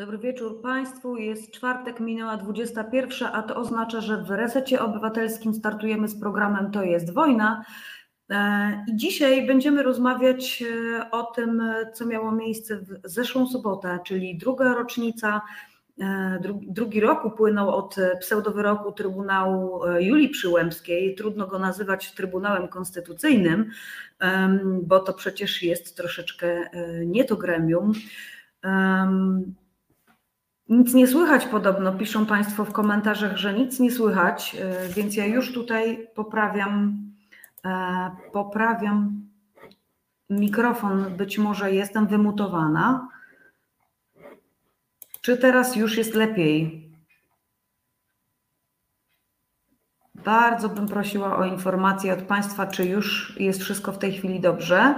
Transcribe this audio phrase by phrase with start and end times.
[0.00, 1.16] Dobry wieczór Państwu.
[1.16, 6.82] Jest czwartek, minęła 21, a to oznacza, że w resecie obywatelskim startujemy z programem To
[6.82, 7.64] jest wojna.
[8.30, 11.62] E, I dzisiaj będziemy rozmawiać e, o tym,
[11.94, 15.40] co miało miejsce w zeszłą sobotę, czyli druga rocznica,
[16.00, 21.14] e, drugi rok upłynął od pseudowyroku Trybunału Julii Przyłębskiej.
[21.14, 23.70] Trudno go nazywać Trybunałem Konstytucyjnym,
[24.82, 26.70] bo to przecież jest troszeczkę
[27.06, 27.92] nie to gremium.
[30.70, 35.26] Nic nie słychać podobno, piszą Państwo w komentarzach, że nic nie słychać, e, więc ja
[35.26, 37.02] już tutaj poprawiam,
[37.64, 39.28] e, poprawiam
[40.30, 43.08] mikrofon, być może jestem wymutowana.
[45.20, 46.90] Czy teraz już jest lepiej?
[50.14, 54.94] Bardzo bym prosiła o informację od Państwa, czy już jest wszystko w tej chwili dobrze.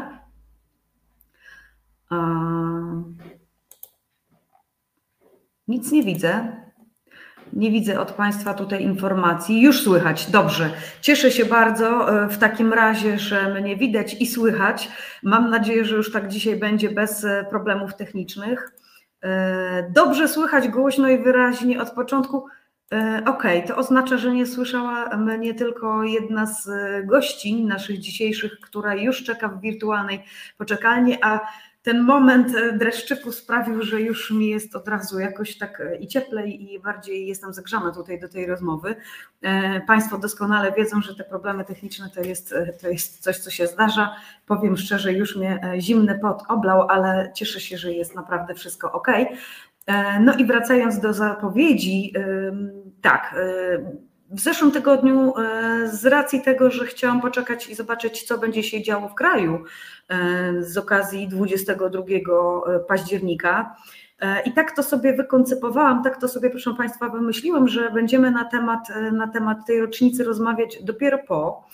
[5.68, 6.62] Nic nie widzę.
[7.52, 9.62] Nie widzę od Państwa tutaj informacji.
[9.62, 10.70] Już słychać, dobrze.
[11.00, 14.88] Cieszę się bardzo e, w takim razie, że mnie widać i słychać.
[15.22, 18.72] Mam nadzieję, że już tak dzisiaj będzie bez e, problemów technicznych.
[19.22, 22.46] E, dobrze słychać głośno i wyraźnie od początku.
[23.26, 26.68] OK, to oznacza, że nie słyszała mnie tylko jedna z
[27.06, 30.24] gości naszych dzisiejszych, która już czeka w wirtualnej
[30.58, 31.40] poczekalni, a
[31.82, 36.06] ten moment e, dreszczyku sprawił, że już mi jest od razu jakoś tak e, i
[36.06, 38.96] cieplej i bardziej jestem zagrzana tutaj do tej rozmowy.
[39.42, 43.66] E, państwo doskonale wiedzą, że te problemy techniczne to jest, to jest coś, co się
[43.66, 44.16] zdarza.
[44.46, 49.08] Powiem szczerze, już mnie zimny pot oblał, ale cieszę się, że jest naprawdę wszystko ok.
[50.20, 52.12] No i wracając do zapowiedzi,
[53.00, 53.34] tak
[54.32, 58.82] w zeszłym tygodniu, e, z racji tego, że chciałam poczekać i zobaczyć, co będzie się
[58.82, 59.64] działo w kraju
[60.08, 63.76] e, z okazji 22 e, października,
[64.44, 68.88] i tak to sobie wykoncypowałam, tak to sobie, proszę Państwa, wymyśliłem, że będziemy na temat,
[69.12, 71.68] na temat tej rocznicy rozmawiać dopiero po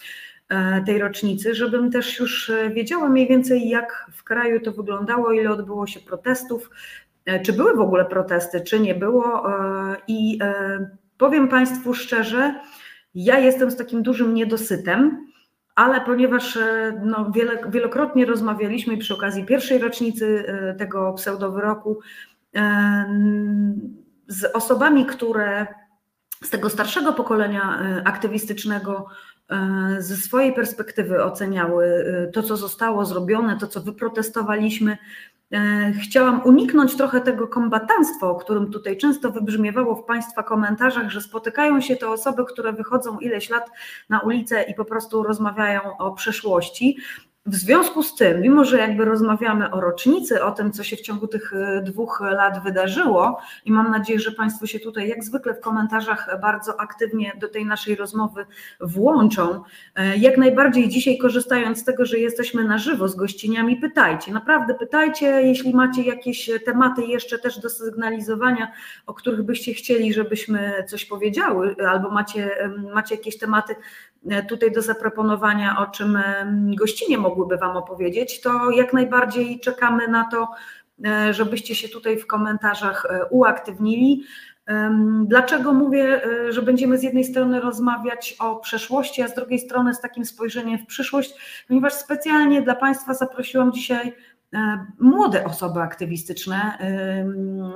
[0.87, 5.87] tej rocznicy, żebym też już wiedziała mniej więcej, jak w kraju to wyglądało, ile odbyło
[5.87, 6.71] się protestów,
[7.43, 9.47] czy były w ogóle protesty, czy nie było.
[10.07, 10.39] I
[11.19, 12.61] Powiem Państwu szczerze,
[13.15, 15.29] ja jestem z takim dużym niedosytem,
[15.75, 22.01] ale ponieważ e, no, wiele, wielokrotnie rozmawialiśmy przy okazji pierwszej rocznicy e, tego pseudowyroku
[22.55, 23.05] e,
[24.27, 25.67] z osobami, które
[26.43, 29.07] z tego starszego pokolenia aktywistycznego
[29.99, 34.99] ze swojej perspektywy oceniały to, co zostało zrobione, to, co wyprotestowaliśmy,
[36.03, 41.81] chciałam uniknąć trochę tego kombatanstwa, o którym tutaj często wybrzmiewało w Państwa komentarzach, że spotykają
[41.81, 43.71] się te osoby, które wychodzą ileś lat
[44.09, 46.97] na ulicę i po prostu rozmawiają o przeszłości.
[47.49, 51.01] W związku z tym, mimo że jakby rozmawiamy o rocznicy, o tym, co się w
[51.01, 55.55] ciągu tych e, dwóch lat wydarzyło, i mam nadzieję, że Państwo się tutaj, jak zwykle
[55.55, 58.47] w komentarzach, bardzo aktywnie do tej naszej rozmowy
[58.81, 59.63] włączą,
[59.95, 64.33] e, jak najbardziej dzisiaj korzystając z tego, że jesteśmy na żywo z gościniami, pytajcie.
[64.33, 68.73] Naprawdę pytajcie, jeśli macie jakieś tematy jeszcze też do sygnalizowania,
[69.07, 72.51] o których byście chcieli, żebyśmy coś powiedziały, albo macie,
[72.95, 73.75] macie jakieś tematy,
[74.31, 76.19] E, tutaj do zaproponowania, o czym
[76.75, 80.49] gościnie mogłyby Wam opowiedzieć, to jak najbardziej czekamy na to,
[81.05, 84.23] e, żebyście się tutaj w komentarzach e, uaktywnili.
[85.25, 90.01] Dlaczego mówię, że będziemy z jednej strony rozmawiać o przeszłości, a z drugiej strony z
[90.01, 91.35] takim spojrzeniem w przyszłość,
[91.69, 94.15] ponieważ specjalnie dla Państwa zaprosiłam dzisiaj
[94.55, 96.79] E, młode osoby aktywistyczne,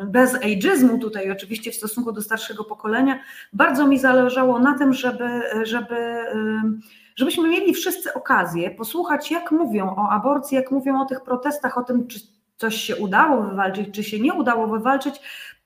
[0.06, 3.18] bez ageizmu tutaj oczywiście w stosunku do starszego pokolenia.
[3.52, 6.24] Bardzo mi zależało na tym, żeby, żeby,
[7.16, 11.82] żebyśmy mieli wszyscy okazję posłuchać, jak mówią o aborcji, jak mówią o tych protestach, o
[11.82, 12.20] tym, czy
[12.56, 15.20] coś się udało wywalczyć, czy się nie udało wywalczyć,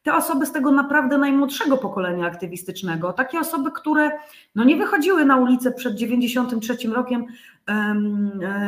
[0.06, 4.10] te osoby z tego naprawdę najmłodszego pokolenia aktywistycznego, takie osoby, które
[4.54, 7.26] no nie wychodziły na ulicę przed 93 rokiem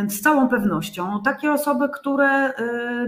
[0.09, 2.53] z całą pewnością, takie osoby, które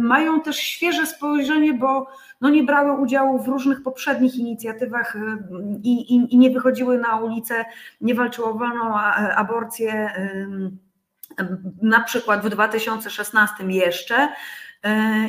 [0.01, 2.07] mają też świeże spojrzenie, bo
[2.41, 5.17] no nie brały udziału w różnych poprzednich inicjatywach
[5.83, 7.65] i, i, i nie wychodziły na ulicę,
[8.01, 8.95] nie walczyły o wolną
[9.37, 10.11] aborcję
[11.83, 14.29] na przykład w 2016 jeszcze, E,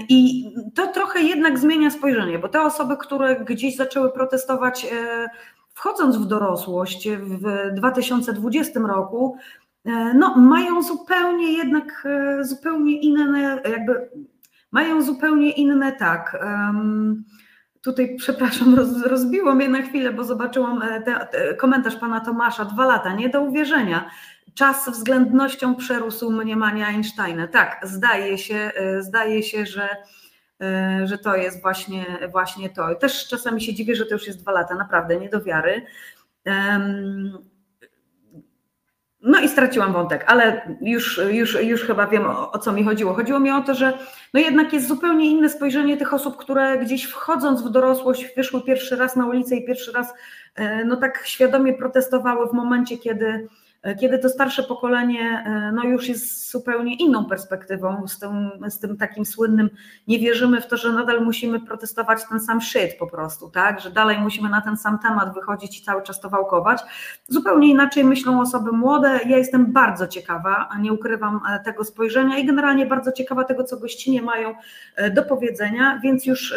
[0.09, 0.45] I
[0.75, 5.29] to trochę jednak zmienia spojrzenie, bo te osoby, które gdzieś zaczęły protestować, e,
[5.73, 9.37] wchodząc w dorosłość w 2020 roku,
[9.85, 12.07] e, no, mają zupełnie jednak
[12.41, 14.09] zupełnie inne, jakby
[14.71, 16.37] mają zupełnie inne tak.
[17.81, 22.85] Tutaj, przepraszam, roz, rozbiło mnie na chwilę, bo zobaczyłam te, te, komentarz pana Tomasza, dwa
[22.85, 24.09] lata, nie do uwierzenia.
[24.55, 27.47] Czas względnością przerósł mniemanie Einsteina.
[27.47, 29.87] Tak, zdaje się, e, zdaje się, że
[31.05, 32.95] że to jest właśnie, właśnie to.
[32.95, 35.85] Też czasami się dziwię, że to już jest dwa lata, naprawdę, nie do wiary.
[39.21, 43.13] No i straciłam wątek, ale już, już, już chyba wiem o, o, co mi chodziło.
[43.13, 43.97] Chodziło mi o to, że
[44.33, 48.95] no jednak jest zupełnie inne spojrzenie tych osób, które gdzieś wchodząc w dorosłość wyszły pierwszy
[48.95, 50.13] raz na ulicę i pierwszy raz
[50.55, 55.83] e, no tak świadomie protestowały w momencie, kiedy E, kiedy to starsze pokolenie e, no
[55.83, 59.69] już jest zupełnie inną perspektywą, z tym, z tym takim słynnym
[60.07, 63.91] nie wierzymy w to, że nadal musimy protestować ten sam shit po prostu, tak, że
[63.91, 66.81] dalej musimy na ten sam temat wychodzić i cały czas to wałkować.
[67.27, 69.19] Zupełnie inaczej myślą osoby młode.
[69.25, 73.77] Ja jestem bardzo ciekawa, nie ukrywam e, tego spojrzenia i generalnie bardzo ciekawa tego, co
[73.77, 74.55] gościnie mają
[75.13, 76.53] do powiedzenia, więc już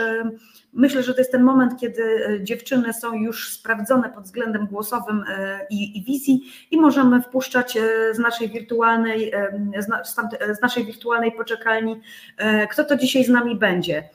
[0.74, 5.24] Myślę, że to jest ten moment, kiedy e, dziewczyny są już sprawdzone pod względem głosowym
[5.28, 6.40] e, i, i wizji
[6.70, 7.80] i możemy wpuszczać e,
[8.14, 9.32] z naszej wirtualnej,
[10.52, 12.00] z naszej wirtualnej poczekalni,
[12.70, 14.08] kto to dzisiaj z nami będzie.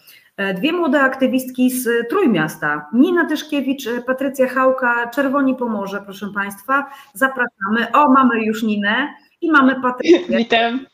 [0.56, 7.91] Dwie młode aktywistki z Trójmiasta, Nina Tyszkiewicz, Patrycja Hałka, Czerwoni Pomorze, proszę Państwa, zapraszamy.
[7.94, 9.07] O, mamy już Ninę
[9.41, 10.38] i mamy Patrycję.
[10.38, 10.85] Witam.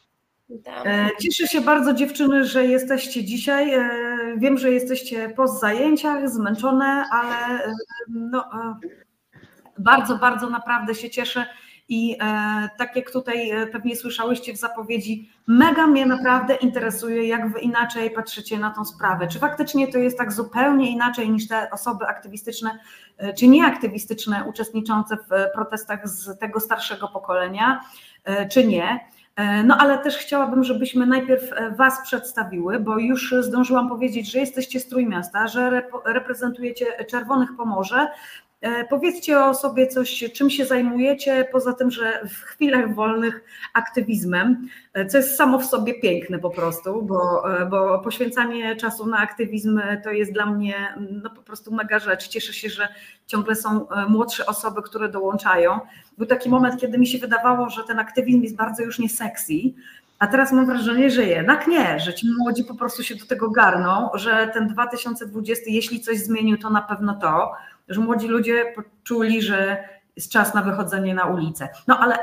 [1.21, 3.71] Cieszę się bardzo dziewczyny, że jesteście dzisiaj.
[4.25, 7.74] E, wiem, że jesteście po zajęciach, zmęczone, ale e,
[8.10, 8.45] no,
[9.77, 11.45] bardzo, bardzo naprawdę się cieszę.
[11.89, 12.18] I
[12.77, 18.60] tak jak tutaj pewnie słyszałyście w zapowiedzi, mega mnie naprawdę interesuje, jak wy inaczej patrzycie
[18.60, 19.27] na tą sprawę.
[19.27, 22.80] Czy faktycznie to jest tak zupełnie inaczej niż te osoby aktywistyczne,
[23.38, 27.81] czy nieaktywistyczne, uczestniczące w protestach z tego starszego pokolenia,
[28.51, 29.00] czy nie?
[29.35, 34.39] E, no ale też chciałabym, żebyśmy najpierw e, Was przedstawiły, bo już zdążyłam powiedzieć, że
[34.39, 38.07] jesteście z Trójmiasta, że reprezentujecie Czerwonych Pomorze,
[38.89, 43.43] powiedzcie o sobie coś, czym się zajmujecie, poza tym, że w chwilach wolnych
[43.73, 49.05] aktywizmem, e, co jest samo w sobie piękne po prostu, bo, e, bo poświęcanie czasu
[49.07, 52.27] na aktywizm to jest dla mnie no, po prostu mega rzecz.
[52.27, 52.87] Cieszę się, że
[53.27, 55.79] ciągle są młodsze osoby, które dołączają.
[56.17, 59.53] Był taki moment, kiedy mi się wydawało, że ten aktywizm jest bardzo już nie sexy,
[60.19, 63.49] a teraz mam wrażenie, że jednak nie, że ci młodzi po prostu się do tego
[63.49, 67.51] garną, że ten 2020, jeśli coś zmienił, to na pewno to
[67.87, 71.69] że młodzi ludzie poczuli, że jest czas na wychodzenie na ulicę.
[71.87, 72.17] No ale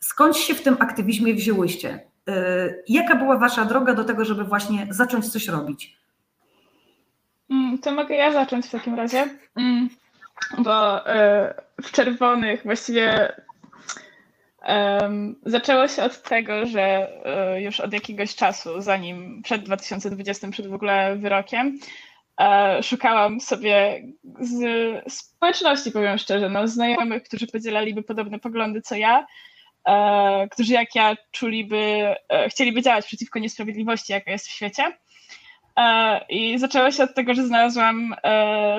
[0.00, 2.00] skąd się w tym aktywizmie wzięłyście?
[2.28, 5.96] Y, jaka była wasza droga do tego, żeby właśnie zacząć coś robić?
[7.50, 9.88] Mm, to mogę ja zacząć w takim razie, mm,
[10.58, 11.12] bo y,
[11.82, 13.32] w czerwonych właściwie
[15.46, 17.08] zaczęło się od tego, że
[17.56, 21.78] y, już od jakiegoś czasu, zanim przed 2020, przed w ogóle wyrokiem,
[22.82, 24.02] szukałam sobie
[24.40, 29.26] z społeczności, powiem szczerze, no, znajomych, którzy podzielaliby podobne poglądy co ja,
[29.88, 34.98] e, którzy jak ja czuliby, e, chcieliby działać przeciwko niesprawiedliwości, jaka jest w świecie.
[36.28, 38.14] I zaczęło się od tego, że znalazłam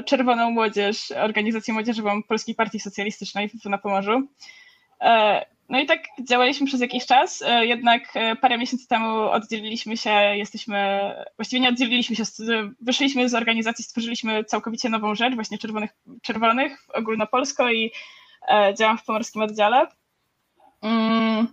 [0.05, 4.27] Czerwoną Młodzież, organizację młodzieżową Polskiej Partii Socjalistycznej na Pomorzu.
[5.69, 10.09] No i tak działaliśmy przez jakiś czas, e, jednak e, parę miesięcy temu oddzieliliśmy się,
[10.11, 12.23] jesteśmy, właściwie nie oddzieliliśmy się,
[12.81, 15.91] wyszliśmy z organizacji, stworzyliśmy całkowicie nową rzecz, właśnie Czerwonych,
[16.21, 17.91] czerwonych ogólnopolsko i
[18.47, 19.87] e, działam w pomorskim oddziale.
[20.81, 21.47] Mm,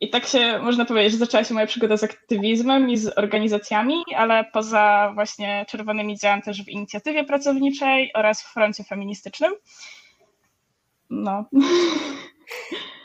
[0.00, 4.02] I tak się można powiedzieć, że zaczęła się moja przygoda z aktywizmem i z organizacjami,
[4.16, 9.52] ale poza właśnie czerwonymi działam też w inicjatywie pracowniczej oraz w froncie feministycznym.
[11.10, 11.44] No.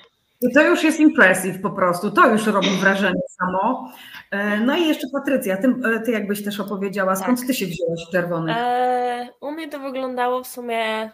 [0.44, 3.92] I to już jest impressive po prostu, to już robi wrażenie samo.
[4.32, 7.48] E, no i jeszcze Patrycja, ty, e, ty jakbyś też opowiedziała, skąd tak.
[7.48, 8.58] ty się wzięłaś w czerwonych?
[8.60, 11.12] E, u mnie to wyglądało w sumie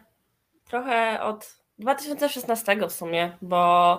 [0.66, 3.94] trochę od 2016 w sumie, bo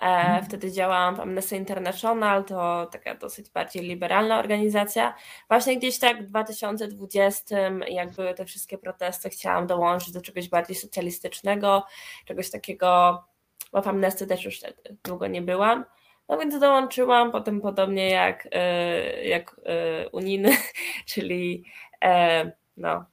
[0.00, 0.44] e, hmm.
[0.44, 5.14] wtedy działałam w Amnesty International, to taka dosyć bardziej liberalna organizacja.
[5.48, 7.56] Właśnie gdzieś tak w 2020,
[7.88, 11.86] jak były te wszystkie protesty, chciałam dołączyć do czegoś bardziej socjalistycznego,
[12.24, 13.22] czegoś takiego
[13.72, 14.60] bo w Amnesty też już
[15.04, 15.84] długo nie byłam.
[16.28, 20.50] No więc dołączyłam, potem podobnie jak, e, jak e, unijny,
[21.12, 21.64] czyli
[22.04, 23.04] e, no,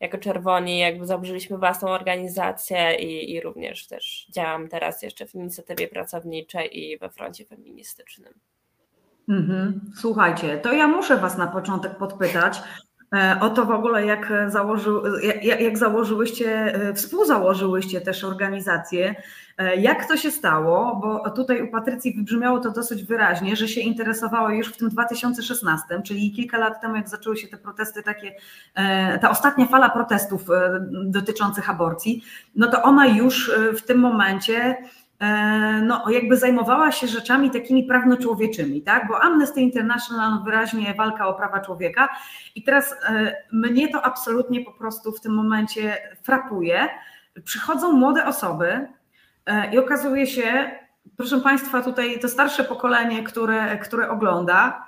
[0.00, 5.88] jako czerwoni jakby założyliśmy własną organizację i, i również też działam teraz jeszcze w inicjatywie
[5.88, 8.34] pracowniczej i we froncie feministycznym.
[9.28, 9.92] Mhm.
[9.96, 12.58] Słuchajcie, to ja muszę Was na początek podpytać,
[13.40, 14.90] o to w ogóle, jak, założy,
[15.42, 19.14] jak, jak założyłyście, e, współzałożyłyście też organizację.
[19.58, 20.96] E, jak to się stało?
[21.02, 26.02] Bo tutaj u Patrycji wybrzmiało to dosyć wyraźnie, że się interesowała już w tym 2016,
[26.04, 28.34] czyli kilka lat temu, jak zaczęły się te protesty, takie,
[29.20, 30.42] ta ostatnia fala protestów
[31.04, 32.24] dotyczących aborcji,
[32.56, 34.76] no to ona już w tym momencie
[35.82, 39.08] no, jakby zajmowała się rzeczami takimi prawnoczłowieczymi, tak?
[39.08, 42.08] Bo Amnesty International wyraźnie walka o prawa człowieka
[42.54, 42.96] i teraz
[43.52, 46.88] mnie to absolutnie po prostu w tym momencie frapuje.
[47.44, 48.88] Przychodzą młode osoby
[49.72, 50.70] i okazuje się,
[51.16, 54.86] proszę Państwa, tutaj to starsze pokolenie, które, które ogląda,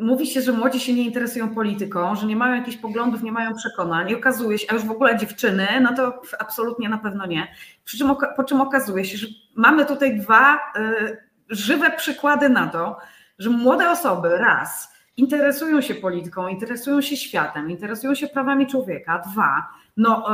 [0.00, 3.54] mówi się, że młodzi się nie interesują polityką, że nie mają jakichś poglądów, nie mają
[3.54, 7.54] przekonań i okazuje się, a już w ogóle dziewczyny, no to absolutnie na pewno nie.
[7.84, 11.18] Przy czym, po czym okazuje się, że mamy tutaj dwa y,
[11.50, 12.98] żywe przykłady na to,
[13.38, 19.68] że młode osoby raz interesują się polityką, interesują się światem, interesują się prawami człowieka, dwa,
[19.96, 20.26] no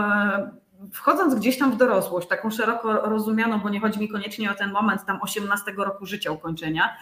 [0.84, 4.54] y, wchodząc gdzieś tam w dorosłość, taką szeroko rozumianą, bo nie chodzi mi koniecznie o
[4.54, 6.96] ten moment tam 18 roku życia ukończenia,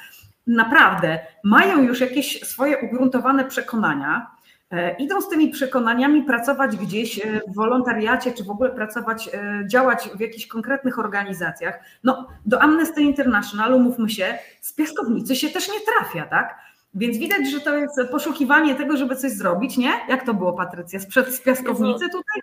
[0.46, 4.30] naprawdę mają już jakieś swoje ugruntowane przekonania,
[4.70, 9.64] e, idą z tymi przekonaniami pracować gdzieś e, w wolontariacie, czy w ogóle pracować, e,
[9.66, 11.80] działać w jakichś konkretnych organizacjach.
[12.04, 16.58] No, do Amnesty International, umówmy się, z piaskownicy się też nie trafia, tak?
[16.94, 19.92] Więc widać, że to jest poszukiwanie tego, żeby coś zrobić, nie?
[20.08, 21.00] Jak to było, Patrycja?
[21.00, 22.40] Sprzed z piaskownicy tutaj?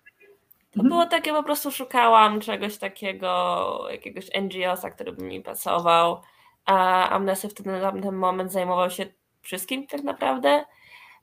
[0.72, 6.22] To było takie, po prostu szukałam czegoś takiego, jakiegoś NGO-sa, który by mi pasował
[6.66, 9.06] a Amnesty wtedy na ten moment zajmował się
[9.42, 10.66] wszystkim tak naprawdę.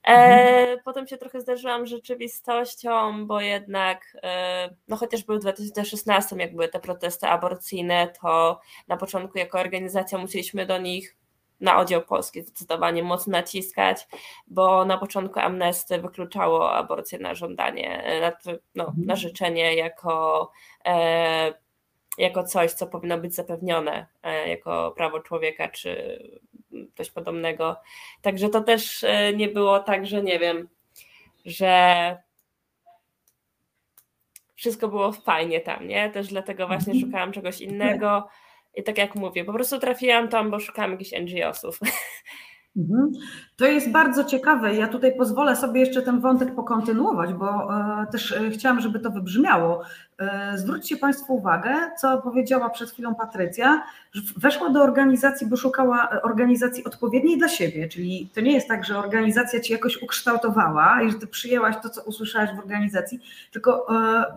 [0.04, 0.78] E, mhm.
[0.85, 6.68] potem się trochę zderzyłam z rzeczywistością, bo jednak, e, no chociażby w 2016, jak były
[6.68, 11.16] te protesty aborcyjne, to na początku jako organizacja musieliśmy do nich
[11.61, 14.09] na oddział polski zdecydowanie mocno naciskać,
[14.47, 19.16] bo na początku Amnesty wykluczało aborcję na żądanie, na, no, na mhm.
[19.16, 20.50] życzenie jako
[20.87, 21.54] e,
[22.18, 26.18] jako coś, co powinno być zapewnione e, jako prawo człowieka czy
[26.94, 27.76] coś podobnego.
[28.22, 30.68] Także to też e, nie było tak, że nie wiem,
[31.44, 32.16] że
[34.54, 36.10] wszystko było fajnie tam, nie?
[36.10, 37.06] Też dlatego właśnie mhm.
[37.06, 38.28] szukałam czegoś innego.
[38.75, 41.80] I tak jak mówię, po prostu trafiłam tam, bo szukałam jakichś NGO-sów.
[42.76, 43.12] Mhm.
[43.56, 44.75] To jest bardzo ciekawe.
[44.75, 47.68] Ja tutaj pozwolę sobie jeszcze ten wątek pokontynuować, bo
[48.02, 49.82] e, też e, chciałam, żeby to wybrzmiało.
[50.18, 53.82] E, zwróćcie Państwo uwagę, co powiedziała przed chwilą Patrycja,
[54.12, 58.84] że weszła do organizacji, bo szukała organizacji odpowiedniej dla siebie, czyli to nie jest tak,
[58.84, 63.20] że organizacja Ci jakoś ukształtowała i że Ty przyjęłaś to, co usłyszałaś w organizacji,
[63.52, 63.87] tylko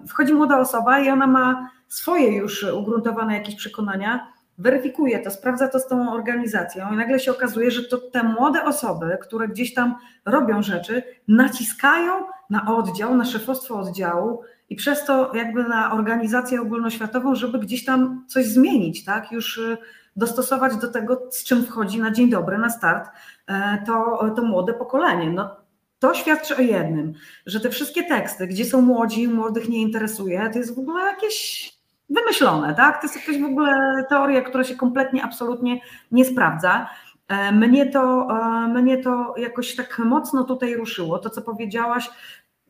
[0.07, 4.27] wchodzi młoda osoba i ona ma swoje już ugruntowane jakieś przekonania,
[4.57, 8.63] weryfikuje to, sprawdza to z tą organizacją i nagle się okazuje, że to te młode
[8.63, 12.13] osoby, które gdzieś tam robią rzeczy, naciskają
[12.49, 18.25] na oddział, na szefostwo oddziału i przez to jakby na organizację ogólnoświatową, żeby gdzieś tam
[18.27, 19.31] coś zmienić, tak?
[19.31, 19.77] Już y,
[20.15, 23.09] dostosować do tego, z czym wchodzi na dzień dobry, na start
[23.47, 25.29] e, to, to młode pokolenie.
[25.29, 25.55] No,
[25.99, 27.13] to świadczy o jednym,
[27.45, 31.70] że te wszystkie teksty, gdzie są młodzi, młodych nie interesuje, to jest w ogóle jakieś
[32.15, 33.01] wymyślone, tak?
[33.01, 36.89] To jest jakaś w ogóle teoria, która się kompletnie, absolutnie nie sprawdza.
[37.27, 42.09] E, mnie to, e, mnie to jakoś tak mocno tutaj ruszyło, to co powiedziałaś,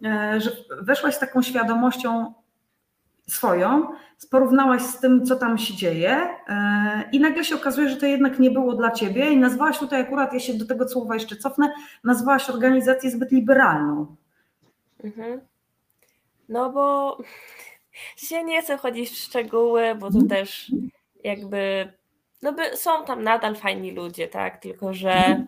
[0.05, 2.33] e, że weszłaś z taką świadomością
[3.27, 3.87] swoją,
[4.31, 6.27] porównałaś z tym, co tam się dzieje
[7.11, 10.33] i nagle się okazuje, że to jednak nie było dla ciebie i nazwałaś tutaj akurat,
[10.33, 14.15] ja się do tego słowa jeszcze cofnę, nazwałaś organizację zbyt liberalną.
[15.03, 15.41] Mhm.
[16.49, 17.17] No bo
[18.17, 20.27] się nie chcę chodzić w szczegóły, bo to mhm.
[20.27, 20.71] też
[21.23, 21.93] jakby,
[22.41, 25.47] no by są tam nadal fajni ludzie, tak, tylko że mhm.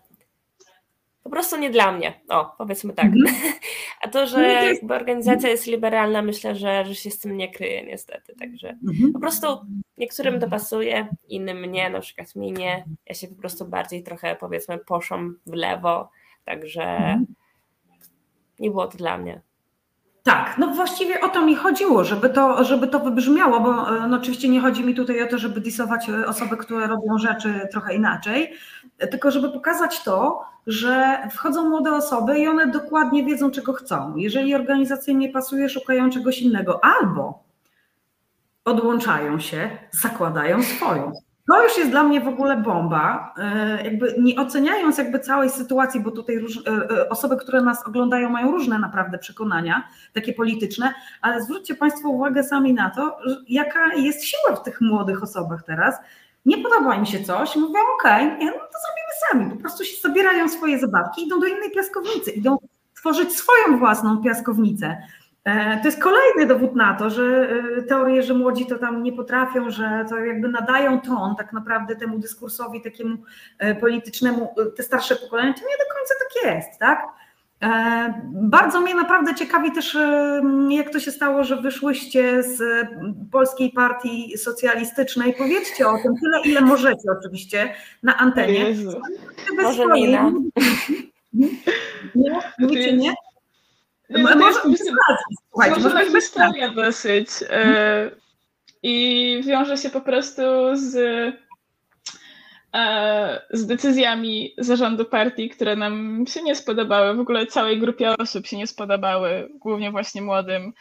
[1.23, 3.05] po prostu nie dla mnie, o, powiedzmy tak.
[3.05, 3.35] Mhm.
[4.01, 7.51] A to, że no jakby organizacja jest liberalna, myślę, że, że się z tym nie
[7.51, 8.77] kryje niestety, także
[9.13, 9.47] po prostu
[9.97, 14.35] niektórym to pasuje, innym nie, na przykład mi nie, ja się po prostu bardziej trochę
[14.35, 16.09] powiedzmy poszłam w lewo,
[16.45, 17.17] także
[18.59, 19.41] nie było to dla mnie.
[20.23, 24.17] Tak, no właściwie o to mi chodziło, żeby to, żeby to wybrzmiało, bo e, no
[24.17, 27.95] oczywiście nie chodzi mi tutaj o to, żeby disować e, osoby, które robią rzeczy trochę
[27.95, 28.53] inaczej,
[29.11, 34.15] tylko żeby pokazać to, że wchodzą młode osoby i one dokładnie wiedzą, czego chcą.
[34.15, 37.43] Jeżeli organizacja nie pasuje, szukają czegoś innego albo
[38.65, 41.11] odłączają się, zakładają swoją.
[41.47, 43.33] To już jest dla mnie w ogóle bomba.
[43.37, 47.87] E, jakby nie oceniając jakby całej sytuacji, bo tutaj róż, e, e, osoby, które nas
[47.87, 53.93] oglądają, mają różne naprawdę przekonania, takie polityczne, ale zwróćcie Państwo uwagę sami na to, jaka
[53.93, 55.95] jest siła w tych młodych osobach teraz.
[56.45, 59.51] Nie podoba im się coś, mówią, okay, no to zrobimy sami.
[59.51, 62.57] Po prostu się zabierają swoje zabawki, idą do innej piaskownicy, idą
[62.95, 64.97] tworzyć swoją własną piaskownicę.
[65.45, 69.13] E, to jest kolejny dowód na to, że e, teorie, że młodzi to tam nie
[69.13, 73.17] potrafią, że to jakby nadają ton tak naprawdę temu dyskursowi takiemu
[73.59, 77.07] e, politycznemu, te starsze pokolenia, to nie do końca tak jest, tak?
[78.33, 79.97] Bardzo mnie naprawdę ciekawi też,
[80.69, 82.87] jak to się stało, że wyszłyście z
[83.31, 85.33] Polskiej Partii Socjalistycznej.
[85.37, 87.73] Powiedzcie o tym tyle, ile możecie oczywiście
[88.03, 88.53] na antenie.
[88.53, 89.01] Jezu.
[89.63, 90.31] Może Nina.
[92.15, 92.39] Nie?
[92.59, 93.13] Mówicie nie?
[94.09, 97.27] Może- jest może- po prostu Słuchajcie, złożona może być historia dosyć.
[98.83, 100.41] I wiąże się po prostu
[100.73, 100.95] z,
[102.75, 107.15] e, z decyzjami zarządu partii, które nam się nie spodobały.
[107.15, 110.73] W ogóle całej grupie osób się nie spodobały, głównie właśnie młodym.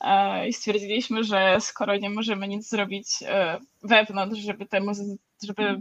[0.00, 4.92] E, I stwierdziliśmy, że skoro nie możemy nic zrobić e, wewnątrz, żeby temu,
[5.44, 5.80] żeby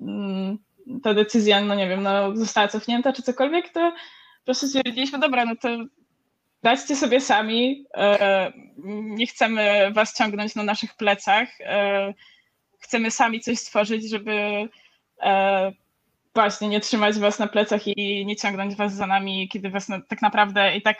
[0.00, 0.58] mm,
[1.02, 3.92] ta decyzja, no nie wiem, no, została cofnięta czy cokolwiek, to
[4.40, 5.68] po prostu stwierdziliśmy, dobra, no to
[6.62, 7.84] Daćcie sobie sami.
[7.94, 8.52] e,
[8.86, 11.48] Nie chcemy was ciągnąć na naszych plecach.
[11.60, 12.14] e,
[12.80, 14.68] Chcemy sami coś stworzyć, żeby
[15.22, 15.72] e,
[16.34, 20.00] właśnie nie trzymać was na plecach i nie ciągnąć was za nami, kiedy was na,
[20.00, 20.96] tak naprawdę i tak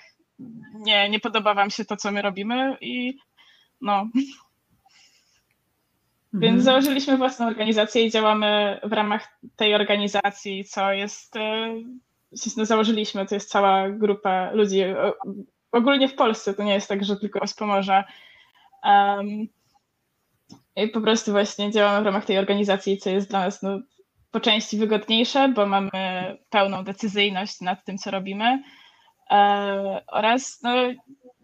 [0.75, 2.77] nie, nie podoba wam się to, co my robimy.
[2.81, 3.19] I
[3.81, 4.07] no,
[6.33, 6.63] więc Mhm.
[6.63, 11.35] założyliśmy własną organizację i działamy w ramach tej organizacji, co jest.
[12.57, 14.83] no, Założyliśmy, to jest cała grupa ludzi.
[15.73, 18.05] Ogólnie w Polsce to nie jest tak, że tylko z Pomorza.
[18.85, 19.49] Um,
[20.77, 23.81] I po prostu właśnie działamy w ramach tej organizacji, co jest dla nas no,
[24.31, 25.91] po części wygodniejsze, bo mamy
[26.51, 28.63] pełną decyzyjność nad tym, co robimy.
[29.31, 30.75] E, oraz no,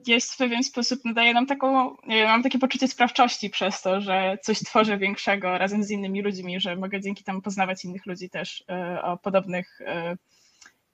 [0.07, 3.83] jest w pewien sposób, no, daje nam taką, nie wiem, mam takie poczucie sprawczości przez
[3.83, 8.07] to, że coś tworzę większego razem z innymi ludźmi, że mogę dzięki temu poznawać innych
[8.07, 10.17] ludzi też e, o podobnych e,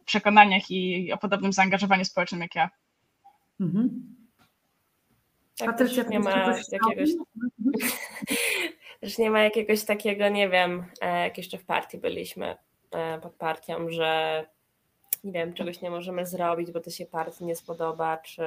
[0.05, 2.71] przekonaniach i o podobnym zaangażowaniu społecznym jak ja.
[3.61, 4.15] Mhm.
[5.59, 7.11] Tak, Patrycja, nie ma jakiegoś,
[9.01, 12.57] też nie ma jakiegoś takiego, nie wiem, e, jak jeszcze w partii byliśmy
[12.91, 14.45] e, pod partią, że
[15.25, 18.43] nie wiem, czegoś nie możemy zrobić, bo to się partii nie spodoba, czy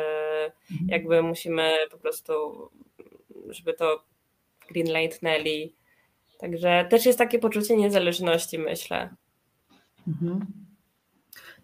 [0.71, 0.89] Mhm.
[0.89, 2.31] jakby musimy po prostu,
[3.49, 4.03] żeby to
[4.71, 5.73] greenlightnęli.
[6.39, 9.09] Także też jest takie poczucie niezależności, myślę.
[10.07, 10.66] Mhm.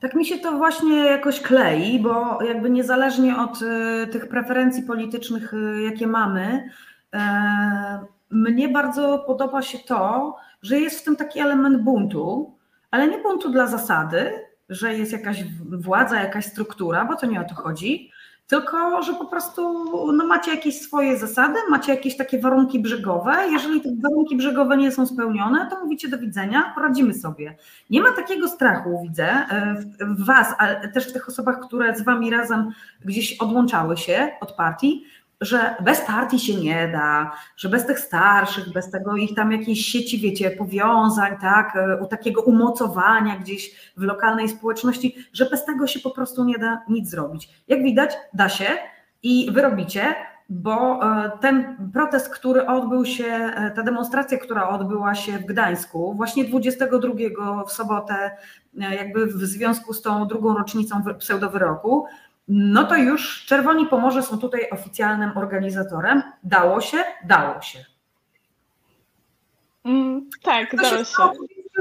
[0.03, 5.53] Tak mi się to właśnie jakoś klei, bo jakby niezależnie od y, tych preferencji politycznych,
[5.53, 6.69] y, jakie mamy,
[7.13, 12.57] e, mnie bardzo podoba się to, że jest w tym taki element buntu,
[12.91, 14.31] ale nie buntu dla zasady,
[14.69, 18.11] że jest jakaś władza, jakaś struktura, bo to nie o to chodzi,
[18.47, 23.35] tylko że po prostu no, macie jakieś swoje zasady, macie jakieś takie warunki brzegowe.
[23.51, 27.55] Jeżeli te warunki brzegowe nie są spełnione, to mówicie do widzenia, poradzimy sobie.
[27.89, 31.95] Nie ma takiego strachu, widzę, e, w, w Was, ale też w tych osobach, które
[31.95, 32.71] z Wami razem
[33.05, 35.05] gdzieś odłączały się od partii,
[35.43, 39.85] że bez partii się nie da, że bez tych starszych, bez tego ich tam jakiejś
[39.85, 45.87] sieci, wiecie, powiązań, tak, e, u takiego umocowania gdzieś w lokalnej społeczności, że bez tego
[45.87, 47.49] się po prostu nie da nic zrobić.
[47.67, 48.65] Jak widać, da się
[49.23, 50.15] i wy robicie,
[50.49, 56.13] bo e, ten protest, który odbył się, e, ta demonstracja, która odbyła się w Gdańsku,
[56.13, 58.37] właśnie 22 w sobotę,
[58.73, 62.05] jakby w związku z tą drugą rocznicą wy- pseudowyroku,
[62.47, 66.23] no to już Czerwoni Pomorze są tutaj oficjalnym organizatorem.
[66.43, 66.97] Dało się?
[67.25, 67.79] Dało się.
[69.85, 71.33] Mm, tak, To dało się stało,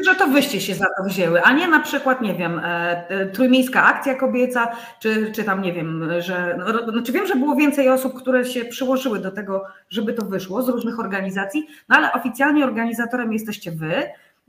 [0.05, 2.65] że to wyście się za to wzięły, a nie na przykład, nie wiem, e,
[3.09, 7.57] e, Trójmiejska Akcja Kobieca, czy, czy tam, nie wiem, że, no, znaczy wiem, że było
[7.57, 12.13] więcej osób, które się przyłożyły do tego, żeby to wyszło z różnych organizacji, no ale
[12.13, 13.93] oficjalnie organizatorem jesteście wy,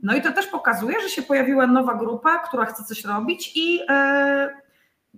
[0.02, 3.80] no i to też pokazuje, że się pojawiła nowa grupa, która chce coś robić i
[3.88, 4.63] e,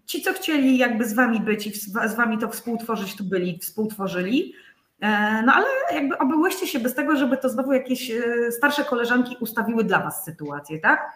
[0.07, 1.73] ci, co chcieli jakby z wami być i
[2.09, 4.55] z wami to współtworzyć, to byli, współtworzyli,
[5.01, 9.37] E, No ale jakby obyłyście się bez tego, żeby to znowu jakieś e, starsze koleżanki
[9.41, 11.13] ustawiły dla was sytuację, tak?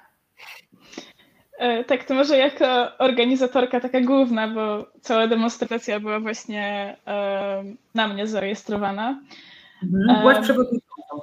[1.58, 6.96] E, Tak, to może jako organizatorka taka główna, bo cała demonstracja była właśnie
[7.94, 9.20] na mnie zarejestrowana.
[9.82, 10.20] Mhm.
[10.20, 11.20] Byłaś przewodniczącą Tak,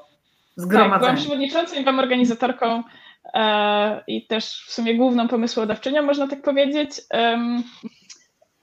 [0.55, 0.99] zgromadzenia.
[0.99, 2.83] byłam przewodniczącą i byłam organizatorką
[4.07, 6.89] i też w sumie główną pomysłodawczynią, można tak powiedzieć.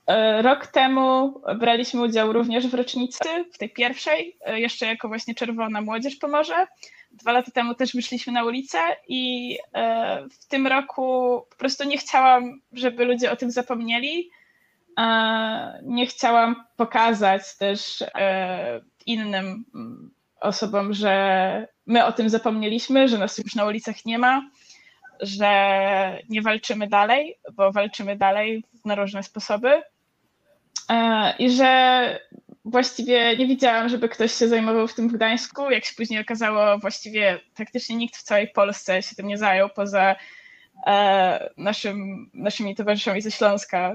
[0.06, 5.34] E, Rok temu braliśmy udział również w rocznicy, w tej pierwszej, e, jeszcze jako właśnie
[5.34, 6.66] Czerwona Młodzież Pomorze.
[7.10, 11.02] Dwa lata temu też wyszliśmy na ulicę i e, w tym roku
[11.50, 14.30] po prostu nie chciałam, żeby ludzie o tym zapomnieli.
[14.98, 23.18] E, Nie chciałam pokazać też e, innym mm, osobom, że my o tym zapomnieliśmy, że
[23.18, 24.50] nas już na ulicach nie ma,
[25.20, 29.82] że nie walczymy dalej, bo walczymy dalej na różne sposoby.
[30.90, 32.20] E, I że
[32.64, 35.70] właściwie nie widziałam, żeby ktoś się zajmował w tym w Gdańsku.
[35.70, 40.16] Jak się później okazało, właściwie praktycznie nikt w całej Polsce się tym nie zajął, poza
[41.56, 43.94] naszym, naszymi towarzyszami ze Śląska,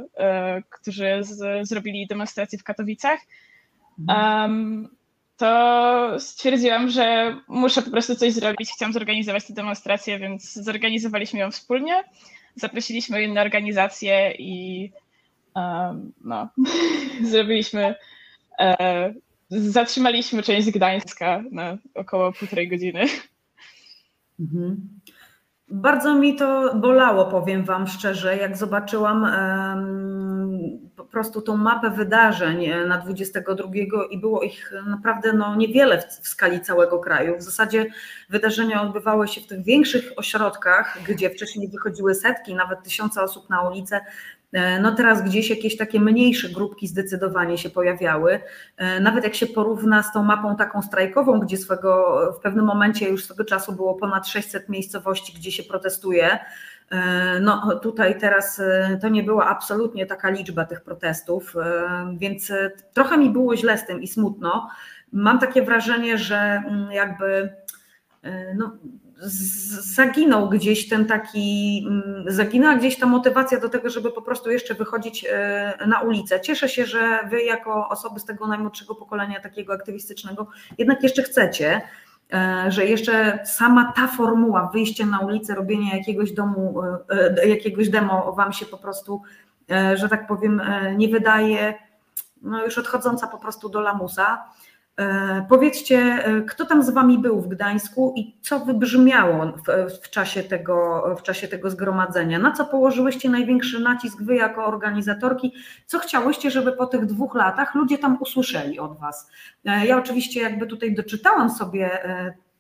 [0.70, 3.20] którzy z, zrobili demonstrację w Katowicach.
[4.08, 4.90] Um,
[5.40, 8.72] to stwierdziłam, że muszę po prostu coś zrobić.
[8.72, 12.04] Chciałam zorganizować tę demonstrację, więc zorganizowaliśmy ją wspólnie.
[12.56, 14.92] Zaprosiliśmy inne organizacje i
[15.56, 16.50] um, no,
[17.32, 17.96] zrobiliśmy,
[18.60, 19.14] e,
[19.50, 23.06] zatrzymaliśmy część Gdańska na około półtorej godziny.
[24.40, 24.90] Mhm.
[25.72, 29.26] Bardzo mi to bolało, powiem Wam szczerze, jak zobaczyłam
[30.96, 33.70] po prostu tą mapę wydarzeń e, na 22
[34.10, 37.38] i było ich naprawdę no, niewiele w, w skali całego kraju.
[37.38, 37.86] W zasadzie
[38.30, 43.70] wydarzenia odbywały się w tych większych ośrodkach, gdzie wcześniej wychodziły setki, nawet tysiące osób na
[43.70, 44.02] ulicę.
[44.52, 48.40] E, no teraz gdzieś jakieś takie mniejsze grupki zdecydowanie się pojawiały.
[48.78, 53.10] E, nawet jak się porówna z tą mapą taką strajkową, gdzie swego, w pewnym momencie
[53.10, 56.40] już swego czasu było ponad 600 miejscowości, gdzie się protestuje, e,
[57.42, 58.62] no tutaj teraz
[59.02, 61.56] to nie była absolutnie taka liczba tych protestów,
[62.18, 62.52] więc
[62.94, 64.70] trochę mi było źle z tym i smutno.
[65.12, 67.50] Mam takie wrażenie, że mm, jakby
[68.56, 68.78] no,
[69.82, 74.74] zaginął gdzieś ten taki, mm, zaginęła gdzieś ta motywacja do tego, żeby po prostu jeszcze
[74.76, 76.42] wychodzić e, na ulicę.
[76.42, 80.48] Cieszę się, że wy jako osoby z tego najmłodszego pokolenia takiego aktywistycznego
[80.78, 81.82] jednak jeszcze chcecie, e,
[82.68, 88.54] że jeszcze sama ta formuła wyjścia na ulicę, robienia jakiegoś domu, e, jakiegoś demo wam
[88.54, 89.22] się po prostu,
[89.96, 90.62] że tak powiem,
[90.98, 91.74] nie wydaje
[92.42, 94.44] no już odchodząca po prostu do lamusa.
[95.00, 100.10] E, powiedzcie, e, kto tam z Wami był w Gdańsku i co wybrzmiało w, w,
[100.10, 102.40] czasie tego, w czasie tego zgromadzenia?
[102.40, 105.54] Na co położyłyście największy nacisk Wy jako organizatorki?
[105.86, 109.32] Co chciałyście, żeby po tych dwóch latach ludzie tam usłyszeli od Was?
[109.66, 111.90] E, ja oczywiście jakby tutaj doczytałam sobie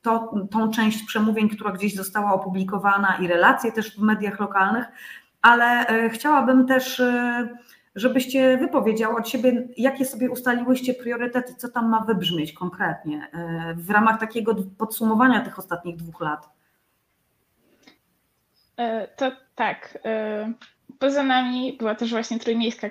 [0.01, 4.85] to, tą część przemówień, która gdzieś została opublikowana i relacje też w mediach lokalnych,
[5.41, 7.01] ale chciałabym też
[7.95, 13.89] żebyście wypowiedział od siebie, jakie sobie ustaliłyście priorytety, co tam ma wybrzmieć konkretnie e, w
[13.89, 16.49] ramach takiego podsumowania tych ostatnich dwóch lat.
[18.77, 19.97] E, to tak.
[20.05, 20.53] E,
[20.99, 22.89] poza nami była też właśnie trójmiejska,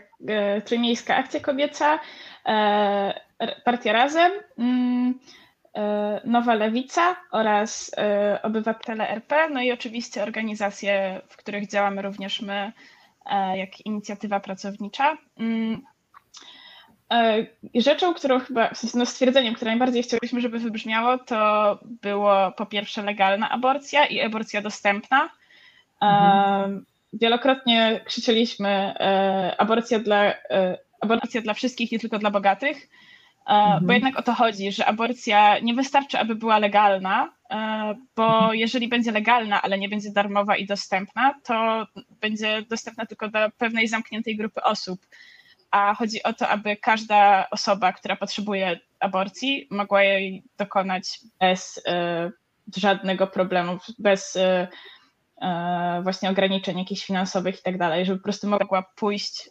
[0.64, 1.98] trójmiejska akcja kobieca,
[3.64, 5.18] Partia Razem, mm,
[6.24, 7.90] Nowa Lewica oraz
[8.42, 12.72] Obywatele RP, no i oczywiście organizacje, w których działamy również my,
[13.56, 15.16] jak inicjatywa pracownicza.
[15.38, 15.82] Mm,
[17.12, 22.52] e, rzeczą, którą chyba, w sensie no stwierdzeniem, które najbardziej chcieliśmy, żeby wybrzmiało, to było
[22.52, 25.30] po pierwsze legalna aborcja i aborcja dostępna.
[26.02, 26.84] E, mhm.
[27.12, 28.94] Wielokrotnie krzyczeliśmy
[29.58, 30.34] aborcja dla,
[31.00, 32.88] aborcja dla wszystkich, nie tylko dla bogatych.
[33.48, 33.86] Mhm.
[33.86, 38.54] Bo jednak o to chodzi, że aborcja nie wystarczy, aby była legalna, e, bo mhm.
[38.54, 41.86] jeżeli będzie legalna, ale nie będzie darmowa i dostępna, to
[42.20, 45.06] będzie dostępna tylko dla pewnej zamkniętej grupy osób.
[45.70, 52.30] A chodzi o to, aby każda osoba, która potrzebuje aborcji, mogła jej dokonać bez e,
[52.76, 54.68] żadnego problemu, bez e,
[55.40, 59.50] E, właśnie ograniczeń jakichś finansowych i tak dalej, żeby po prostu mogła pójść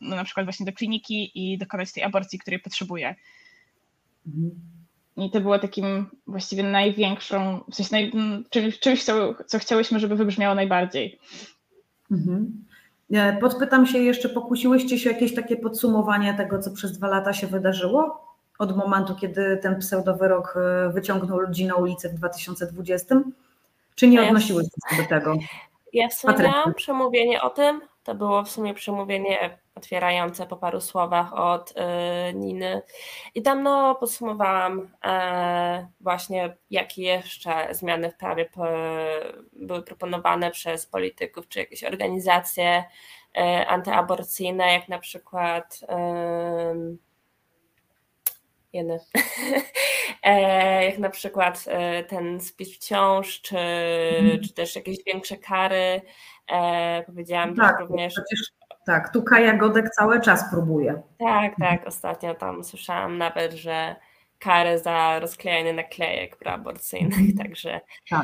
[0.00, 3.14] no, na przykład właśnie do kliniki i dokonać tej aborcji, której potrzebuje.
[5.16, 8.12] I to było takim właściwie największą, w sensie naj,
[8.50, 11.18] czymś, czymś co, co chciałyśmy, żeby wybrzmiało najbardziej.
[12.10, 12.64] Mhm.
[13.40, 18.26] Podpytam się jeszcze, pokusiłyście się jakieś takie podsumowanie tego, co przez dwa lata się wydarzyło?
[18.58, 23.20] Od momentu, kiedy ten pseudowyrok e, wyciągnął ludzi na ulicę w 2020?
[23.94, 25.36] Czy nie odnosiły się do tego?
[25.92, 26.52] Ja w sumie Patrycja.
[26.52, 27.80] miałam przemówienie o tym.
[28.06, 31.74] To było w sumie przemówienie otwierające po paru słowach od y,
[32.34, 32.82] Niny.
[33.34, 38.50] I tam no, podsumowałam e, właśnie, jakie jeszcze zmiany w prawie
[39.52, 42.84] były proponowane przez polityków czy jakieś organizacje
[43.38, 45.80] e, antyaborcyjne, jak na przykład.
[50.22, 51.64] E, jak na przykład
[52.08, 53.58] ten spis wciąż, czy,
[54.18, 54.42] mhm.
[54.42, 56.02] czy też jakieś większe kary.
[56.52, 58.14] E, powiedziałam tak, również.
[58.14, 58.52] Przecież,
[58.86, 61.02] tak, tu Kaja Godek cały czas próbuje.
[61.18, 61.86] Tak, tak.
[61.86, 63.96] Ostatnio tam słyszałam nawet, że
[64.38, 67.36] kary za rozklejanie naklejek preaborcyjnych, mhm.
[67.36, 67.80] także.
[68.10, 68.22] Tak.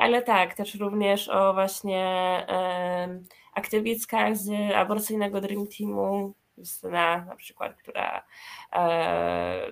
[0.00, 2.06] Ale tak, też również o właśnie
[3.54, 8.22] aktywistkach z aborcyjnego Dream Teamu, Justyna na przykład, która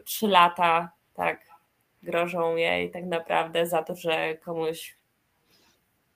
[0.04, 1.40] trzy lata tak
[2.02, 4.96] grożą jej tak naprawdę za to, że komuś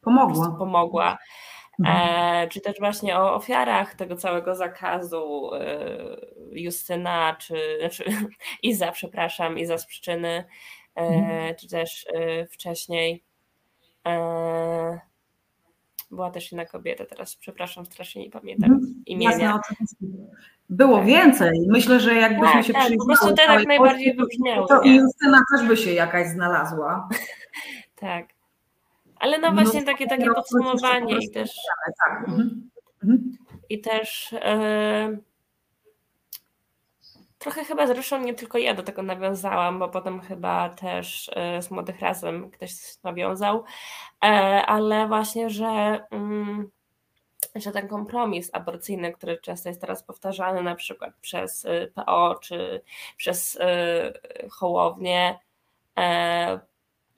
[0.01, 0.57] pomogła.
[0.59, 1.18] pomogła.
[1.79, 2.45] Mhm.
[2.45, 5.87] E, czy też właśnie o ofiarach tego całego zakazu e,
[6.53, 8.05] Justyna, czy znaczy
[8.63, 10.45] Iza, przepraszam, Iza z przyczyny,
[10.97, 11.55] e, mhm.
[11.55, 12.07] czy też
[12.51, 13.25] wcześniej.
[16.11, 19.03] Była też inna kobieta, teraz przepraszam, strasznie nie pamiętam mhm.
[19.07, 19.39] imienia.
[19.39, 19.87] Jasne.
[20.69, 21.07] Było tak.
[21.07, 21.67] więcej.
[21.69, 24.69] Myślę, że jakbyśmy tak, się tak, Po prostu te tak najbardziej wybrzmiały.
[24.69, 27.09] To i Justyna też by się jakaś znalazła.
[27.95, 28.27] tak.
[29.23, 31.51] Ale no właśnie no, takie, takie podsumowanie i też.
[32.05, 32.29] Tak.
[32.29, 32.71] Mhm.
[33.03, 33.37] Mhm.
[33.69, 34.33] I też.
[34.33, 35.19] Yy,
[37.39, 41.71] trochę chyba zresztą nie tylko ja do tego nawiązałam, bo potem chyba też yy, z
[41.71, 43.65] Młodych Razem ktoś nawiązał,
[44.23, 44.29] yy,
[44.67, 46.05] ale właśnie, że.
[46.13, 46.69] Yy,
[47.55, 52.83] że ten kompromis aborcyjny, który często jest teraz powtarzany na przykład przez PO czy
[53.17, 53.59] przez
[54.51, 55.39] Hołownię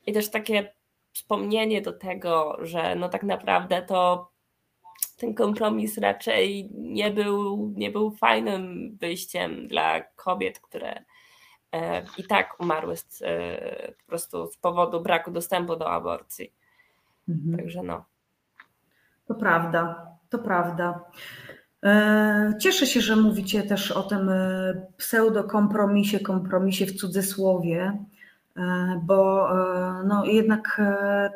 [0.06, 0.72] i też takie
[1.14, 4.30] wspomnienie do tego, że no tak naprawdę to
[5.16, 11.04] ten kompromis raczej nie był, nie był fajnym wyjściem dla kobiet, które
[11.72, 16.52] e, i tak umarły z, e, po prostu z powodu braku dostępu do aborcji.
[17.28, 17.56] Mhm.
[17.56, 18.04] Także no.
[19.26, 20.06] To prawda.
[20.30, 21.04] To prawda.
[21.84, 24.30] E, cieszę się, że mówicie też o tym
[24.96, 28.04] pseudokompromisie, kompromisie w cudzysłowie,
[29.02, 29.48] bo
[30.04, 30.80] no jednak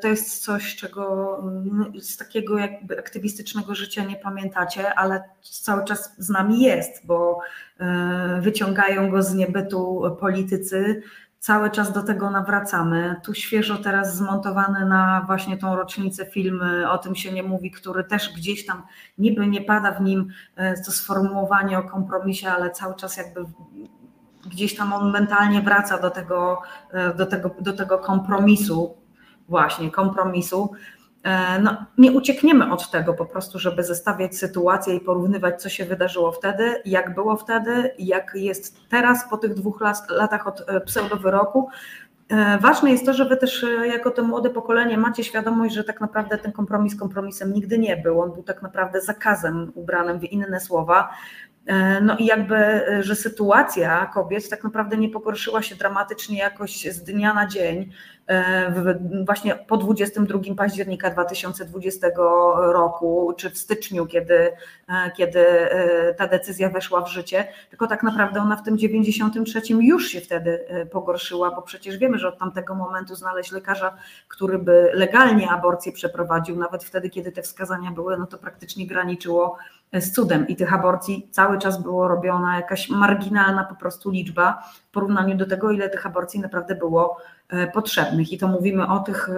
[0.03, 6.15] to jest coś, czego no, z takiego jakby aktywistycznego życia nie pamiętacie, ale cały czas
[6.19, 7.41] z nami jest, bo
[8.41, 11.03] wyciągają go z niebytu politycy,
[11.39, 13.17] cały czas do tego nawracamy.
[13.25, 18.05] Tu świeżo teraz zmontowany na właśnie tą rocznicę film O tym się nie mówi, który
[18.05, 18.83] też gdzieś tam
[19.19, 23.41] niby nie pada w nim e, to sformułowanie o kompromisie, ale cały czas jakby
[24.51, 28.97] gdzieś tam on mentalnie wraca do tego, e, do tego, do tego kompromisu,
[29.49, 30.73] właśnie kompromisu.
[31.23, 35.85] E, no, nie uciekniemy od tego po prostu, żeby zestawiać sytuację i porównywać, co się
[35.85, 39.81] wydarzyło wtedy, jak było wtedy, jak jest teraz po tych dwóch
[40.11, 41.69] latach od e, pseudowyroku.
[42.61, 46.39] Ważne jest to, że Wy też jako to młode pokolenie macie świadomość, że tak naprawdę
[46.39, 48.21] ten kompromis kompromisem nigdy nie był.
[48.21, 51.11] On był tak naprawdę zakazem ubranym w inne słowa.
[52.03, 57.35] No i jakby, że sytuacja kobiet tak naprawdę nie pogorszyła się dramatycznie jakoś z dnia
[57.35, 57.91] na dzień,
[59.27, 62.09] właśnie po 22 października 2020
[62.57, 64.53] roku, czy w styczniu, kiedy,
[64.89, 69.61] e, kiedy e, ta decyzja weszła w życie, tylko tak naprawdę ona w tym 93
[69.81, 73.97] już się wtedy e, pogorszyła, bo przecież wiemy, że od tamtego momentu znaleźć lekarza,
[74.29, 79.59] który by legalnie aborcję przeprowadził, nawet wtedy, kiedy te wskazania były, no to praktycznie graniczyło
[79.93, 84.91] z cudem i tych aborcji cały czas było robiona jakaś marginalna po prostu liczba w
[84.91, 87.17] porównaniu do tego, ile tych aborcji naprawdę było
[87.49, 88.33] E, potrzebnych.
[88.33, 89.33] I to mówimy o tych e,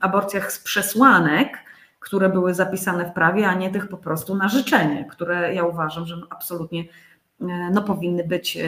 [0.00, 1.58] aborcjach z przesłanek,
[2.00, 6.06] które były zapisane w prawie, a nie tych po prostu na życzenie, które ja uważam,
[6.06, 8.58] że absolutnie e, no, powinny być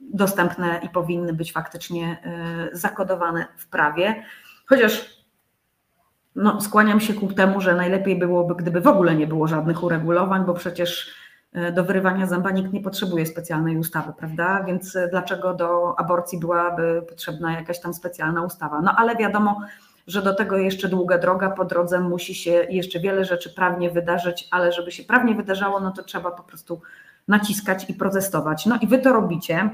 [0.00, 2.22] dostępne i powinny być faktycznie
[2.72, 4.24] zakodowane w prawie.
[4.66, 5.13] Chociaż
[6.34, 10.44] no, skłaniam się ku temu, że najlepiej byłoby, gdyby w ogóle nie było żadnych uregulowań,
[10.46, 11.14] bo przecież
[11.54, 14.64] E, do wyrywania zęba nikt nie potrzebuje specjalnej ustawy, prawda?
[14.64, 18.80] Więc e, dlaczego do aborcji byłaby potrzebna jakaś tam specjalna ustawa?
[18.80, 19.60] No ale wiadomo,
[20.06, 24.48] że do tego jeszcze długa droga, po drodze musi się jeszcze wiele rzeczy prawnie wydarzyć,
[24.50, 26.80] ale żeby się prawnie wydarzało, no to trzeba po prostu
[27.28, 28.66] naciskać i protestować.
[28.66, 29.70] No i wy to robicie.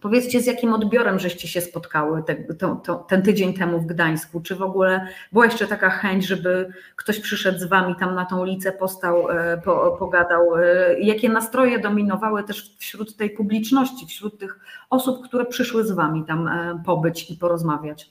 [0.00, 4.40] Powiedzcie, z jakim odbiorem żeście się spotkały te, to, to, ten tydzień temu w Gdańsku?
[4.40, 8.40] Czy w ogóle była jeszcze taka chęć, żeby ktoś przyszedł z wami tam na tą
[8.40, 10.56] ulicę, postał, e, po, pogadał?
[10.56, 16.24] E, jakie nastroje dominowały też wśród tej publiczności, wśród tych osób, które przyszły z wami
[16.24, 18.10] tam e, pobyć i porozmawiać?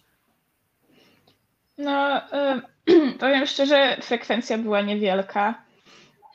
[1.78, 2.21] No,
[3.19, 5.56] powiem szczerze, frekwencja była niewielka.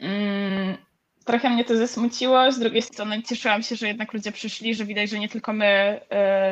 [0.01, 0.77] Mm,
[1.25, 2.53] trochę mnie to zasmuciło.
[2.53, 6.01] Z drugiej strony cieszyłam się, że jednak ludzie przyszli, że widać, że nie tylko my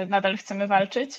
[0.05, 1.11] y, nadal chcemy walczyć.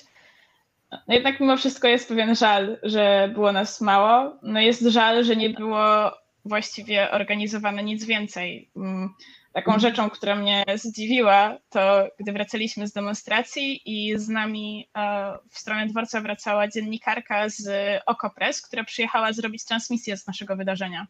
[0.92, 4.36] No jednak mimo wszystko jest pewien żal, że było nas mało.
[4.42, 6.12] No jest żal, że nie było
[6.44, 8.70] właściwie organizowane nic więcej.
[8.76, 9.14] Mm,
[9.52, 9.80] taką mhm.
[9.80, 15.86] rzeczą, która mnie zdziwiła, to gdy wracaliśmy z demonstracji i z nami e, w stronę
[15.86, 17.68] dworca wracała dziennikarka z
[18.06, 21.06] Okopres, która przyjechała zrobić transmisję z naszego wydarzenia.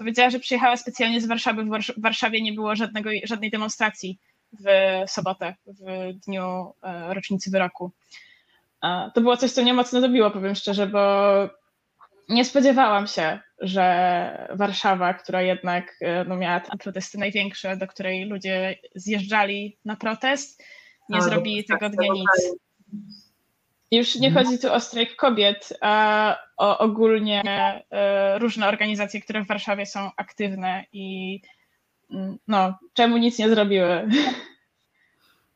[0.00, 1.64] Powiedziała, że przyjechała specjalnie z Warszawy.
[1.64, 4.18] W Warszawie nie było żadnego, żadnej demonstracji
[4.52, 4.64] w
[5.06, 7.92] sobotę, w dniu e, rocznicy wyroku.
[9.14, 11.00] To było coś, co mnie mocno dobiło, powiem szczerze, bo
[12.28, 18.24] nie spodziewałam się, że Warszawa, która jednak e, no, miała te protesty największe, do której
[18.24, 20.62] ludzie zjeżdżali na protest,
[21.08, 22.56] nie no, zrobi tego dnia nic.
[23.90, 24.46] Już nie mhm.
[24.46, 27.42] chodzi tu o strajk kobiet, a o ogólnie
[27.90, 31.40] e, różne organizacje, które w Warszawie są aktywne i
[32.10, 34.08] mm, no, czemu nic nie zrobiły.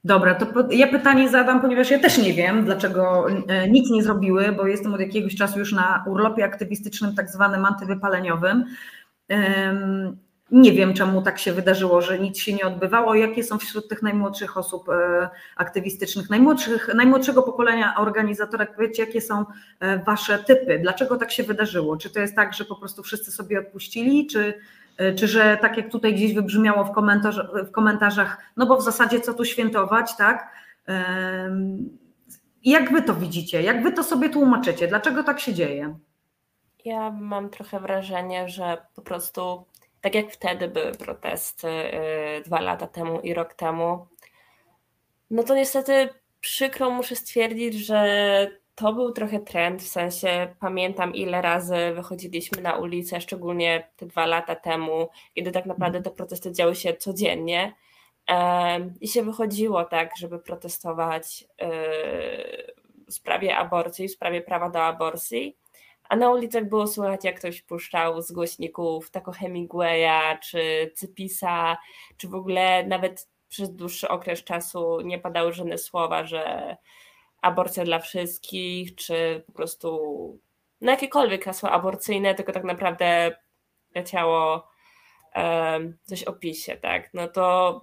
[0.05, 4.53] Dobra, to ja pytanie zadam, ponieważ ja też nie wiem, dlaczego e, nic nie zrobiły,
[4.53, 8.65] bo jestem od jakiegoś czasu już na urlopie aktywistycznym, tak zwanym antywypaleniowym.
[10.55, 13.15] Nie wiem, czemu tak się wydarzyło, że nic się nie odbywało.
[13.15, 19.45] Jakie są wśród tych najmłodszych osób e, aktywistycznych, najmłodszych, najmłodszego pokolenia organizatorek, powiedzcie, jakie są
[19.81, 20.79] e, wasze typy?
[20.83, 21.97] Dlaczego tak się wydarzyło?
[21.97, 24.55] Czy to jest tak, że po prostu wszyscy sobie odpuścili, czy,
[24.97, 28.83] e, czy że tak jak tutaj gdzieś wybrzmiało w, komentarz, w komentarzach, no bo w
[28.83, 30.49] zasadzie co tu świętować, tak?
[32.65, 33.63] Jak wy to widzicie?
[33.63, 34.89] Jak wy to sobie tłumaczycie?
[34.89, 35.99] Dlaczego tak się dzieje?
[36.85, 39.65] Ja mam trochę wrażenie, że po prostu
[40.05, 44.07] tak jak wtedy były protesty y, dwa lata temu i rok temu,
[45.31, 46.09] no to niestety
[46.41, 52.77] przykro muszę stwierdzić, że to był trochę trend, w sensie pamiętam ile razy wychodziliśmy na
[52.77, 57.75] ulicę, szczególnie te dwa lata temu, kiedy tak naprawdę te protesty działy się codziennie
[59.01, 61.67] i się wychodziło tak, żeby protestować y,
[63.07, 65.57] w sprawie aborcji, w sprawie prawa do aborcji
[66.09, 71.77] a na ulicach było słychać, jak ktoś puszczał z głośników tako Hemingwaya, czy Cypisa,
[72.17, 76.77] czy w ogóle nawet przez dłuższy okres czasu nie padały żadne słowa, że
[77.43, 79.99] aborcja dla wszystkich, czy po prostu
[80.81, 83.37] no jakiekolwiek hasło aborcyjne, tylko tak naprawdę
[83.95, 84.69] leciało
[85.37, 87.15] um, coś o PiSie, tak?
[87.15, 87.81] No to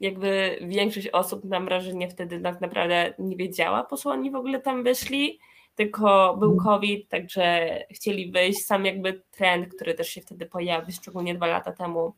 [0.00, 4.60] jakby większość osób, mam wrażenie, wtedy tak naprawdę nie wiedziała, po co oni w ogóle
[4.60, 5.38] tam wyszli
[5.78, 6.66] tylko był mhm.
[6.66, 8.64] COVID, także chcieli wyjść.
[8.64, 12.14] Sam jakby trend, który też się wtedy pojawił, szczególnie dwa lata temu,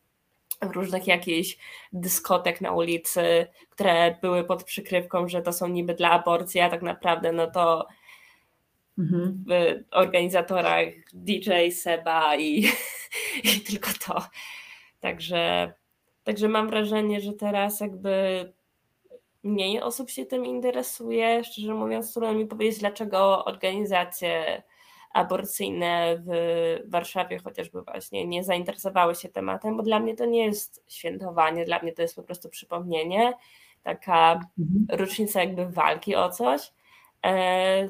[0.62, 1.58] w różnych jakichś
[1.92, 6.82] dyskotek na ulicy, które były pod przykrywką, że to są niby dla aborcji, a tak
[6.82, 7.86] naprawdę no to
[8.98, 9.44] mhm.
[9.48, 12.64] w organizatorach DJ Seba i,
[13.44, 14.24] i tylko to.
[15.00, 15.72] Także,
[16.24, 18.52] także mam wrażenie, że teraz jakby
[19.42, 21.44] mniej osób się tym interesuje.
[21.44, 24.62] Szczerze mówiąc, trudno mi powiedzieć, dlaczego organizacje
[25.10, 30.84] aborcyjne w Warszawie chociażby właśnie nie zainteresowały się tematem, bo dla mnie to nie jest
[30.88, 33.32] świętowanie, dla mnie to jest po prostu przypomnienie,
[33.82, 35.00] taka mhm.
[35.00, 36.72] rocznica jakby walki o coś.
[37.26, 37.88] E,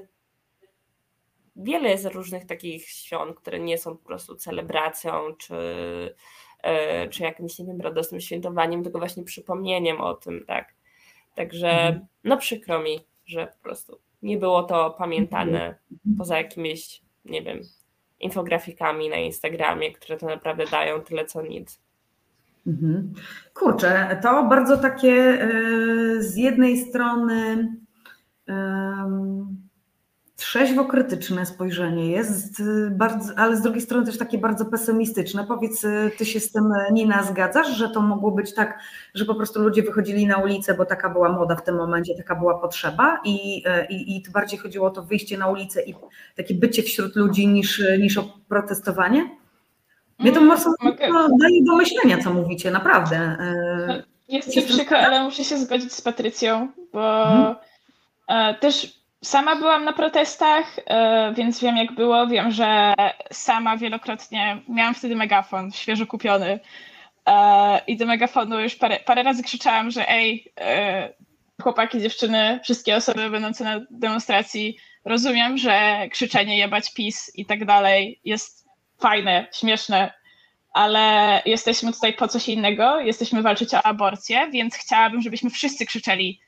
[1.56, 5.54] wiele jest różnych takich świąt, które nie są po prostu celebracją czy,
[6.62, 10.79] e, czy jakimś, nie wiem, radosnym świętowaniem, tylko właśnie przypomnieniem o tym, tak.
[11.40, 12.06] Także mhm.
[12.24, 16.16] no przykro mi, że po prostu nie było to pamiętane mhm.
[16.18, 17.60] poza jakimiś, nie wiem,
[18.20, 21.80] infografikami na Instagramie, które to naprawdę dają tyle co nic.
[22.66, 23.12] Mhm.
[23.54, 25.48] Kurczę, to bardzo takie e,
[26.22, 27.68] z jednej strony
[30.40, 35.44] trzeźwo-krytyczne spojrzenie jest, y, bardzo, ale z drugiej strony też takie bardzo pesymistyczne.
[35.44, 38.78] Powiedz, y, ty się z tym, y, Nina, zgadzasz, że to mogło być tak,
[39.14, 42.34] że po prostu ludzie wychodzili na ulicę, bo taka była moda w tym momencie, taka
[42.34, 45.94] była potrzeba i, i, i bardziej chodziło o to wyjście na ulicę i
[46.36, 49.30] takie bycie wśród ludzi niż, niż o protestowanie?
[50.18, 50.74] Mnie to mm, mocno
[51.40, 53.36] daje do myślenia, co mówicie, naprawdę.
[54.28, 57.56] Jest mi przykro, ale muszę się zgodzić z Patrycją, bo mhm.
[58.60, 62.26] też Sama byłam na protestach, e, więc wiem jak było.
[62.26, 62.94] Wiem, że
[63.32, 66.60] sama wielokrotnie miałam wtedy megafon świeżo kupiony.
[67.26, 71.12] E, I do megafonu już parę, parę razy krzyczałam, że ej, e,
[71.62, 78.20] chłopaki, dziewczyny, wszystkie osoby będące na demonstracji, rozumiem, że krzyczenie jebać PiS i tak dalej
[78.24, 80.12] jest fajne, śmieszne,
[80.72, 86.40] ale jesteśmy tutaj po coś innego, jesteśmy walczyć o aborcję, więc chciałabym, żebyśmy wszyscy krzyczeli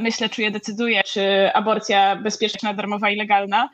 [0.00, 3.68] myślę, czuje, decyduje, czy aborcja bezpieczna, darmowa i legalna,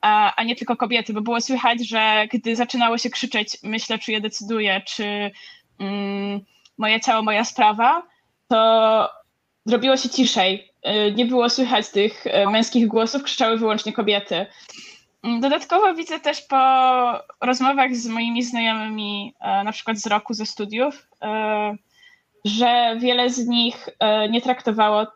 [0.00, 4.82] a, nie tylko kobiety, bo było słychać, że gdy zaczynało się krzyczeć myślę, czuję, decyduje,
[4.86, 5.30] czy
[5.78, 6.40] mm,
[6.78, 8.02] moje ciało, moja sprawa,
[8.48, 9.10] to
[9.66, 10.72] zrobiło się ciszej.
[11.08, 14.46] Y, nie było słychać tych y, męskich głosów, krzyczały wyłącznie kobiety.
[15.22, 16.56] Mm, dodatkowo widzę też po
[17.40, 21.08] rozmowach z moimi znajomymi, e, na przykład z roku, ze studiów,
[22.44, 25.06] że wiele z nich e, nie traktowało,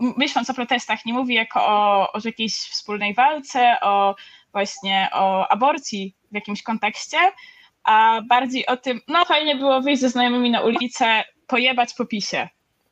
[0.00, 4.14] myśląc o protestach, nie mówi jako o, o jakiejś wspólnej walce, o
[4.52, 7.18] właśnie o aborcji w jakimś kontekście,
[7.84, 12.48] a bardziej o tym, no fajnie było wyjść ze znajomymi na ulicę, pojebać po pisie.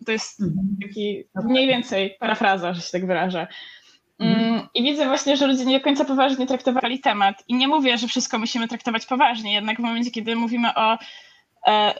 [0.06, 0.76] To jest mhm.
[0.82, 3.46] taki mniej więcej parafraza, że się tak wyrażę.
[4.18, 4.68] Mm, mhm.
[4.74, 7.44] I widzę właśnie, że ludzie nie do końca poważnie traktowali temat.
[7.48, 10.98] I nie mówię, że wszystko musimy traktować poważnie, jednak w momencie, kiedy mówimy o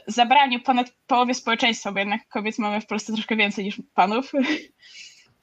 [0.07, 4.31] zabraniu ponad połowie społeczeństwa, bo jednak kobiet mamy w Polsce troszkę więcej niż panów,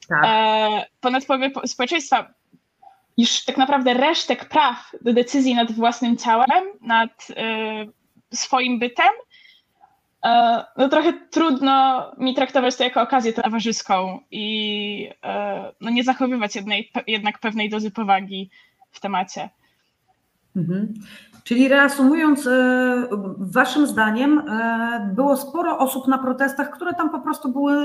[0.09, 0.23] tak.
[0.25, 2.33] e, ponad połowie społeczeństwa
[3.17, 7.85] już tak naprawdę resztek praw do decyzji nad własnym ciałem, nad e,
[8.31, 9.13] swoim bytem,
[10.23, 16.55] E, no trochę trudno mi traktować to jako okazję towarzyską i e, no nie zachowywać
[16.55, 18.49] jednej, jednak pewnej dozy powagi
[18.91, 19.49] w temacie.
[20.55, 20.93] Mhm.
[21.43, 24.41] Czyli reasumując, e, waszym zdaniem
[25.15, 27.75] było sporo osób na protestach, które tam po prostu były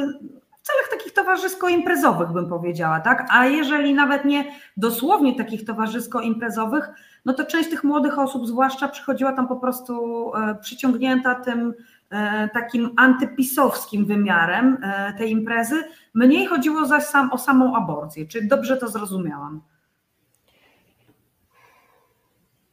[0.59, 3.29] w celach takich towarzysko-imprezowych, bym powiedziała, tak?
[3.31, 4.45] A jeżeli nawet nie
[4.77, 6.89] dosłownie takich towarzysko-imprezowych,
[7.25, 10.31] no to część tych młodych osób, zwłaszcza, przychodziła tam po prostu
[10.61, 11.75] przyciągnięta tym
[12.11, 15.85] E, takim antypisowskim wymiarem e, tej imprezy.
[16.15, 18.27] Mniej chodziło zaś sam o samą aborcję.
[18.27, 19.61] Czy dobrze to zrozumiałam?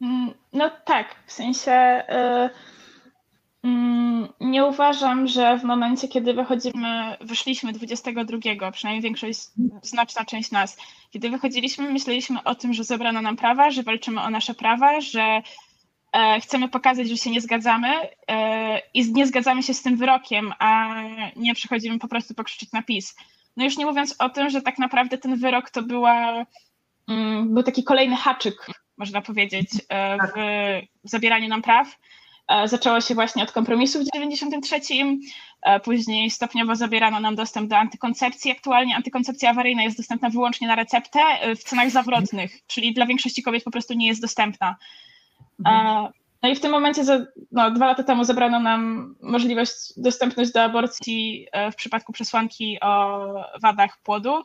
[0.00, 7.72] Mm, no tak, w sensie yy, yy, nie uważam, że w momencie, kiedy wychodzimy, wyszliśmy
[7.72, 9.40] 22, przynajmniej większość,
[9.82, 10.76] znaczna część nas,
[11.10, 15.42] kiedy wychodziliśmy, myśleliśmy o tym, że zebrano nam prawa, że walczymy o nasze prawa, że
[16.16, 17.88] E, chcemy pokazać, że się nie zgadzamy
[18.30, 20.94] e, i nie zgadzamy się z tym wyrokiem, a
[21.36, 23.16] nie przychodzimy po prostu pokrzyczeć na PiS.
[23.56, 26.44] No już nie mówiąc o tym, że tak naprawdę ten wyrok to była,
[27.08, 28.66] mm, był taki kolejny haczyk,
[28.96, 30.18] można powiedzieć, e,
[31.04, 31.98] w zabieraniu nam praw.
[32.64, 34.80] Zaczęło się właśnie od kompromisu w 93,
[35.84, 38.50] później stopniowo zabierano nam dostęp do antykoncepcji.
[38.50, 41.18] Aktualnie antykoncepcja awaryjna jest dostępna wyłącznie na receptę
[41.56, 44.76] w cenach zawrotnych, czyli dla większości kobiet po prostu nie jest dostępna.
[45.58, 46.12] Mhm.
[46.42, 47.02] No i w tym momencie,
[47.52, 53.20] no, dwa lata temu zebrano nam możliwość, dostępność do aborcji e, w przypadku przesłanki o
[53.62, 54.42] wadach płodu,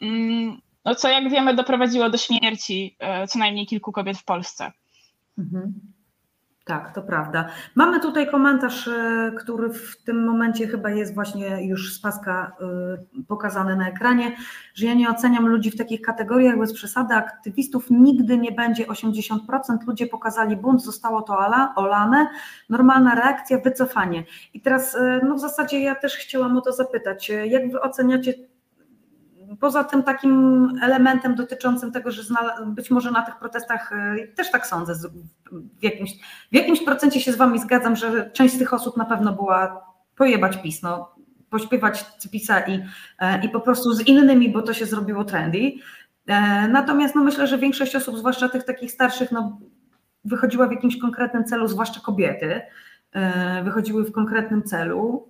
[0.00, 4.72] mm, no, co jak wiemy doprowadziło do śmierci e, co najmniej kilku kobiet w Polsce.
[5.38, 5.74] Mhm.
[6.64, 7.48] Tak, to prawda.
[7.74, 13.24] Mamy tutaj komentarz, e, który w tym momencie chyba jest właśnie już z paska e,
[13.24, 14.36] pokazany na ekranie,
[14.74, 17.14] że ja nie oceniam ludzi w takich kategoriach bez przesady.
[17.14, 19.38] Aktywistów nigdy nie będzie 80%.
[19.86, 21.38] Ludzie pokazali bunt, zostało to
[21.76, 22.28] olane.
[22.68, 24.24] Normalna reakcja, wycofanie.
[24.54, 27.28] I teraz no w zasadzie ja też chciałam o to zapytać.
[27.28, 28.34] Jak wy oceniacie
[29.60, 32.22] poza tym takim elementem dotyczącym tego, że
[32.66, 34.94] być może na tych protestach, e, też tak sądzę,
[35.80, 36.10] w jakimś,
[36.52, 39.86] w jakimś procencie się z Wami zgadzam, że część z tych osób na pewno była
[40.16, 41.14] pojebać PiS, no,
[41.50, 42.84] pośpiewać PiSa i,
[43.18, 45.72] e, i po prostu z innymi, bo to się zrobiło trendy.
[46.26, 49.60] E, natomiast no, myślę, że większość osób, zwłaszcza tych takich starszych, no,
[50.24, 52.60] wychodziła w jakimś konkretnym celu, zwłaszcza kobiety,
[53.64, 55.28] wychodziły w konkretnym celu.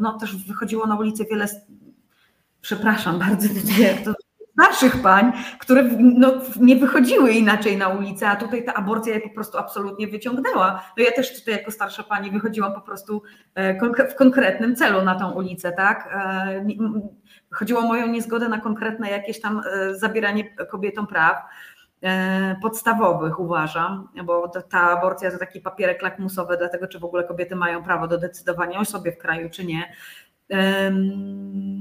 [0.00, 1.46] No też wychodziło na ulicę wiele
[2.66, 3.48] przepraszam bardzo,
[4.04, 4.14] to
[4.52, 9.30] starszych pań, które no, nie wychodziły inaczej na ulicę, a tutaj ta aborcja je po
[9.30, 10.82] prostu absolutnie wyciągnęła.
[10.96, 13.22] No ja też tutaj jako starsza pani wychodziłam po prostu
[13.54, 16.08] e, w konkretnym celu na tą ulicę, tak?
[16.12, 16.66] E,
[17.50, 21.36] chodziło o moją niezgodę na konkretne jakieś tam e, zabieranie kobietom praw
[22.62, 27.82] podstawowych uważam, bo ta aborcja to taki papierek lakmusowy dlatego, czy w ogóle kobiety mają
[27.82, 29.92] prawo do decydowania o sobie w kraju, czy nie.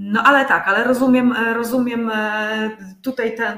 [0.08, 2.70] No ale tak, ale rozumiem, e, rozumiem e,
[3.02, 3.58] tutaj tę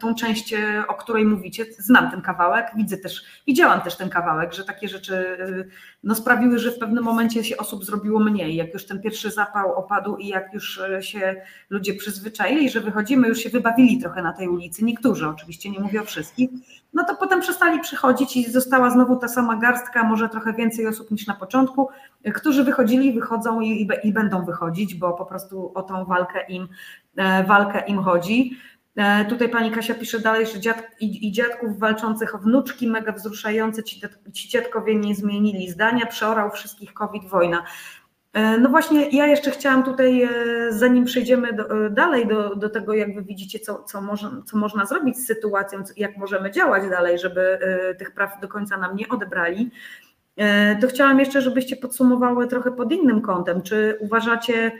[0.00, 1.64] tą część, e, o której mówicie.
[1.78, 5.38] Znam ten kawałek, widzę też, widziałam też ten kawałek, że takie rzeczy
[6.04, 8.56] no, sprawiły, że w pewnym momencie się osób zrobiło mniej.
[8.56, 13.38] Jak już ten pierwszy zapał opadł i jak już się ludzie przyzwyczaili, że wychodzimy, już
[13.38, 16.50] się wybawili trochę na tej ulicy, niektórzy oczywiście, nie mówię o wszystkich,
[16.92, 21.10] no to potem przestali przychodzić i została znowu ta sama garstka, może trochę więcej osób
[21.10, 21.88] niż na początku,
[22.34, 26.68] którzy wychodzili, wychodzą i, i, będą wychodzić, bo po prostu o tą walkę im,
[27.16, 28.58] e, walkę im chodzi.
[28.96, 33.12] E, tutaj pani Kasia pisze dalej, że dziad, i, i, dziadków walczących o wnuczki, mega
[33.12, 34.00] wzruszające, ci,
[34.32, 37.62] ci dziadkowie nie zmienili zdania, przeorał wszystkich COVID, wojna.
[38.36, 40.28] E, no właśnie, ja jeszcze chciałam tutaj,
[40.70, 44.86] zanim przejdziemy do, dalej do, do tego, jak wy widzicie, co, co, może, co można
[44.86, 47.58] zrobić z sytuacją, jak możemy działać dalej, żeby
[47.98, 49.70] tych praw do końca nam nie odebrali,
[50.36, 53.62] E, to chciałam jeszcze, żebyście podsumowały trochę pod innym kątem.
[53.62, 54.72] Czy uważacie,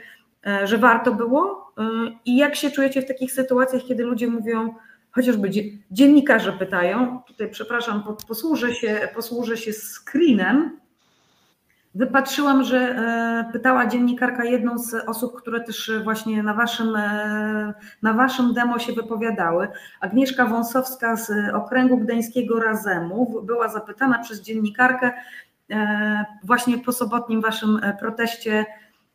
[0.47, 1.73] e, że warto było?
[1.77, 1.83] E,
[2.25, 4.75] I jak się czujecie w takich sytuacjach, kiedy ludzie mówią,
[5.11, 5.49] chociażby
[5.91, 10.79] dziennikarze pytają, tutaj przepraszam, posłużę się, posłużę się screenem.
[11.97, 12.95] Wypatrzyłam, że
[13.53, 16.93] pytała dziennikarka jedną z osób, które też właśnie na waszym,
[18.01, 19.67] na waszym demo się wypowiadały.
[20.01, 25.11] Agnieszka Wąsowska z okręgu gdańskiego Razemu była zapytana przez dziennikarkę,
[25.71, 28.65] E, właśnie po sobotnim waszym e, proteście,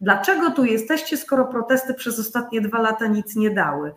[0.00, 3.94] dlaczego tu jesteście, skoro protesty przez ostatnie dwa lata nic nie dały?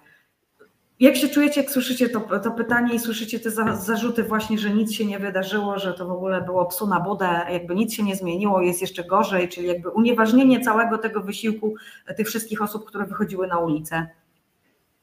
[1.00, 4.70] Jak się czujecie, jak słyszycie to, to pytanie i słyszycie te za, zarzuty właśnie, że
[4.70, 8.04] nic się nie wydarzyło, że to w ogóle było psu na budę, jakby nic się
[8.04, 11.76] nie zmieniło, jest jeszcze gorzej, czyli jakby unieważnienie całego tego wysiłku
[12.08, 14.08] e, tych wszystkich osób, które wychodziły na ulicę?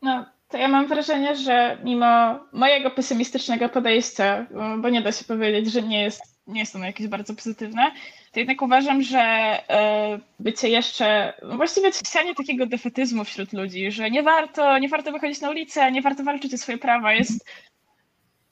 [0.03, 4.47] No, to ja mam wrażenie, że mimo mojego pesymistycznego podejścia,
[4.79, 7.91] bo nie da się powiedzieć, że nie jest nie jest ono jakieś bardzo pozytywne,
[8.33, 14.11] to jednak uważam, że e, bycie jeszcze, no właściwie sianie takiego defetyzmu wśród ludzi, że
[14.11, 17.47] nie warto, nie warto wychodzić na ulicę, nie warto walczyć o swoje prawa, jest,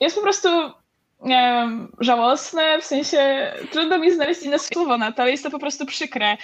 [0.01, 0.49] jest po prostu
[1.23, 5.51] nie wiem, żałosne, w sensie trudno mi znaleźć inne słowo na to, ale jest to
[5.51, 6.37] po prostu przykre,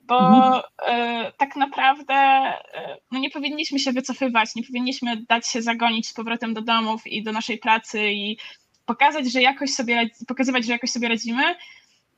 [0.00, 0.62] bo mhm.
[0.86, 6.12] e, tak naprawdę e, no nie powinniśmy się wycofywać, nie powinniśmy dać się zagonić z
[6.12, 8.38] powrotem do domów i do naszej pracy i
[8.86, 11.42] pokazać, że jakoś sobie, pokazywać, że jakoś sobie radzimy,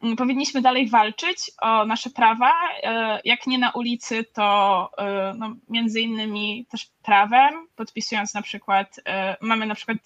[0.03, 2.53] mm, powinniśmy dalej walczyć o nasze prawa.
[2.83, 9.01] E, jak nie na ulicy, to e, no, między innymi też prawem, podpisując na przykład,
[9.07, 9.99] e, mamy na przykład,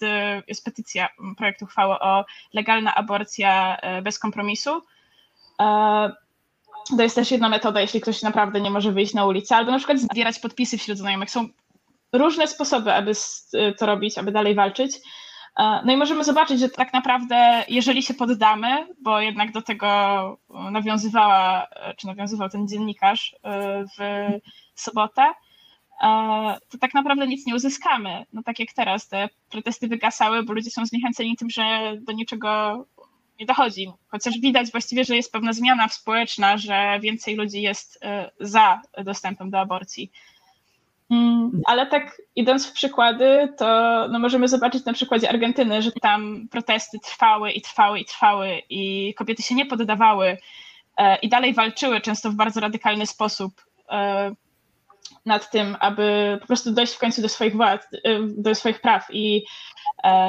[0.47, 4.81] jest petycja projektu uchwały o legalna aborcja bez kompromisu.
[6.97, 9.77] To jest też jedna metoda, jeśli ktoś naprawdę nie może wyjść na ulicę, albo na
[9.77, 11.31] przykład zbierać podpisy wśród znajomych.
[11.31, 11.49] Są
[12.13, 13.11] różne sposoby, aby
[13.77, 14.91] to robić, aby dalej walczyć.
[15.59, 19.87] E, no i możemy zobaczyć, że tak naprawdę, jeżeli się poddamy, bo jednak do tego
[20.71, 24.01] nawiązywała, czy nawiązywał ten dziennikarz e, w
[24.75, 25.21] sobotę,
[26.01, 28.25] e, to tak naprawdę nic nie uzyskamy.
[28.33, 32.85] No tak jak teraz, te protesty wygasały, bo ludzie są zniechęceni tym, że do niczego
[33.39, 33.91] nie dochodzi.
[34.07, 37.99] Chociaż widać właściwie, że jest pewna zmiana społeczna, że więcej ludzi jest
[38.39, 40.11] za dostępem do aborcji.
[41.09, 43.65] Mm, ale tak idąc w przykłady, to
[44.11, 49.13] no możemy zobaczyć na przykładzie Argentyny, że tam protesty trwały i trwały i trwały i
[49.13, 50.37] kobiety się nie poddawały
[50.97, 54.31] e, i dalej walczyły, często w bardzo radykalny sposób e,
[55.25, 59.07] nad tym, aby po prostu dojść w końcu do swoich władz, e, do swoich praw
[59.11, 59.43] i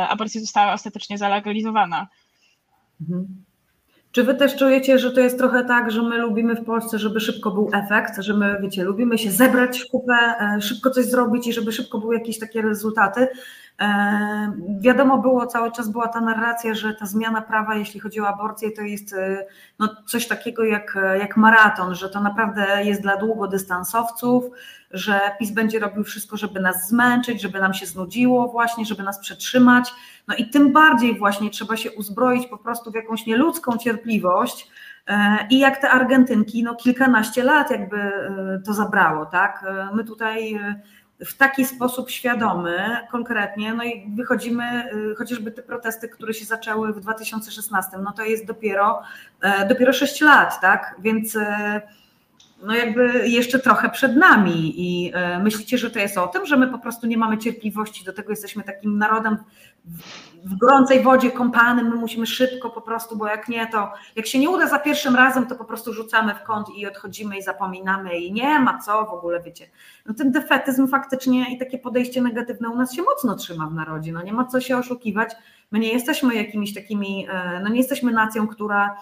[0.08, 2.08] aborcja została ostatecznie zalegalizowana.
[3.00, 3.44] Mhm.
[4.12, 7.20] Czy wy też czujecie, że to jest trochę tak, że my lubimy w Polsce, żeby
[7.20, 11.46] szybko był efekt, że my, wiecie, lubimy się zebrać w kupę, e, szybko coś zrobić
[11.46, 13.28] i żeby szybko były jakieś takie rezultaty,
[14.80, 18.70] wiadomo było, cały czas była ta narracja, że ta zmiana prawa, jeśli chodzi o aborcję,
[18.70, 19.46] to jest e,
[19.78, 24.44] no, coś takiego jak, jak maraton, że to naprawdę jest dla długodystansowców,
[24.90, 29.18] że PiS będzie robił wszystko, żeby nas zmęczyć, żeby nam się znudziło właśnie, żeby nas
[29.18, 29.94] przetrzymać.
[30.28, 34.70] No i tym bardziej właśnie trzeba się uzbroić po prostu w jakąś nieludzką cierpliwość,
[35.06, 38.12] e, i jak te Argentynki, no kilkanaście lat jakby
[38.66, 39.64] to zabrało, tak?
[39.94, 40.60] My tutaj
[41.26, 46.92] w taki sposób świadomy, konkretnie, no i wychodzimy, y, chociażby te protesty, które się zaczęły
[46.92, 49.02] w 2016, no to jest dopiero,
[49.40, 50.96] e, dopiero 6 lat, tak?
[50.98, 51.82] Więc e,
[52.62, 56.56] no jakby jeszcze trochę przed nami i e, myślicie, że to jest o tym, że
[56.56, 59.36] my po prostu nie mamy cierpliwości, do tego jesteśmy takim narodem
[60.44, 64.38] w gorącej wodzie kąpanym, my musimy szybko po prostu, bo jak nie, to jak się
[64.38, 68.18] nie uda za pierwszym razem, to po prostu rzucamy w kąt i odchodzimy i zapominamy
[68.18, 69.66] i nie ma co w ogóle, wiecie.
[70.06, 74.12] No ten defetyzm faktycznie i takie podejście negatywne u nas się mocno trzyma w narodzie,
[74.12, 75.32] no nie ma co się oszukiwać,
[75.70, 78.96] my nie jesteśmy jakimiś takimi, e, no nie jesteśmy nacją, która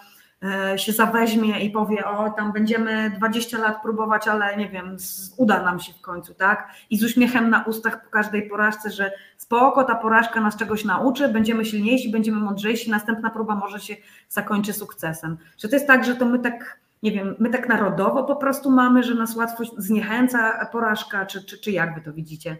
[0.75, 4.97] się zaweźmie i powie, o tam będziemy 20 lat próbować, ale nie wiem,
[5.37, 6.71] uda nam się w końcu, tak?
[6.89, 11.27] I z uśmiechem na ustach po każdej porażce, że spoko, ta porażka nas czegoś nauczy,
[11.27, 13.95] będziemy silniejsi, będziemy mądrzejsi, następna próba może się
[14.29, 15.37] zakończy sukcesem.
[15.57, 18.71] Że to jest tak, że to my tak, nie wiem, my tak narodowo po prostu
[18.71, 22.57] mamy, że nas łatwo zniechęca porażka, czy, czy, czy jak wy to widzicie?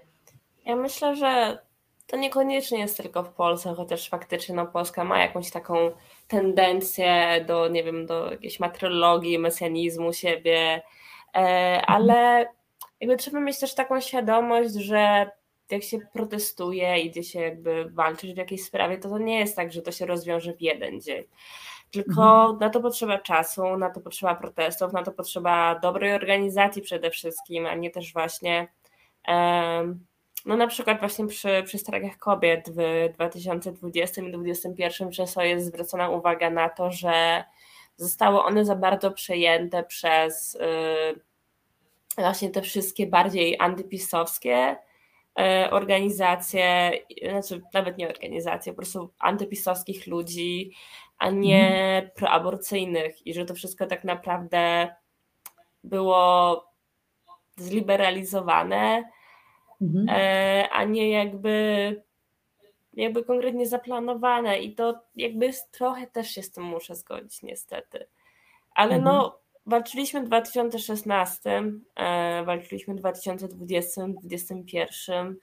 [0.66, 1.58] Ja myślę, że
[2.08, 5.92] to niekoniecznie jest tylko w Polsce, chociaż faktycznie no, Polska ma jakąś taką
[6.30, 10.82] tendencję do, nie wiem, do jakiejś matrologii, mesjanizmu siebie,
[11.36, 12.48] e, ale
[13.00, 15.32] jakby trzeba mieć też taką świadomość, że
[15.72, 19.74] jak się protestuje, idzie się jakby walczyć w jakiejś sprawie, to to nie jest tak,
[19.74, 21.24] że to się rozwiąże w jeden dzień.
[21.92, 22.58] Tylko mhm.
[22.60, 27.66] na to potrzeba czasu, na to potrzeba protestów, na to potrzeba dobrej organizacji przede wszystkim,
[27.66, 28.68] a nie też właśnie
[29.28, 30.06] um,
[30.46, 36.10] no na przykład właśnie przy, przy strajkach kobiet w 2020 i 2021 często jest zwracana
[36.10, 37.44] uwaga na to, że
[37.98, 41.22] zostały one za bardzo przejęte przez yy,
[42.18, 44.78] właśnie te wszystkie bardziej antypisowskie
[45.38, 46.92] yy, organizacje,
[47.30, 50.72] znaczy nawet nie organizacje, po prostu antypisowskich ludzi,
[51.18, 51.68] a nie
[51.98, 52.12] mm.
[52.16, 54.96] proaborcyjnych i że to wszystko tak naprawdę
[55.84, 56.64] było
[57.58, 59.10] zliberalizowane
[59.82, 60.10] mhm.
[60.10, 61.96] E, a nie jakby
[62.94, 68.08] jakby konkretnie zaplanowane i to jakby trochę też się z tym muszę zgodzić niestety.
[68.76, 69.04] Ale mhm.
[69.04, 71.64] no walczyliśmy w 2016,
[71.96, 75.38] e, walczyliśmy w 2020, 2021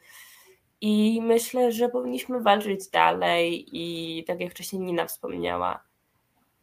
[0.81, 5.83] i myślę, że powinniśmy walczyć dalej i tak jak wcześniej Nina wspomniała,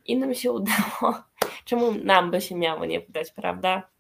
[0.06, 1.24] innym się udało,
[1.66, 3.93] czemu nam by się miało nie udać, prawda?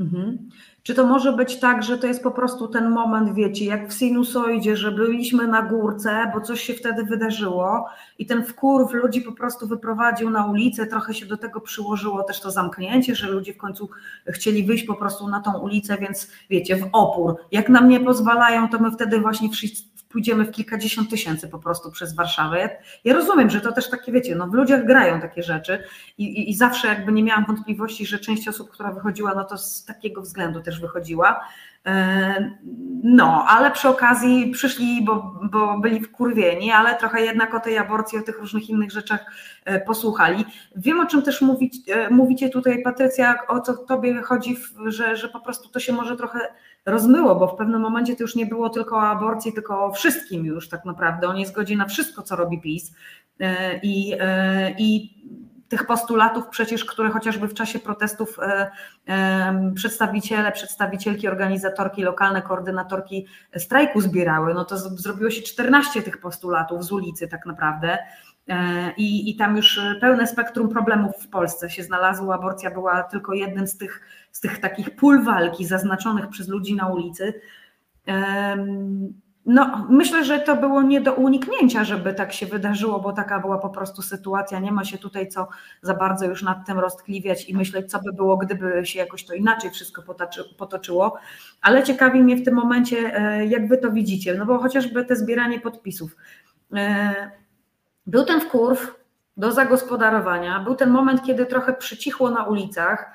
[0.00, 0.50] Mhm.
[0.82, 3.92] Czy to może być tak, że to jest po prostu ten moment, wiecie, jak w
[3.92, 7.86] sinusoidzie, że byliśmy na górce, bo coś się wtedy wydarzyło
[8.18, 12.40] i ten wkurw ludzi po prostu wyprowadził na ulicę, trochę się do tego przyłożyło też
[12.40, 13.88] to zamknięcie, że ludzie w końcu
[14.26, 17.36] chcieli wyjść po prostu na tą ulicę, więc wiecie, w opór.
[17.52, 21.90] Jak nam nie pozwalają, to my wtedy właśnie wszyscy pójdziemy w kilkadziesiąt tysięcy po prostu
[21.90, 22.70] przez Warszawę.
[23.04, 25.82] Ja, rozumiem, że to też takie, wiecie, no w ludziach grają takie rzeczy
[26.18, 29.58] i, i, i, zawsze jakby nie miałam wątpliwości, że część osób, która wychodziła, no to
[29.58, 31.40] z takiego względu też wychodziła.
[31.86, 32.50] E,
[33.02, 38.18] no, ale przy okazji przyszli, bo, bo byli wkurwieni, ale trochę jednak o tej aborcji,
[38.18, 39.26] o tych różnych innych rzeczach
[39.64, 40.44] e, posłuchali.
[40.76, 44.56] Wiem, o czym też mówić, e, mówicie tutaj, Patrycja, o co tobie chodzi,
[44.86, 46.40] że, że po prostu to się może trochę
[46.86, 50.44] rozmyło, bo w pewnym momencie to już nie było tylko o aborcji, tylko o wszystkim
[50.44, 52.92] już tak naprawdę, o niezgodzie na wszystko, co robi PiS.
[53.82, 54.16] I,
[54.78, 55.14] i
[55.70, 58.70] tych postulatów przecież, które chociażby w czasie protestów e,
[59.08, 63.26] e, przedstawiciele, przedstawicielki, organizatorki, lokalne koordynatorki
[63.56, 67.98] strajku zbierały, no to zrobiło się 14 tych postulatów z ulicy tak naprawdę.
[68.48, 72.34] E, I, I tam już pełne spektrum problemów w Polsce się znalazło.
[72.34, 74.00] Aborcja była tylko jednym z tych,
[74.32, 77.40] z tych takich pól walki zaznaczonych przez ludzi na ulicy.
[79.46, 83.58] No, myślę, że to było nie do uniknięcia, żeby tak się wydarzyło, bo taka była
[83.58, 84.58] po prostu sytuacja.
[84.58, 85.48] Nie ma się tutaj co
[85.82, 89.34] za bardzo już nad tym roztkliwiać i myśleć, co by było, gdyby się jakoś to
[89.34, 90.02] inaczej wszystko
[90.58, 91.18] potoczyło.
[91.62, 95.16] Ale ciekawi mnie w tym momencie, e, jak wy to widzicie, no bo chociażby te
[95.16, 96.16] zbieranie podpisów.
[96.76, 97.30] E,
[98.06, 98.94] był ten wkurw
[99.36, 103.12] do zagospodarowania, był ten moment, kiedy trochę przycichło na ulicach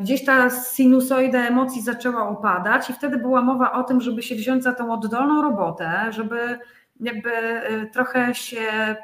[0.00, 4.62] gdzieś ta sinusoida emocji zaczęła opadać i wtedy była mowa o tym, żeby się wziąć
[4.64, 6.58] za tą oddolną robotę, żeby
[7.00, 8.96] jakby e, trochę się,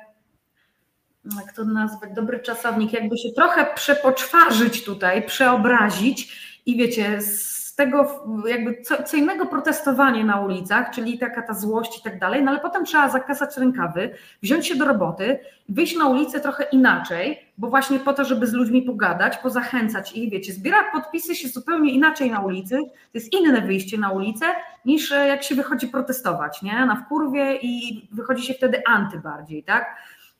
[1.36, 8.24] jak to nazwać, dobry czasownik, jakby się trochę przepoczwarzyć tutaj, przeobrazić i wiecie, z tego
[8.48, 12.50] jakby co, co, innego protestowanie na ulicach, czyli taka ta złość i tak dalej, no
[12.50, 17.68] ale potem trzeba zakasać rękawy, wziąć się do roboty, wyjść na ulicę trochę inaczej, bo
[17.68, 22.30] właśnie po to, żeby z ludźmi pogadać, pozachęcać ich, wiecie, zbierać podpisy się zupełnie inaczej
[22.30, 24.46] na ulicy, to jest inne wyjście na ulicę
[24.84, 29.64] niż e, jak się wychodzi protestować, nie, na wkurwie i wychodzi się wtedy anty bardziej,
[29.64, 29.96] tak.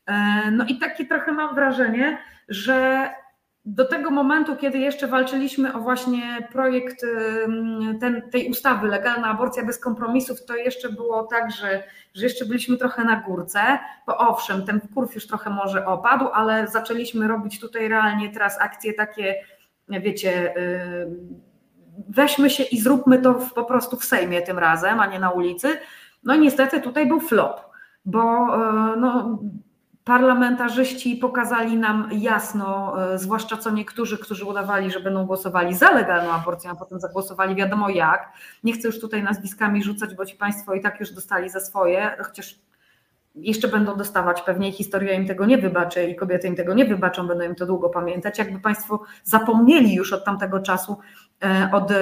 [0.06, 2.18] E, no i takie trochę mam wrażenie,
[2.48, 3.10] że
[3.64, 7.06] do tego momentu, kiedy jeszcze walczyliśmy o właśnie projekt
[8.00, 11.82] ten, tej ustawy Legalna aborcja bez kompromisów, to jeszcze było tak, że,
[12.14, 13.60] że jeszcze byliśmy trochę na górce,
[14.06, 18.94] bo owszem, ten wkurw już trochę może opadł, ale zaczęliśmy robić tutaj realnie teraz akcje
[18.94, 19.34] takie,
[19.88, 20.54] wiecie,
[22.08, 25.30] weźmy się i zróbmy to w, po prostu w Sejmie tym razem, a nie na
[25.30, 25.68] ulicy.
[26.24, 27.60] No i niestety tutaj był flop,
[28.04, 29.38] bo e, no,
[30.04, 36.32] Parlamentarzyści pokazali nam jasno, e, zwłaszcza co niektórzy, którzy udawali, że będą głosowali za legalną
[36.32, 38.32] aborcją, a potem zagłosowali wiadomo jak.
[38.64, 42.16] Nie chcę już tutaj nazwiskami rzucać, bo ci Państwo i tak już dostali za swoje,
[42.24, 42.58] chociaż
[43.34, 47.26] jeszcze będą dostawać pewnie historia im tego nie wybaczy i kobiety im tego nie wybaczą,
[47.26, 48.38] będą im to długo pamiętać.
[48.38, 50.96] Jakby Państwo zapomnieli już od tamtego czasu,
[51.44, 51.92] e, od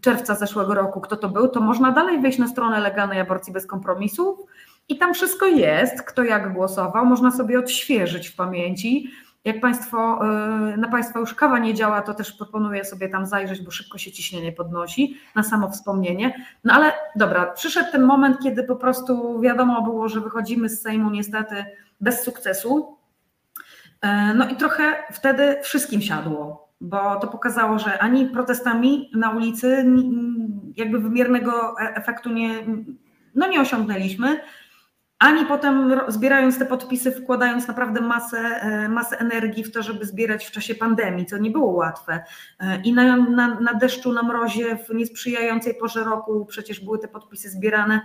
[0.00, 3.66] czerwca zeszłego roku, kto to był, to można dalej wejść na stronę legalnej aborcji bez
[3.66, 4.38] kompromisów
[4.88, 9.10] i tam wszystko jest, kto jak głosował, można sobie odświeżyć w pamięci.
[9.44, 10.20] Jak Państwo,
[10.74, 13.98] y, na Państwa już kawa nie działa, to też proponuję sobie tam zajrzeć, bo szybko
[13.98, 16.46] się ciśnienie podnosi na samo wspomnienie.
[16.64, 21.10] No ale dobra, przyszedł ten moment, kiedy po prostu wiadomo było, że wychodzimy z Sejmu
[21.10, 21.64] niestety
[22.00, 22.96] bez sukcesu.
[24.04, 29.84] Y, no i trochę wtedy wszystkim siadło, bo to pokazało, że ani protestami na ulicy
[30.76, 32.50] jakby wymiernego e-, efektu nie,
[33.34, 34.40] no nie osiągnęliśmy
[35.20, 40.46] ani potem zbierając te podpisy, wkładając naprawdę masę, e, masę energii w to, żeby zbierać
[40.46, 42.24] w czasie pandemii, co nie było łatwe.
[42.60, 47.08] E, I na, na, na deszczu, na mrozie, w niesprzyjającej porze roku przecież były te
[47.08, 48.00] podpisy zbierane.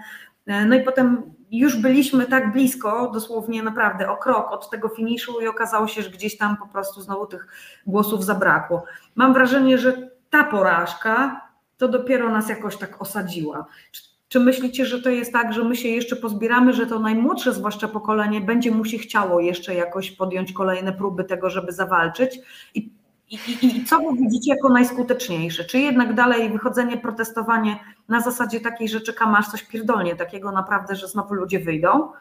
[0.45, 5.41] E, no i potem już byliśmy tak blisko, dosłownie naprawdę o krok od tego finiszu
[5.41, 7.47] i okazało się, że gdzieś tam po prostu znowu tych
[7.87, 8.85] głosów zabrakło.
[9.15, 11.41] Mam wrażenie, że ta porażka
[11.77, 13.65] to dopiero nas jakoś tak osadziła.
[14.27, 17.87] Czy myślicie, że to jest tak, że my się jeszcze pozbieramy, że to najmłodsze zwłaszcza
[17.87, 22.39] pokolenie będzie mu się chciało jeszcze jakoś podjąć kolejne próby tego, żeby zawalczyć?
[22.75, 22.91] I,
[23.29, 25.63] i, i co wy widzicie jako najskuteczniejsze?
[25.63, 30.95] Czy jednak dalej wychodzenie, protestowanie na zasadzie takiej, że czekamy aż coś pierdolnie takiego naprawdę,
[30.95, 32.11] że znowu ludzie wyjdą?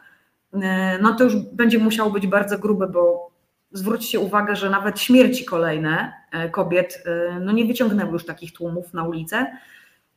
[0.63, 3.31] E, no to już będzie musiało być bardzo grube, bo
[3.73, 8.95] zwróćcie uwagę, że nawet śmierci kolejne e, kobiet e, no nie wyciągnęły już takich tłumów
[8.95, 9.47] na ulicę.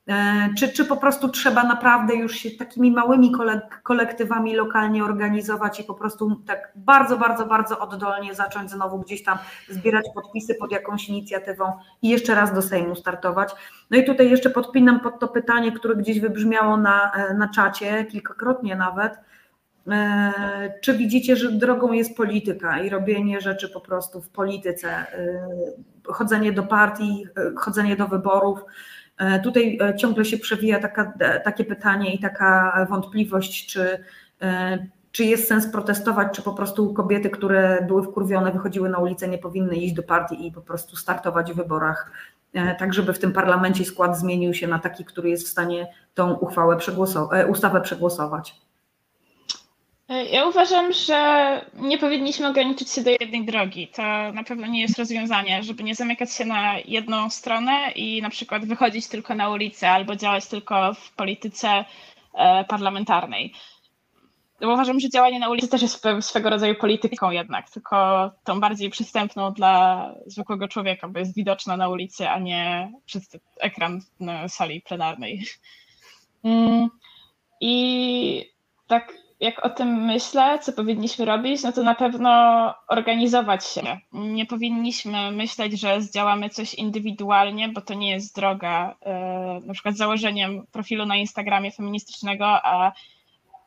[0.07, 3.31] E, czy, czy po prostu trzeba naprawdę już się takimi małymi
[3.83, 9.37] kolektywami lokalnie organizować i po prostu tak bardzo, bardzo, bardzo oddolnie zacząć znowu gdzieś tam
[9.69, 13.51] zbierać podpisy pod jakąś inicjatywą i jeszcze raz do Sejmu startować?
[13.91, 18.05] No i tutaj jeszcze podpinam pod to pytanie, które gdzieś wybrzmiało na, e, na czacie,
[18.05, 19.19] kilkakrotnie nawet.
[19.87, 25.05] E, czy widzicie, że drogą jest polityka i robienie rzeczy po prostu w polityce,
[26.03, 28.59] chodzenie do partii, chodzenie do wyborów?
[29.17, 34.03] E, tutaj e, ciągle się przewija taka, e, takie pytanie i taka wątpliwość, czy,
[35.11, 39.37] czy jest sens protestować, czy po prostu kobiety, które były wkurwione, wychodziły na ulicę, nie
[39.37, 42.11] powinny iść do partii i po prostu startować w wyborach,
[42.79, 46.33] tak żeby w tym parlamencie skład zmienił się na taki, który jest w stanie tą
[46.33, 48.66] uchwałę przegłosować, ustawę przegłosować.
[50.09, 53.87] Ja uważam, że nie powinniśmy ograniczyć się do jednej drogi.
[53.87, 54.01] To
[54.33, 58.65] na pewno nie jest rozwiązanie, żeby nie zamykać się na jedną stronę i na przykład
[58.65, 61.85] wychodzić tylko na ulicę albo działać tylko w polityce
[62.33, 63.53] e, parlamentarnej.
[64.61, 69.53] Uważam, że działanie na ulicy też jest swego rodzaju polityką jednak, tylko tą bardziej przystępną
[69.53, 75.45] dla zwykłego człowieka, bo jest widoczna na ulicy, a nie przez ekran na sali plenarnej.
[76.43, 76.89] Mm.
[77.61, 78.51] I
[78.87, 82.29] tak jak o tym myślę, co powinniśmy robić, no to na pewno
[82.87, 83.99] organizować się.
[84.13, 88.95] Nie powinniśmy myśleć, że zdziałamy coś indywidualnie, bo to nie jest droga.
[89.01, 92.91] E, na przykład założeniem profilu na Instagramie feministycznego, a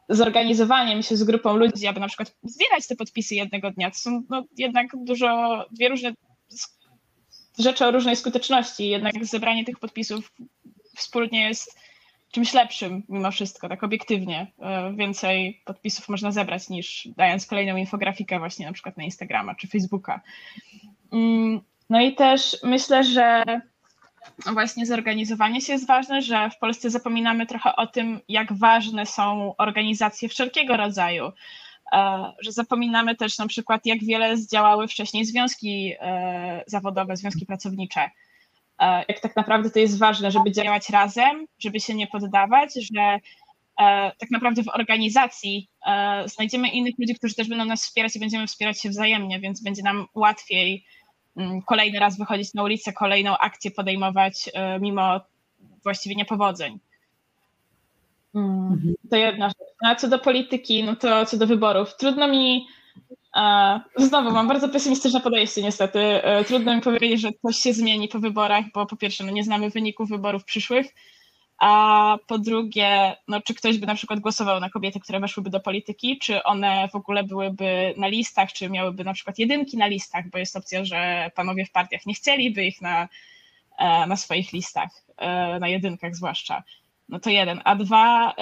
[0.08, 3.90] zorganizowaniem się z grupą ludzi, aby na przykład zbierać te podpisy jednego dnia.
[3.90, 6.12] To są no, jednak dużo, dwie różne
[7.58, 8.88] rzeczy o różnej skuteczności.
[8.88, 10.32] Jednak zebranie tych podpisów
[10.96, 11.78] wspólnie jest
[12.30, 14.46] czymś lepszym mimo wszystko, tak obiektywnie.
[14.58, 19.68] E, więcej podpisów można zebrać niż dając kolejną infografikę właśnie na przykład na Instagrama czy
[19.68, 20.20] Facebooka.
[21.12, 21.60] Mm,
[21.90, 23.44] no i też myślę, że
[24.52, 29.54] właśnie zorganizowanie się jest ważne, że w Polsce zapominamy trochę o tym, jak ważne są
[29.56, 31.32] organizacje wszelkiego rodzaju.
[31.92, 38.10] E, że zapominamy też na przykład, jak wiele zdziałały wcześniej związki e, zawodowe, związki pracownicze
[39.08, 44.12] jak tak naprawdę to jest ważne, żeby działać razem, żeby się nie poddawać, że e,
[44.18, 48.46] tak naprawdę w organizacji e, znajdziemy innych ludzi, którzy też będą nas wspierać i będziemy
[48.46, 50.84] wspierać się wzajemnie, więc będzie nam łatwiej
[51.36, 54.50] mm, kolejny raz wychodzić na ulicę, kolejną akcję podejmować
[54.80, 55.20] mimo
[55.82, 56.78] właściwie niepowodzeń.
[58.34, 58.94] Mm, mhm.
[59.10, 59.68] To jedna rzecz.
[59.82, 61.96] No, a co do polityki, no to co do wyborów.
[61.96, 62.79] Trudno mi E,
[63.96, 65.98] znowu mam bardzo pesymistyczne podejście niestety.
[66.00, 69.44] E, trudno mi powiedzieć, że coś się zmieni po wyborach, bo po pierwsze no nie
[69.44, 70.86] znamy wyników wyborów przyszłych,
[71.58, 75.60] a po drugie, no, czy ktoś by na przykład głosował na kobiety, które weszłyby do
[75.60, 80.30] polityki, czy one w ogóle byłyby na listach, czy miałyby na przykład jedynki na listach,
[80.30, 83.08] bo jest opcja, że panowie w partiach nie chcieliby ich na,
[83.78, 84.90] e, na swoich listach,
[85.60, 86.62] na jedynkach zwłaszcza.
[87.08, 87.60] No to jeden.
[87.64, 88.34] A dwa,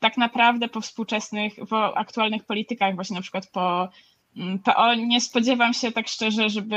[0.00, 3.88] tak naprawdę po współczesnych, po aktualnych politykach, właśnie na przykład po
[4.36, 6.76] mm, PO, nie spodziewam się tak szczerze, żeby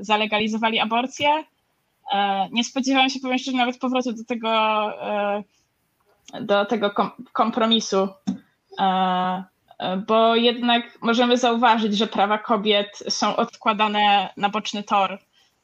[0.00, 1.44] zalegalizowali aborcję.
[2.12, 4.50] E, nie spodziewam się, powiem szczerze, nawet powrotu do tego,
[5.02, 5.42] e,
[6.40, 6.90] do tego
[7.32, 8.08] kompromisu,
[8.80, 9.44] e,
[10.06, 15.18] bo jednak możemy zauważyć, że prawa kobiet są odkładane na boczny tor.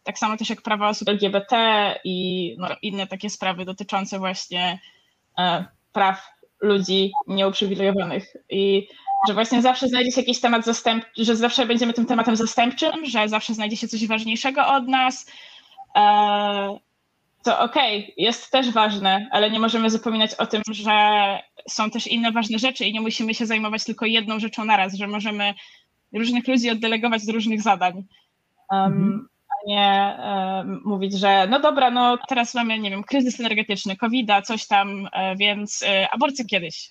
[0.04, 1.56] Tak samo też jak prawa osób LGBT
[2.04, 4.78] i no, inne takie sprawy dotyczące właśnie
[5.92, 6.32] praw
[6.62, 8.88] ludzi nieuprzywilejowanych i
[9.28, 13.28] że właśnie zawsze znajdzie się jakiś temat zastępczy, że zawsze będziemy tym tematem zastępczym, że
[13.28, 15.26] zawsze znajdzie się coś ważniejszego od nas.
[15.96, 16.78] E,
[17.42, 20.92] to okej, okay, jest też ważne, ale nie możemy zapominać o tym, że
[21.68, 25.06] są też inne ważne rzeczy i nie musimy się zajmować tylko jedną rzeczą naraz, że
[25.06, 25.54] możemy
[26.12, 28.04] różnych ludzi oddelegować do różnych zadań.
[28.70, 29.28] Um, mhm
[29.66, 34.66] nie e, mówić, że no dobra, no teraz mamy, nie wiem, kryzys energetyczny, covid coś
[34.66, 36.90] tam, e, więc e, aborcja kiedyś.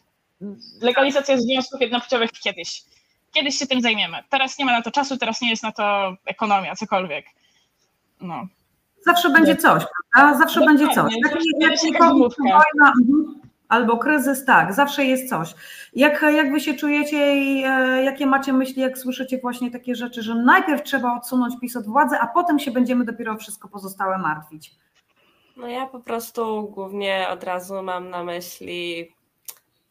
[0.82, 2.84] Legalizacja związków jednopłciowych kiedyś.
[3.32, 4.18] Kiedyś się tym zajmiemy.
[4.30, 7.26] Teraz nie ma na to czasu, teraz nie jest na to ekonomia, cokolwiek.
[8.22, 8.48] No.
[9.06, 10.38] Zawsze będzie coś, prawda?
[10.38, 10.86] Zawsze Dokładnie.
[10.86, 11.14] będzie coś.
[11.24, 12.02] Jak, jak,
[12.38, 15.56] wojna, mhm albo kryzys, tak, zawsze jest coś.
[15.94, 20.22] Jak, jak wy się czujecie i e, jakie macie myśli, jak słyszycie właśnie takie rzeczy,
[20.22, 24.72] że najpierw trzeba odsunąć PiS od władzy, a potem się będziemy dopiero wszystko pozostałe martwić?
[25.58, 29.12] No ja po prostu głównie od razu mam na myśli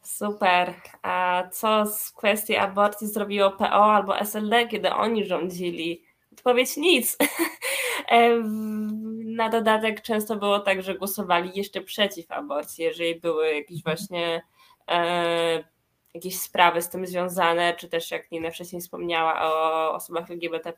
[0.03, 6.03] super, a co z kwestii aborcji zrobiło PO albo SLD, kiedy oni rządzili?
[6.33, 7.17] Odpowiedź nic.
[8.09, 8.43] E,
[9.25, 13.97] na dodatek często było tak, że głosowali jeszcze przeciw aborcji, jeżeli były jakieś mhm.
[13.97, 14.43] właśnie
[14.89, 15.65] e,
[16.15, 20.73] jakieś sprawy z tym związane, czy też jak Nina wcześniej wspomniała o osobach LGBT,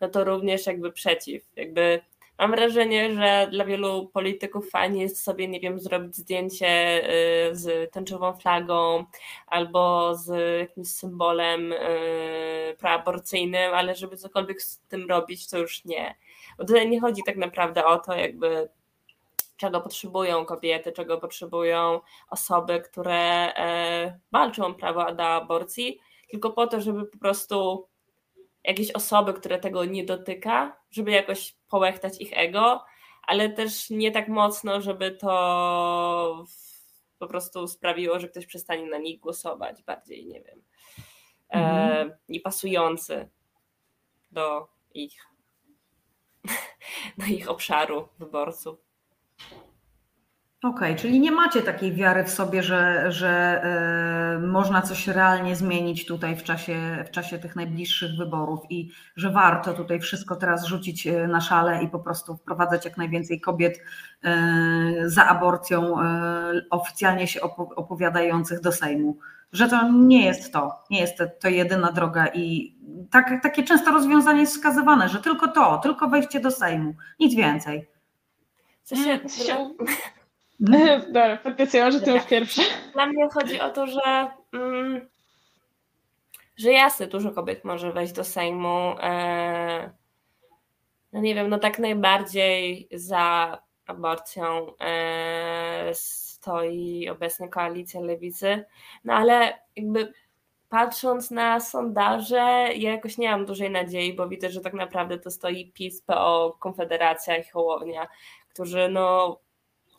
[0.00, 1.42] no to również jakby przeciw.
[1.56, 2.00] Jakby
[2.38, 7.02] Mam wrażenie, że dla wielu polityków fajnie jest sobie, nie wiem, zrobić zdjęcie
[7.50, 9.04] y, z tęczową flagą
[9.46, 11.74] albo z jakimś symbolem
[12.78, 16.14] proaborcyjnym, ale żeby cokolwiek z tym robić, to już nie.
[16.58, 18.68] Bo tutaj nie chodzi tak naprawdę o to, jakby
[19.56, 22.00] czego potrzebują kobiety, czego potrzebują
[22.30, 26.00] osoby, które e, walczą o prawo do aborcji,
[26.30, 27.88] tylko po to, żeby po prostu
[28.64, 32.84] jakieś osoby, które tego nie dotyka, żeby jakoś połechtać ich ego,
[33.22, 36.44] ale też nie tak mocno, żeby to
[37.18, 40.62] po prostu sprawiło, że ktoś przestanie na nich głosować, bardziej, nie wiem,
[41.50, 43.28] e, e, niepasujący
[44.30, 45.26] do ich,
[47.18, 48.78] do ich obszaru wyborców.
[50.64, 53.62] Okej, okay, czyli nie macie takiej wiary w sobie, że, że
[54.34, 59.30] y, można coś realnie zmienić tutaj w czasie, w czasie tych najbliższych wyborów i że
[59.30, 63.78] warto tutaj wszystko teraz rzucić e, na szale i po prostu wprowadzać jak najwięcej kobiet
[63.78, 66.04] y, za aborcją y,
[66.70, 67.40] oficjalnie się
[67.76, 69.18] opowiadających do Sejmu.
[69.52, 72.74] Że to nie jest to, nie jest to, to jedyna droga i
[73.10, 77.88] tak, takie często rozwiązanie jest wskazywane, że tylko to, tylko wejście do Sejmu, nic więcej.
[78.82, 79.70] W sensie, mm,
[81.06, 82.62] Dobra, Patrycja, że ty już pierwszy.
[82.92, 85.08] Dla mnie chodzi o to, że, mm,
[86.56, 88.94] że jasne, dużo kobiet może wejść do Sejmu.
[89.00, 89.90] E,
[91.12, 95.94] no nie wiem, no tak najbardziej za aborcją e,
[96.44, 98.64] stoi obecna koalicja lewicy,
[99.04, 100.12] no ale jakby
[100.68, 105.30] patrząc na sondaże, ja jakoś nie mam dużej nadziei, bo widzę, że tak naprawdę to
[105.30, 108.06] stoi PiS, PO, Konfederacja i Hołownia,
[108.48, 109.38] którzy no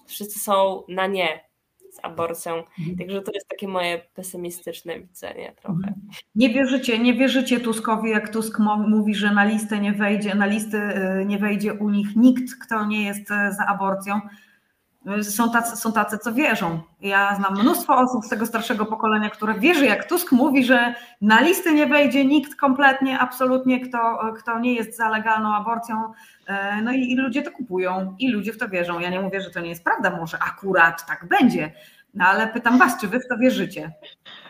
[0.08, 1.46] wszyscy są na nie
[1.92, 2.64] z aborcją.
[2.80, 2.98] Mhm.
[2.98, 5.88] Także to jest takie moje pesymistyczne widzenie trochę.
[5.88, 5.96] Mhm.
[6.36, 10.78] Nie wierzycie, nie wierzycie Tuskowi, jak Tusk mówi, że na listę nie wejdzie, na listy
[10.78, 14.22] y, nie wejdzie u nich nikt, kto nie jest y, za aborcją.
[15.22, 16.80] Są tacy, są tacy, co wierzą.
[17.02, 21.42] Ja znam mnóstwo osób z tego starszego pokolenia, które wierzy, jak Tusk mówi, że na
[21.42, 25.96] listy nie wejdzie nikt kompletnie, absolutnie, kto, kto nie jest za legalną aborcją.
[26.48, 29.00] E, no i, i ludzie to kupują i ludzie w to wierzą.
[29.00, 31.72] Ja nie mówię, że to nie jest prawda, może akurat tak będzie,
[32.14, 33.92] no ale pytam Was, czy Wy w to wierzycie?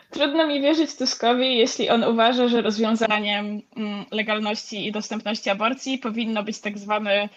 [0.09, 6.43] Trudno mi wierzyć Tuskowi, jeśli on uważa, że rozwiązaniem mm, legalności i dostępności aborcji powinno
[6.43, 7.29] być tak zwany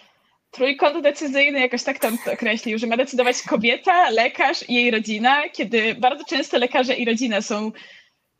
[0.51, 5.49] trójkąt decyzyjny, jakoś tak tam to określił, że ma decydować kobieta, lekarz i jej rodzina,
[5.49, 7.71] kiedy bardzo często lekarze i rodzina są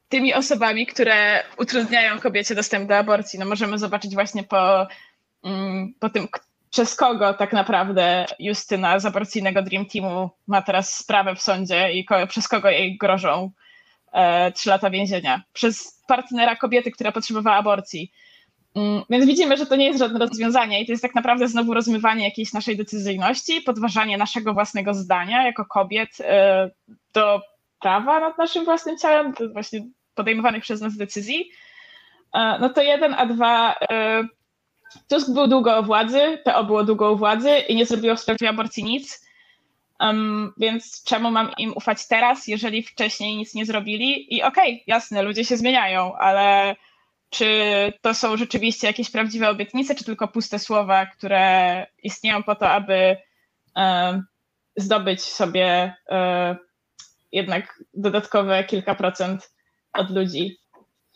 [0.09, 3.39] tymi osobami, które utrudniają kobiecie dostęp do aborcji.
[3.39, 4.87] No możemy zobaczyć właśnie po,
[5.43, 6.27] mm, po tym,
[6.71, 12.05] przez kogo tak naprawdę Justyna z aborcyjnego Dream Teamu ma teraz sprawę w sądzie i
[12.05, 13.51] ko przez kogo jej grożą
[14.13, 15.41] e, trzy lata więzienia.
[15.53, 18.11] Przez partnera kobiety, która potrzebowała aborcji.
[18.79, 21.73] Mm, więc widzimy, że to nie jest żadne rozwiązanie i to jest tak naprawdę znowu
[21.73, 26.71] rozmywanie jakiejś naszej decyzyjności, podważanie naszego własnego zdania jako kobiet e,
[27.13, 27.41] do
[27.81, 31.51] prawa nad naszym własnym ciałem, do właśnie podejmowanych przez nas decyzji.
[32.33, 34.23] E, no to jeden, a dwa, e,
[35.09, 38.49] Tusk był długo u władzy, PO było długo u władzy i nie zrobiło w sprawie
[38.49, 39.29] aborcji nic.
[39.99, 44.35] Um, więc czemu mam im ufać teraz, jeżeli wcześniej nic nie zrobili?
[44.35, 46.75] I okej, okay, jasne, ludzie się zmieniają, ale
[47.29, 52.69] czy to są rzeczywiście jakieś prawdziwe obietnice, czy tylko puste słowa, które istnieją po to,
[52.69, 53.17] aby
[53.77, 54.21] e,
[54.75, 56.55] zdobyć sobie e,
[57.31, 59.51] jednak dodatkowe kilka procent
[59.93, 60.57] od ludzi.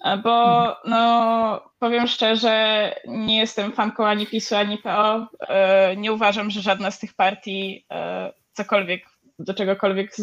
[0.05, 5.27] E, bo no, powiem szczerze, nie jestem fanką ani PiSu, ani PO.
[5.97, 7.85] Nie uważam, że żadna z tych partii
[8.53, 9.05] cokolwiek,
[9.39, 10.15] do czegokolwiek,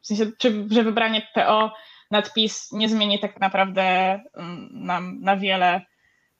[0.00, 1.72] w sensie, czy, że wybranie PO
[2.10, 3.82] nadpis nie zmieni tak naprawdę
[4.34, 5.80] mm, nam na wiele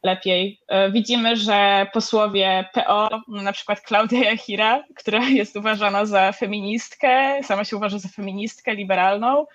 [0.03, 0.61] lepiej.
[0.69, 7.65] E, widzimy, że posłowie PO, na przykład Klaudia Jachira, która jest uważana za feministkę, sama
[7.65, 9.47] się uważa za feministkę liberalną,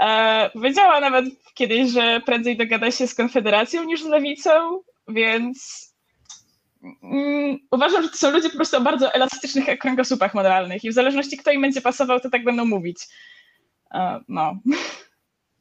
[0.00, 1.24] e, powiedziała nawet
[1.54, 5.86] kiedyś, że prędzej dogada się z Konfederacją niż z Lewicą, więc
[7.02, 10.94] mm, uważam, że to są ludzie po prostu o bardzo elastycznych kręgosłupach moralnych i w
[10.94, 12.98] zależności kto im będzie pasował, to tak będą mówić.
[13.94, 14.54] E, no.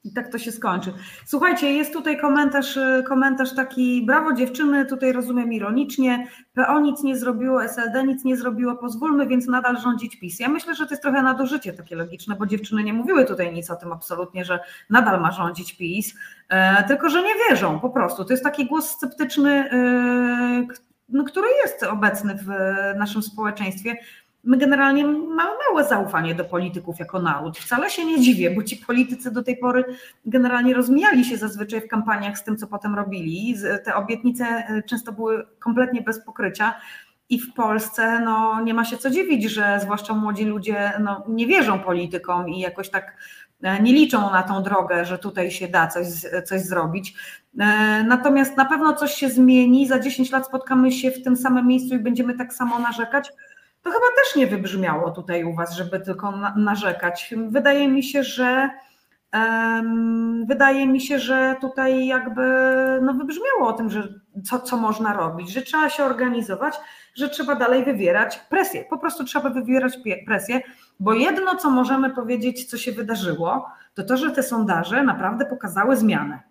[0.04, 0.94] I tak to się skończy.
[1.26, 7.18] Słuchajcie, jest tutaj komentarz, y, komentarz taki, brawo dziewczyny, tutaj rozumiem ironicznie, PO nic nie
[7.18, 10.40] zrobiło, SLD nic nie zrobiło, pozwólmy więc nadal rządzić PiS.
[10.40, 13.70] Ja myślę, że to jest trochę nadużycie takie logiczne, bo dziewczyny nie mówiły tutaj nic
[13.70, 16.16] o tym absolutnie, że nadal ma rządzić PiS,
[16.50, 18.26] e, tylko że nie wierzą po prostu.
[18.26, 20.68] To jest taki głos sceptyczny, e,
[21.10, 22.50] no, który jest obecny w
[22.98, 23.98] naszym społeczeństwie
[24.44, 27.58] my generalnie mamy małe zaufanie do polityków jako naród.
[27.58, 29.84] Wcale się nie dziwię, bo ci politycy do tej pory
[30.26, 33.56] generalnie rozmijali się zazwyczaj w kampaniach z tym, co potem robili.
[33.86, 36.74] Te obietnice e, często były kompletnie bez pokrycia.
[37.30, 41.48] i w Polsce no, nie ma się co dziwić, że zwłaszcza młodzi ludzie no, nie
[41.48, 43.18] wierzą politykom i jakoś tak
[43.62, 46.08] e, nie liczą na tą drogę, że tutaj się da coś,
[46.46, 47.14] coś zrobić.
[47.60, 47.66] E,
[48.04, 51.96] natomiast na pewno coś się zmieni, za 10 lat spotkamy się w tym samym miejscu
[51.96, 53.32] i będziemy tak samo narzekać.
[53.90, 57.36] To chyba też nie wybrzmiało tutaj u Was, żeby tylko narzekać.
[57.50, 58.70] Wydaje mi się, że
[60.48, 62.44] Wydaje mi się, że tutaj jakby
[63.02, 64.08] no wybrzmiało o tym, że
[64.46, 66.76] co, co można robić, że trzeba się organizować,
[67.16, 68.86] że trzeba dalej wywierać presję.
[68.90, 70.62] Po prostu trzeba wywierać presję,
[71.00, 75.98] bo jedno, co możemy powiedzieć, co się wydarzyło, to to, że te sondaże naprawdę pokazały
[75.98, 76.49] zmianę.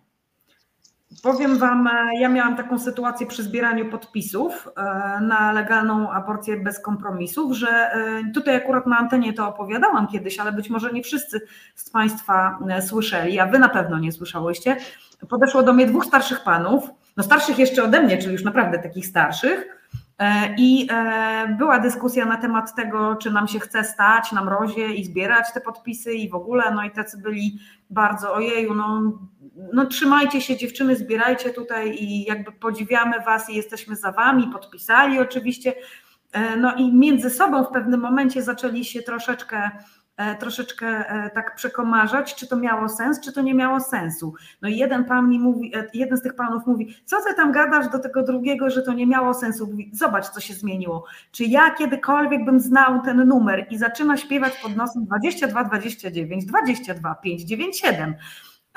[1.23, 4.81] Powiem Wam, e, ja miałam taką sytuację przy zbieraniu podpisów e,
[5.21, 10.51] na legalną aborcję bez kompromisów, że e, tutaj akurat na antenie to opowiadałam kiedyś, ale
[10.51, 11.41] być może nie wszyscy
[11.75, 14.77] z Państwa słyszeli, a Wy na pewno nie słyszałyście.
[15.29, 19.05] Podeszło do mnie dwóch starszych panów, no starszych jeszcze ode mnie, czyli już naprawdę takich
[19.05, 19.89] starszych,
[20.57, 20.87] i
[21.57, 25.61] była dyskusja na temat tego, czy nam się chce stać na mrozie i zbierać te
[25.61, 27.59] podpisy i w ogóle, no i tacy byli
[27.89, 29.01] bardzo, ojeju, no
[29.73, 35.19] no trzymajcie się dziewczyny, zbierajcie tutaj i jakby podziwiamy Was i jesteśmy za Wami, podpisali
[35.19, 35.73] oczywiście.
[36.31, 39.71] E, no i między sobą w pewnym momencie zaczęli się troszeczkę e,
[40.39, 44.33] troszeczkę e, tak przekomarzać, czy to miało sens, czy to nie miało sensu.
[44.61, 47.89] No i jeden pan mi mówi, jeden z tych panów mówi, co ty tam gadasz
[47.89, 49.67] do tego drugiego, że to nie miało sensu.
[49.67, 51.05] Mówi, zobacz, co się zmieniło.
[51.31, 57.15] Czy ja kiedykolwiek bym znał ten numer i zaczyna śpiewać pod nosem 22, 29, 22,
[57.15, 58.15] 5, 9, 7.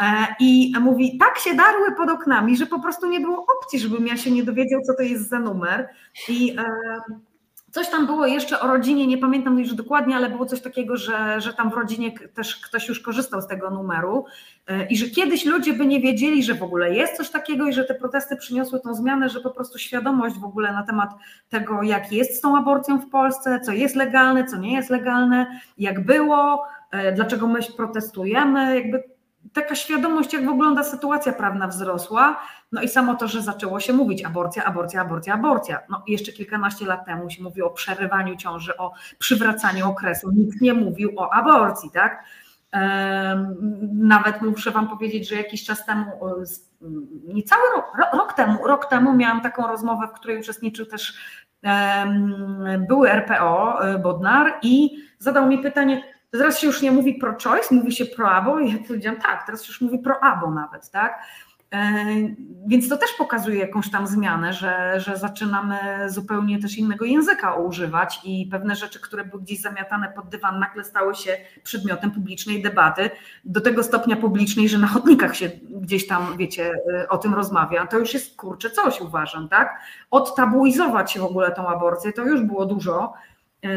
[0.01, 4.07] E, I mówi, tak się darły pod oknami, że po prostu nie było opcji, żebym
[4.07, 5.88] ja się nie dowiedział, co to jest za numer.
[6.28, 6.64] I e,
[7.72, 11.40] coś tam było jeszcze o rodzinie, nie pamiętam już dokładnie, ale było coś takiego, że,
[11.40, 14.24] że tam w rodzinie też ktoś już korzystał z tego numeru
[14.66, 17.72] e, i że kiedyś ludzie by nie wiedzieli, że w ogóle jest coś takiego i
[17.72, 21.10] że te protesty przyniosły tą zmianę, że po prostu świadomość w ogóle na temat
[21.48, 25.60] tego, jak jest z tą aborcją w Polsce, co jest legalne, co nie jest legalne,
[25.78, 26.64] jak było,
[27.14, 29.11] dlaczego my protestujemy, jakby
[29.53, 32.40] taka świadomość, jak wygląda sytuacja prawna wzrosła,
[32.72, 35.80] no i samo to, że zaczęło się mówić aborcja, aborcja, aborcja, aborcja.
[35.90, 40.74] No jeszcze kilkanaście lat temu się mówiło o przerywaniu ciąży, o przywracaniu okresu, nikt nie
[40.74, 42.24] mówił o aborcji, tak?
[43.93, 46.05] Nawet muszę Wam powiedzieć, że jakiś czas temu,
[47.24, 51.18] niecały rok, rok temu, rok temu miałam taką rozmowę, w której uczestniczył też
[52.88, 56.03] były RPO e, Bodnar i zadał mi pytanie,
[56.38, 59.80] teraz się już nie mówi pro-choice, mówi się pro-abo i ja powiedziałam tak, teraz już
[59.80, 61.22] mówi pro-abo nawet, tak?
[61.72, 62.04] E,
[62.66, 65.76] więc to też pokazuje jakąś tam zmianę, że, że zaczynamy
[66.06, 70.84] zupełnie też innego języka używać i pewne rzeczy, które były gdzieś zamiatane pod dywan, nagle
[70.84, 73.10] stały się przedmiotem publicznej debaty,
[73.44, 77.86] do tego stopnia publicznej, że na chodnikach się gdzieś tam, wiecie, e, o tym rozmawia.
[77.86, 79.80] To już jest kurczę coś, uważam, tak?
[80.10, 83.12] Odtabuizować w ogóle tą aborcję, to już było dużo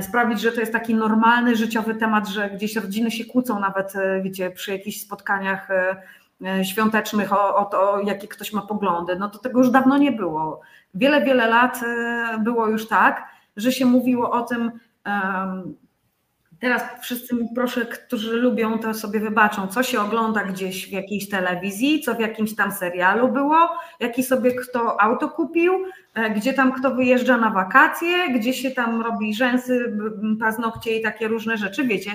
[0.02, 4.22] sprawić, że to jest taki normalny, życiowy temat, że gdzieś rodziny się kłócą nawet, e,
[4.22, 9.16] wiecie, przy jakichś spotkaniach e, świątecznych o, o to, jakie ktoś ma poglądy.
[9.16, 10.62] No to tego już dawno nie było.
[10.94, 11.82] Wiele, wiele lat
[12.40, 13.28] było już tak,
[13.58, 14.72] że się mówiło o tym,
[16.60, 21.30] Teraz wszyscy mi proszę, którzy lubią, to sobie wybaczą, co się ogląda gdzieś w jakiejś
[21.30, 25.74] telewizji, co w jakimś tam serialu było, jaki sobie kto auto kupił,
[26.14, 29.98] e, gdzie tam kto wyjeżdża na wakacje, gdzie się tam robi rzęsy,
[30.40, 32.12] paznokcie i takie różne rzeczy, wiecie.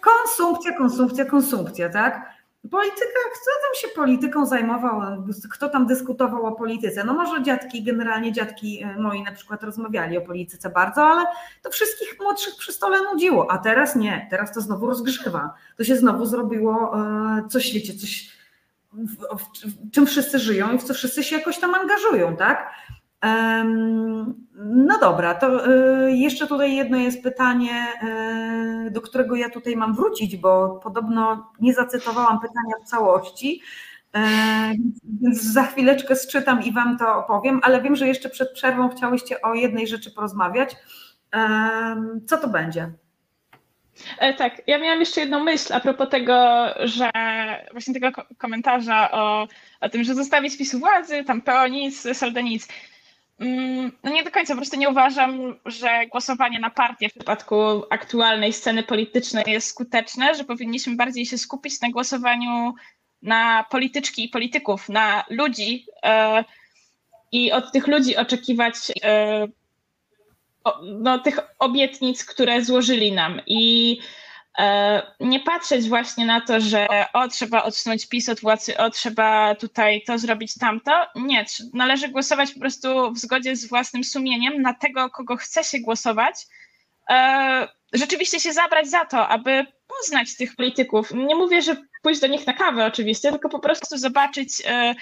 [0.00, 2.37] Konsumpcja, konsumpcja, konsumpcja, tak?
[2.70, 7.04] Polityka, kto tam się polityką zajmował, kto tam dyskutował o polityce?
[7.04, 11.24] No może dziadki, generalnie dziadki e, moi na przykład rozmawiali o polityce bardzo, ale
[11.62, 15.54] to wszystkich młodszych przy stole nudziło, a teraz nie, teraz to znowu rozgrzewa.
[15.76, 18.30] To się znowu zrobiło e, coś, wiecie, coś,
[18.92, 22.70] w, w, w czym wszyscy żyją i w co wszyscy się jakoś tam angażują, tak?
[24.54, 29.94] No dobra, to e, jeszcze tutaj jedno jest pytanie, e, do którego ja tutaj mam
[29.94, 33.62] wrócić, bo podobno nie zacytowałam pytania w całości,
[34.14, 34.72] e,
[35.22, 39.42] więc za chwileczkę sczytam i Wam to opowiem, ale wiem, że jeszcze przed przerwą chciałyście
[39.42, 40.76] o jednej rzeczy porozmawiać.
[42.26, 42.92] Co to będzie?
[44.38, 47.10] Tak, ja miałam jeszcze jedną myśl a propos tego, że
[47.72, 49.48] właśnie tego komentarza o,
[49.80, 52.68] o tym, że zostawić spisu władzy, tam PO nic, Solda nic.
[53.38, 57.56] Mm, no nie do końca, po prostu nie uważam, że głosowanie na partię w przypadku
[57.90, 62.74] aktualnej sceny politycznej jest skuteczne, że powinniśmy bardziej się skupić na głosowaniu
[63.22, 66.44] na polityczki i polityków, na ludzi e,
[67.32, 69.46] i od tych ludzi oczekiwać e,
[70.82, 73.40] no, tych obietnic, które złożyli nam.
[73.46, 73.98] I
[75.20, 80.02] nie patrzeć właśnie na to, że o, trzeba odsunąć PiS od władzy, o, trzeba tutaj
[80.06, 81.06] to zrobić, tamto.
[81.14, 81.44] Nie,
[81.74, 86.34] należy głosować po prostu w zgodzie z własnym sumieniem na tego, kogo chce się głosować.
[87.10, 89.66] E, rzeczywiście się zabrać za to, aby
[89.98, 91.10] poznać tych polityków.
[91.14, 94.94] Nie mówię, że pójść do nich na kawę oczywiście, tylko po prostu zobaczyć e,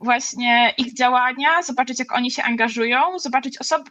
[0.00, 3.90] właśnie ich działania, zobaczyć jak oni się angażują, zobaczyć osoby,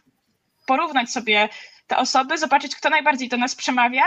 [0.66, 1.48] porównać sobie
[1.86, 4.04] te osoby, zobaczyć kto najbardziej do nas przemawia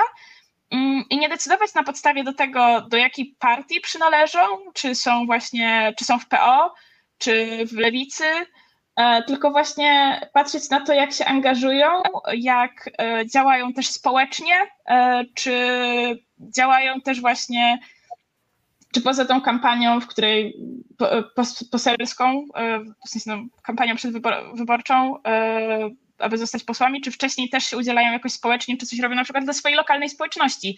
[1.09, 4.39] i nie decydować na podstawie do tego, do jakiej partii przynależą,
[4.74, 6.74] czy są właśnie, czy są w PO,
[7.18, 8.24] czy w lewicy,
[8.95, 11.88] e, tylko właśnie patrzeć na to, jak się angażują,
[12.34, 14.55] jak e, działają też społecznie,
[14.86, 15.53] e, czy
[16.39, 17.80] działają też właśnie,
[18.93, 20.57] czy poza tą kampanią, w której
[21.72, 22.45] poselską,
[23.05, 25.16] w sensie no, kampanią przedwyborczą,
[26.18, 29.43] aby zostać posłami, czy wcześniej też się udzielają jakoś społecznie, czy coś robią na przykład
[29.43, 30.78] dla swojej lokalnej społeczności.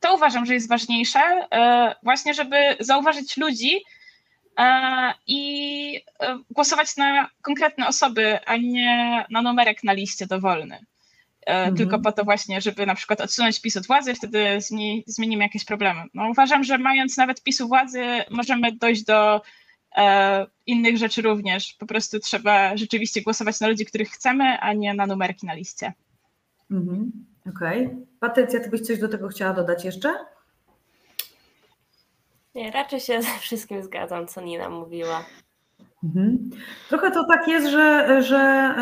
[0.00, 3.84] To uważam, że jest ważniejsze, e, właśnie żeby zauważyć ludzi
[4.58, 10.78] e, i e, głosować na konkretne osoby, a nie na numerek na liście dowolny.
[11.46, 11.76] Mhm.
[11.76, 14.58] Tylko po to właśnie, żeby na przykład odsunąć PiS od władzy, wtedy
[15.06, 16.02] zmienimy jakieś problemy.
[16.14, 19.42] No, uważam, że mając nawet PiSu władzy, możemy dojść do
[20.66, 21.74] innych rzeczy również.
[21.78, 25.92] Po prostu trzeba rzeczywiście głosować na ludzi, których chcemy, a nie na numerki na liście.
[26.70, 27.12] Mhm.
[27.56, 27.86] Okej.
[27.86, 28.06] Okay.
[28.20, 30.14] Patrycja, ty byś coś do tego chciała dodać jeszcze?
[32.54, 35.24] Nie, raczej się ze wszystkim zgadzam, co Nina mówiła.
[36.04, 36.50] Mhm.
[36.88, 38.74] Trochę to tak jest, że, że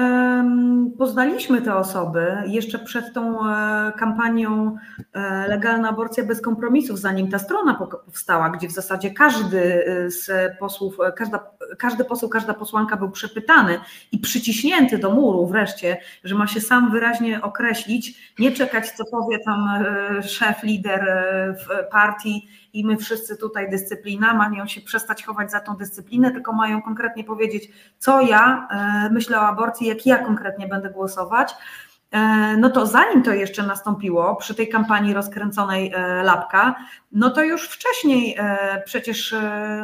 [0.99, 4.77] poznaliśmy te osoby jeszcze przed tą e, kampanią
[5.13, 10.31] e, Legalna aborcja bez kompromisów, zanim ta strona powstała, gdzie w zasadzie każdy e, z
[10.59, 13.81] posłów, każda, każdy poseł, każda posłanka był przepytany
[14.13, 19.39] i przyciśnięty do muru wreszcie, że ma się sam wyraźnie określić, nie czekać, co powie
[19.39, 19.85] tam
[20.23, 21.25] szef, lider
[21.91, 26.83] partii i my wszyscy tutaj dyscyplina, mają się przestać chować za tą dyscyplinę, tylko mają
[26.83, 27.69] konkretnie powiedzieć,
[27.99, 31.55] co ja e, myślę o aborcji, jak ja konkretnie będę głosować.
[32.11, 36.75] E, no to zanim to jeszcze nastąpiło, przy tej kampanii rozkręconej e, Lapka,
[37.13, 38.39] no to już wcześniej
[38.85, 39.35] przecież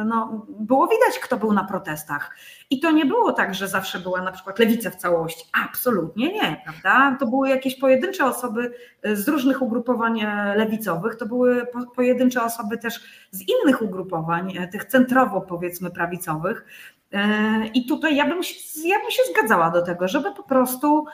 [0.05, 2.35] no, było widać, kto był na protestach.
[2.69, 5.45] I to nie było tak, że zawsze była na przykład lewica w całości.
[5.65, 7.17] Absolutnie nie, prawda?
[7.19, 8.73] To były jakieś pojedyncze osoby
[9.03, 10.25] z różnych ugrupowań
[10.55, 12.99] lewicowych, to były pojedyncze osoby też
[13.31, 16.65] z innych ugrupowań, tych centrowo powiedzmy prawicowych.
[17.73, 18.55] I tutaj ja bym, się,
[18.87, 21.05] ja bym się zgadzała do tego, żeby po prostu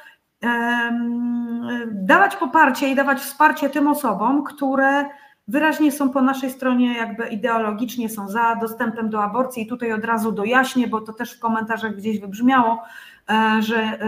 [1.91, 5.05] dawać poparcie i dawać wsparcie tym osobom, które
[5.47, 9.63] wyraźnie są po naszej stronie, jakby ideologicznie są za dostępem do aborcji.
[9.63, 12.83] I tutaj od razu dojaśnię, bo to też w komentarzach gdzieś wybrzmiało,
[13.29, 13.99] e, że e,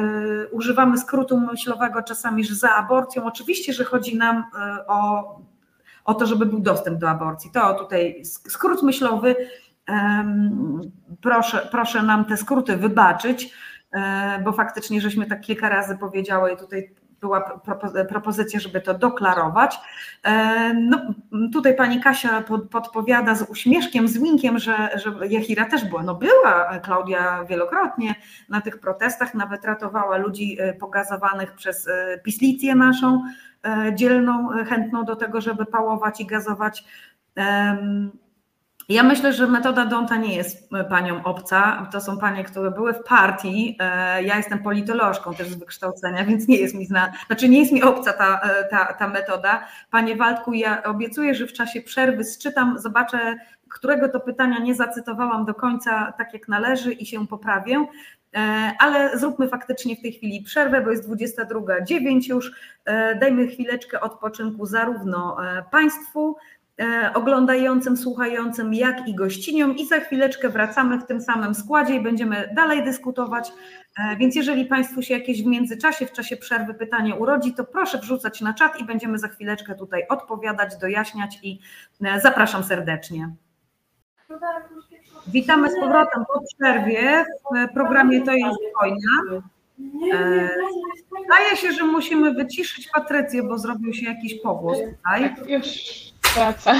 [0.52, 3.26] używamy skrótu myślowego czasami, że za aborcją.
[3.26, 5.24] Oczywiście, że chodzi nam e, o,
[6.06, 7.52] o to, żeby był dostęp do aborcji.
[7.52, 9.36] To tutaj skrót myślowy.
[11.22, 13.54] Proszę, proszę nam te skróty wybaczyć
[14.44, 17.60] bo faktycznie żeśmy tak kilka razy powiedziały i tutaj była
[18.10, 19.80] propozycja, żeby to doklarować.
[20.24, 21.02] E, no,
[21.54, 26.04] tutaj pani Kasia podpowiada z uśmieszkiem, z winkiem, że, że Jachira też była.
[26.04, 28.16] No była Klaudia wielokrotnie
[28.50, 31.90] na tych protestach, nawet ratowała ludzi e, pogazowanych przez
[32.24, 33.22] pislicję naszą,
[33.94, 36.86] dzielną, chętną do tego, żeby pałować i gazować.
[38.90, 41.88] Ja myślę, że metoda Donta nie jest e, panią obca.
[41.92, 43.78] To są panie, które były w partii.
[43.80, 47.72] E, ja jestem politolożką też z wykształcenia, więc nie jest mi znana, znaczy nie jest
[47.72, 49.68] mi obca ta, e, ta, ta metoda.
[49.92, 53.36] Panie Waldku, ja obiecuję, że w czasie przerwy sczytam, zobaczę,
[53.70, 57.86] którego to pytania nie zacytowałam do końca tak jak należy i się poprawię.
[58.80, 62.52] Ale zróbmy faktycznie w tej chwili przerwę, bo jest 22.09 już.
[63.20, 65.38] Dajmy chwileczkę odpoczynku zarówno
[65.72, 66.38] Państwu,
[67.14, 72.50] oglądającym, słuchającym, jak i gościniom i za chwileczkę wracamy w tym samym składzie i będziemy
[72.56, 73.52] dalej dyskutować.
[74.00, 77.98] E, więc jeżeli Państwu się jakieś w międzyczasie, w czasie przerwy pytanie urodzi, to proszę
[77.98, 81.60] wrzucać na czat i będziemy za chwileczkę tutaj odpowiadać, dojaśniać i
[82.04, 83.30] e, zapraszam serdecznie.
[85.28, 87.26] Witamy z powrotem po przerwie
[87.70, 89.42] w programie To jest wojna.
[91.26, 95.36] Zdaje się, że musimy wyciszyć Patrycję, bo zrobił się jakiś pogłos tutaj.
[95.36, 95.66] Tak, już
[96.36, 96.76] wraca.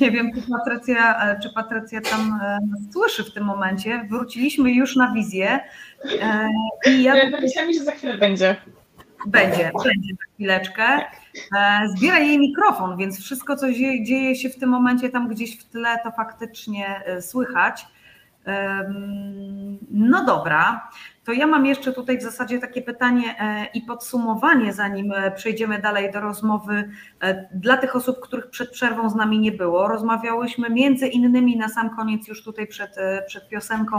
[0.00, 4.06] Nie wiem, czy Patrycja, e, czy Patrycja tam e, nas słyszy w tym momencie.
[4.10, 5.60] Wróciliśmy już na wizję.
[6.22, 6.48] E,
[6.86, 8.56] I ja napisała mi, że za chwilę będzie.
[9.26, 10.84] Będzie, będzie za chwileczkę.
[11.96, 15.98] Zbiera jej mikrofon, więc wszystko, co dzieje się w tym momencie tam gdzieś w tle,
[16.04, 17.86] to faktycznie słychać.
[19.90, 20.88] No dobra,
[21.24, 25.78] to ja mam jeszcze tutaj w zasadzie takie pytanie e, i podsumowanie, zanim e, przejdziemy
[25.78, 26.90] dalej do rozmowy
[27.20, 29.88] e, dla tych osób, których przed przerwą z nami nie było.
[29.88, 32.96] Rozmawiałyśmy między innymi na sam koniec już tutaj przed,
[33.26, 33.96] przed piosenką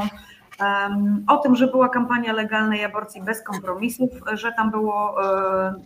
[1.27, 5.15] o tym, że była kampania legalnej aborcji bez kompromisów, że tam było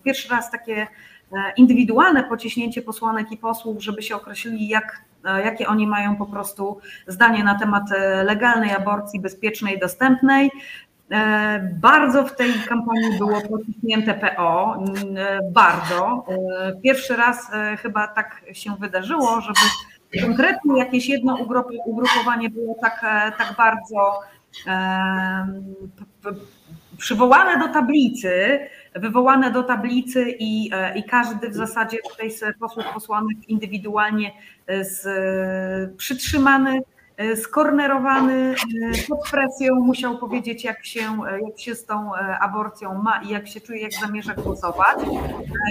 [0.03, 0.88] pierwszy raz takie
[1.57, 7.43] indywidualne pociśnięcie posłanek i posłów, żeby się określili, jak, jakie oni mają po prostu zdanie
[7.43, 7.84] na temat
[8.23, 10.51] legalnej aborcji, bezpiecznej, dostępnej.
[11.12, 14.84] E, bardzo w tej kampanii było pociśnięte PO,
[15.18, 16.26] e, bardzo.
[16.30, 17.52] E, pierwszy raz
[17.82, 19.60] chyba tak się wydarzyło, żeby
[20.26, 21.38] konkretnie jakieś jedno
[21.86, 23.02] ugrupowanie było tak,
[23.38, 24.20] tak bardzo
[26.98, 28.60] przywołane do tablicy,
[28.96, 34.32] wywołane do tablicy i, i każdy w zasadzie tutaj z posłów posłanek indywidualnie
[34.82, 35.08] z,
[35.98, 36.82] przytrzymany
[37.35, 38.56] skornerowany,
[38.94, 41.02] e, pod presją, musiał powiedzieć, jak się,
[41.48, 44.98] jak się z tą e, aborcją ma i jak się czuje, jak zamierza głosować.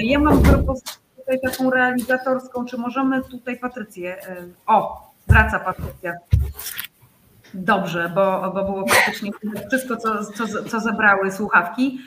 [0.04, 4.16] Ja mam propozycję tutaj taką realizatorską, czy możemy tutaj Patrycję,
[4.66, 6.12] o, wraca Patrycja.
[7.54, 9.30] Dobrze, bo, bo było praktycznie
[9.68, 12.00] wszystko, co, co, co zebrały słuchawki.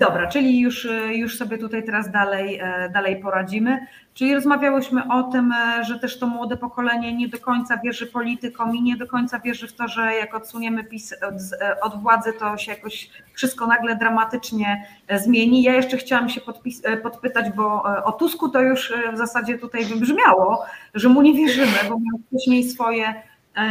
[0.00, 2.60] Dobra, czyli już, już sobie tutaj teraz dalej,
[2.92, 3.86] dalej poradzimy.
[4.14, 8.76] Czyli rozmawiałyśmy o tym, e, że też to młode pokolenie nie do końca wierzy politykom
[8.76, 12.32] i nie do końca wierzy w to, że jak odsuniemy PiS od, e, od władzy,
[12.32, 15.62] to się jakoś wszystko nagle dramatycznie e, zmieni.
[15.62, 20.64] Ja jeszcze chciałam się podpis, podpytać, bo o Tusku to już w zasadzie tutaj wybrzmiało,
[20.94, 23.14] że mu nie wierzymy, bo miał wcześniej swoje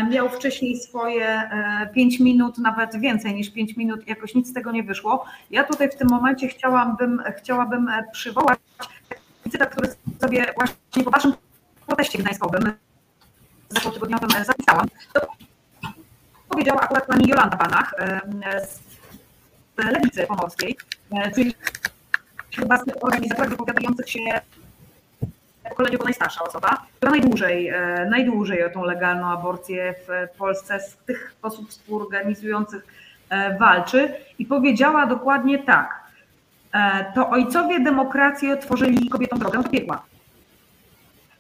[0.10, 1.50] miał wcześniej swoje
[1.94, 5.26] 5 minut, nawet więcej niż 5 minut, jakoś nic z tego nie wyszło.
[5.52, 8.60] Ja tutaj w tym momencie chciałabym, chciałabym przywołać
[9.52, 9.88] cytat, który
[10.22, 11.34] sobie właśnie po waszym
[11.88, 12.74] proteście gdańskowym
[13.94, 15.28] tygodniowym zapisałam, to
[16.50, 17.96] powiedziała akurat pani Jolanta Banach
[18.68, 18.80] z
[19.78, 20.78] Lewicy Pomorskiej,
[21.36, 21.56] czyli
[22.56, 24.20] chyba z tych organizatorów wypowiadających się
[25.70, 27.74] pokoleniu to najstarsza osoba, która najdłużej,
[28.10, 32.88] najdłużej o tą legalną aborcję w Polsce z tych osób współorganizujących
[33.60, 36.04] walczy i powiedziała dokładnie tak.
[36.74, 40.04] E, to ojcowie demokracji otworzyli kobietom drogę do piekła.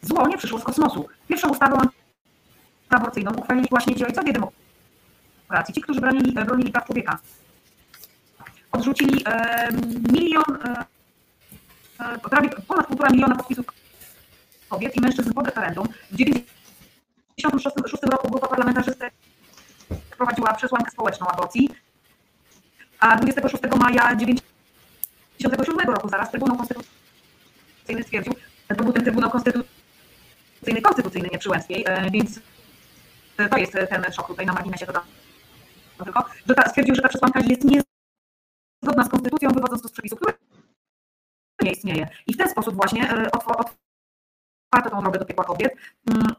[0.01, 1.07] Zło nie przyszło z kosmosu.
[1.27, 1.77] Pierwszą ustawą
[2.89, 7.19] aborcyjną uchwalili właśnie ci ojcowie demokracji, ci, którzy bronili, bronili praw człowieka.
[8.71, 9.69] Odrzucili e,
[10.11, 10.43] milion,
[11.99, 13.65] e, prawie ponad półtora miliona podpisów
[14.73, 15.87] kobiet i mężczyzn pod referendum.
[15.87, 19.13] W 1996 roku grupa parlamentarzystek
[20.17, 21.69] prowadziła przesłankę społeczną aborcji,
[22.99, 24.41] a 26 maja 9
[25.37, 28.33] 1997 roku zaraz Trybunał Konstytucyjny stwierdził,
[28.67, 31.39] to był ten Trybunał Konstytucyjny, konstytucyjny, nie
[31.87, 32.39] e, więc
[33.51, 35.03] to jest ten szok tutaj na marginesie dodam.
[36.03, 40.15] Tylko, że ta, stwierdził, że ta przesłanka jest niezgodna z konstytucją, wywodząc to z przepisu,
[40.15, 40.33] który
[41.61, 42.09] nie istnieje.
[42.27, 43.31] I w ten sposób właśnie e,
[44.73, 45.73] otwarto tą drogę do piekła kobiet.
[46.11, 46.35] Mm,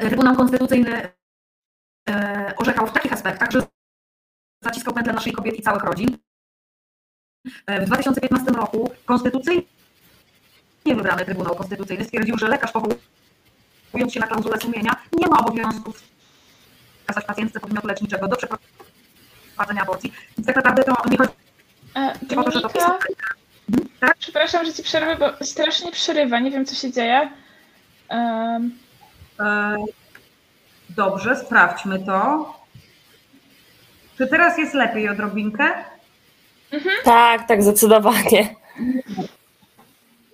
[0.00, 1.08] Trybunał Konstytucyjny
[2.08, 3.62] e, orzekał w takich aspektach, że
[4.64, 6.18] zaciskał pętlę naszej kobiet i całych rodzin,
[7.68, 9.66] w 2015 roku konstytucyjnie
[10.84, 15.92] wybrany Trybunał Konstytucyjny stwierdził, że lekarz powołując się na klauzulę sumienia nie ma obowiązku
[17.00, 20.12] wskazać pacjentce podmiotu leczniczego do przeprowadzenia aborcji.
[20.38, 21.32] Więc tak naprawdę to nie chodzi
[22.36, 23.16] e, o to, że to jest...
[23.68, 24.16] Mhm, tak?
[24.18, 27.30] Przepraszam, że ci przerwę, bo strasznie przerywa, nie wiem co się dzieje.
[28.10, 28.78] Um...
[29.40, 29.76] E,
[30.90, 32.54] dobrze, sprawdźmy to.
[34.18, 35.64] Czy teraz jest lepiej odrobinkę?
[36.72, 36.94] Mhm.
[37.04, 38.54] Tak, tak, zdecydowanie.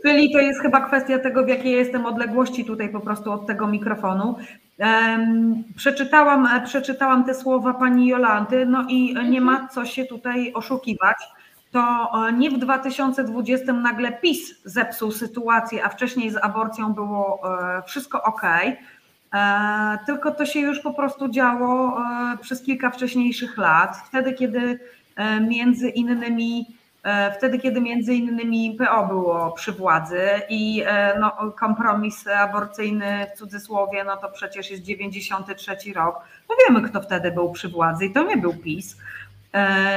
[0.04, 3.66] Czyli to jest chyba kwestia tego, w jakiej jestem odległości tutaj po prostu od tego
[3.66, 4.36] mikrofonu.
[4.78, 11.16] Um, przeczytałam, przeczytałam te słowa pani Jolanty, no i nie ma co się tutaj oszukiwać.
[11.72, 17.40] To e, nie w 2020 nagle PiS zepsuł sytuację, a wcześniej z aborcją było
[17.78, 18.42] e, wszystko ok.
[19.34, 22.02] E, tylko to się już po prostu działo
[22.40, 24.78] przez kilka wcześniejszych lat, wtedy kiedy
[25.48, 26.66] między innymi
[27.36, 30.84] wtedy, kiedy między innymi PO było przy władzy i
[31.20, 36.20] no, kompromis aborcyjny w cudzysłowie, no to przecież jest 93 rok.
[36.48, 38.96] No wiemy, kto wtedy był przy władzy i to nie był PiS.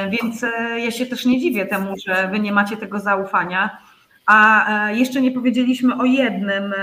[0.10, 0.46] Więc
[0.78, 3.78] ja się też nie dziwię temu, że wy nie macie tego zaufania.
[4.26, 6.74] A jeszcze nie powiedzieliśmy o jednym,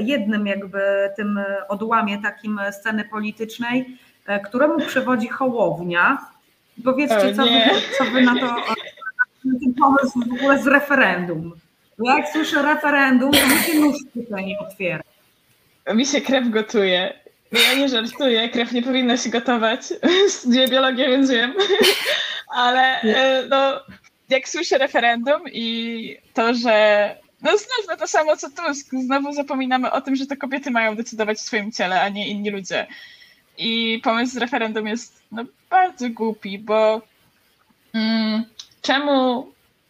[0.00, 0.80] jednym jakby
[1.16, 3.98] tym odłamie takim sceny politycznej,
[4.44, 6.18] któremu przewodzi Hołownia,
[6.84, 7.60] Powiedzcie, co wy,
[7.98, 8.46] co wy na to,
[9.44, 11.52] na ten pomysł w ogóle z referendum.
[11.98, 15.02] Bo jak słyszę referendum, to mi się nóż tutaj nie otwiera.
[15.94, 17.19] Mi się krew gotuje.
[17.52, 19.80] Ja nie żartuję, krew nie powinna się gotować.
[20.28, 21.54] Studiuję biologię, więc wiem.
[22.56, 23.80] Ale e, no,
[24.28, 29.90] jak słyszę referendum i to, że no znów no to samo co Tusk, znowu zapominamy
[29.90, 32.86] o tym, że to kobiety mają decydować w swoim ciele, a nie inni ludzie.
[33.58, 37.02] I pomysł z referendum jest no, bardzo głupi, bo
[37.94, 38.44] mm,
[38.82, 39.46] czemu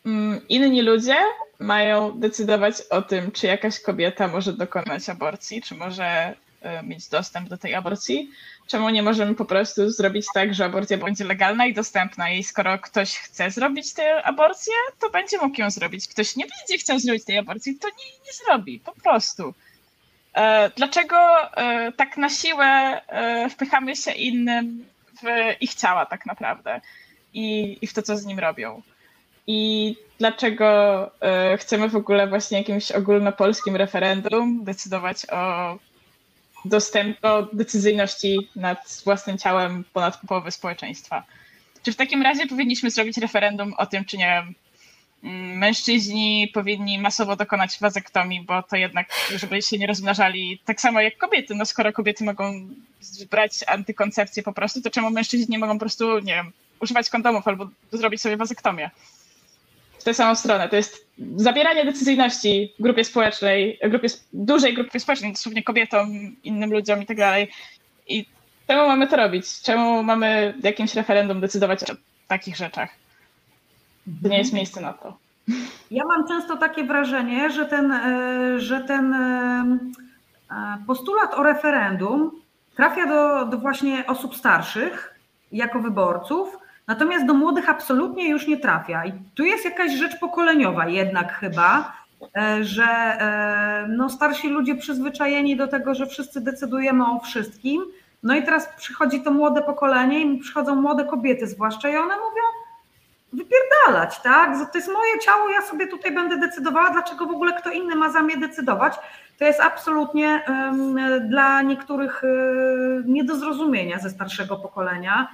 [0.07, 1.17] mm, inni ludzie
[1.59, 6.35] mają decydować o tym, czy jakaś kobieta może dokonać aborcji, czy może
[6.83, 8.31] mieć dostęp do tej aborcji?
[8.67, 12.79] Czemu nie możemy po prostu zrobić tak, że aborcja będzie legalna i dostępna i skoro
[12.79, 16.09] ktoś chce zrobić tę aborcję, to będzie mógł ją zrobić.
[16.09, 19.55] Ktoś nie będzie chciał zrobić tej aborcji, to nie, nie zrobi, po prostu.
[20.35, 21.17] E, dlaczego
[21.57, 24.85] e, tak na siłę e, wpychamy się innym
[25.23, 25.27] w
[25.61, 26.81] ich ciała tak naprawdę
[27.35, 28.83] i, i w to, co z nim robią?
[29.47, 31.11] I dlaczego
[31.59, 35.79] chcemy w ogóle właśnie jakimś ogólnopolskim referendum decydować o
[36.65, 41.23] dostęp do decyzyjności nad własnym ciałem ponad połowy społeczeństwa?
[41.83, 44.55] Czy w takim razie powinniśmy zrobić referendum o tym, czy nie wiem,
[45.25, 51.01] Mm, mężczyźni powinni masowo dokonać wazektomii, bo to jednak, żeby się nie rozmnażali tak samo
[51.01, 51.55] jak kobiety.
[51.55, 52.69] No skoro kobiety mogą
[53.31, 57.49] brać antykoncepcję po prostu, to czemu mężczyźni nie mogą po prostu, nie wiem, używać kondomów
[57.49, 58.91] albo zrobić sobie wazektomię?
[60.01, 60.69] W tę samą stronę.
[60.69, 61.07] To jest
[61.37, 66.09] zabieranie decyzyjności grupie społecznej, grupie, dużej grupie społecznej, dosłownie kobietom,
[66.45, 67.51] innym ludziom i tak dalej.
[68.09, 68.27] I
[68.67, 69.63] czemu mamy to robić?
[69.63, 71.95] Czemu mamy jakimś referendum decydować o
[72.29, 72.91] takich rzeczach?
[74.23, 75.17] To nie jest miejsce na to.
[75.91, 79.79] Ja mam często takie wrażenie, że ten, e, że ten e,
[80.51, 82.31] e, postulat o referendum
[82.77, 85.15] trafia do, do właśnie osób starszych
[85.53, 86.57] jako wyborców,
[86.91, 89.07] natomiast do młodych absolutnie już nie trafia.
[89.07, 91.93] I tu jest jakaś rzecz pokoleniowa jednak chyba,
[92.61, 92.89] że
[93.89, 97.83] no starsi ludzie przyzwyczajeni do tego, że wszyscy decydujemy o wszystkim.
[98.23, 102.43] No i teraz przychodzi to młode pokolenie i przychodzą młode kobiety zwłaszcza i one mówią,
[103.33, 104.73] wypierdalać, tak?
[104.73, 108.11] To jest moje ciało, ja sobie tutaj będę decydowała, dlaczego w ogóle kto inny ma
[108.11, 108.95] za mnie decydować.
[109.39, 110.97] To jest absolutnie um,
[111.29, 115.29] dla niektórych um, nie do zrozumienia ze starszego pokolenia.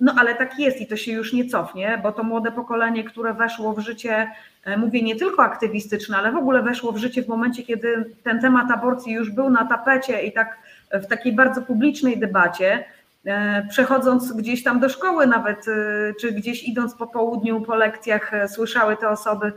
[0.00, 3.34] No ale tak jest i to się już nie cofnie, bo to młode pokolenie, które
[3.34, 4.30] weszło w życie,
[4.64, 8.40] e, mówię nie tylko aktywistyczne, ale w ogóle weszło w życie w momencie, kiedy ten
[8.40, 10.58] temat aborcji już był na tapecie i tak
[10.92, 12.84] w takiej bardzo publicznej debacie,
[13.28, 18.32] E, przechodząc gdzieś tam do szkoły nawet, e, czy gdzieś idąc po południu, po lekcjach,
[18.48, 19.52] słyszały te osoby,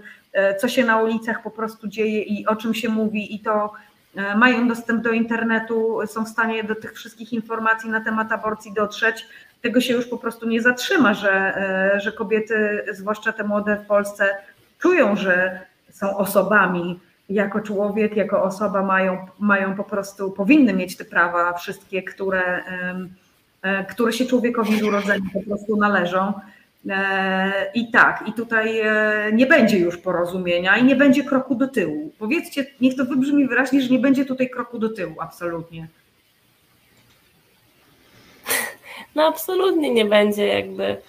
[0.60, 3.74] co się na ulicach po prostu dzieje i o czym się mówi, i to
[4.36, 9.28] mają dostęp do internetu, są w stanie do tych wszystkich informacji na temat aborcji dotrzeć.
[9.62, 11.54] Tego się już po prostu nie zatrzyma, że,
[11.98, 14.30] że kobiety, zwłaszcza te młode w Polsce,
[14.80, 15.60] czują, że
[15.90, 22.04] są osobami, jako człowiek, jako osoba mają, mają po prostu, powinny mieć te prawa wszystkie,
[22.04, 22.64] które
[23.62, 26.34] E, które się człowiekowi z urodzenia po prostu należą.
[26.90, 31.68] E, I tak, i tutaj e, nie będzie już porozumienia i nie będzie kroku do
[31.68, 32.12] tyłu.
[32.20, 35.88] Powiedzcie, niech to wybrzmi wyraźnie, że nie będzie tutaj kroku do tyłu, absolutnie.
[39.16, 41.02] No absolutnie nie będzie jakby.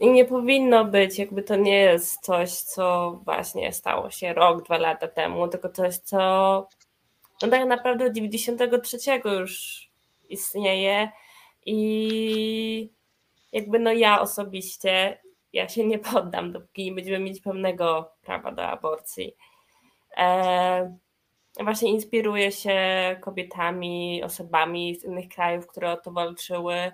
[0.00, 4.78] I nie powinno być, jakby to nie jest coś, co właśnie stało się rok, dwa
[4.78, 6.18] lata temu, tylko coś, co
[7.42, 9.84] no tak naprawdę od 93 już
[10.28, 11.10] istnieje
[11.66, 12.90] i
[13.52, 15.20] jakby no ja osobiście,
[15.52, 19.36] ja się nie poddam, dopóki nie będziemy mieć pełnego prawa do aborcji.
[20.16, 20.96] E,
[21.60, 22.76] właśnie inspiruję się
[23.20, 26.92] kobietami, osobami z innych krajów, które o to walczyły,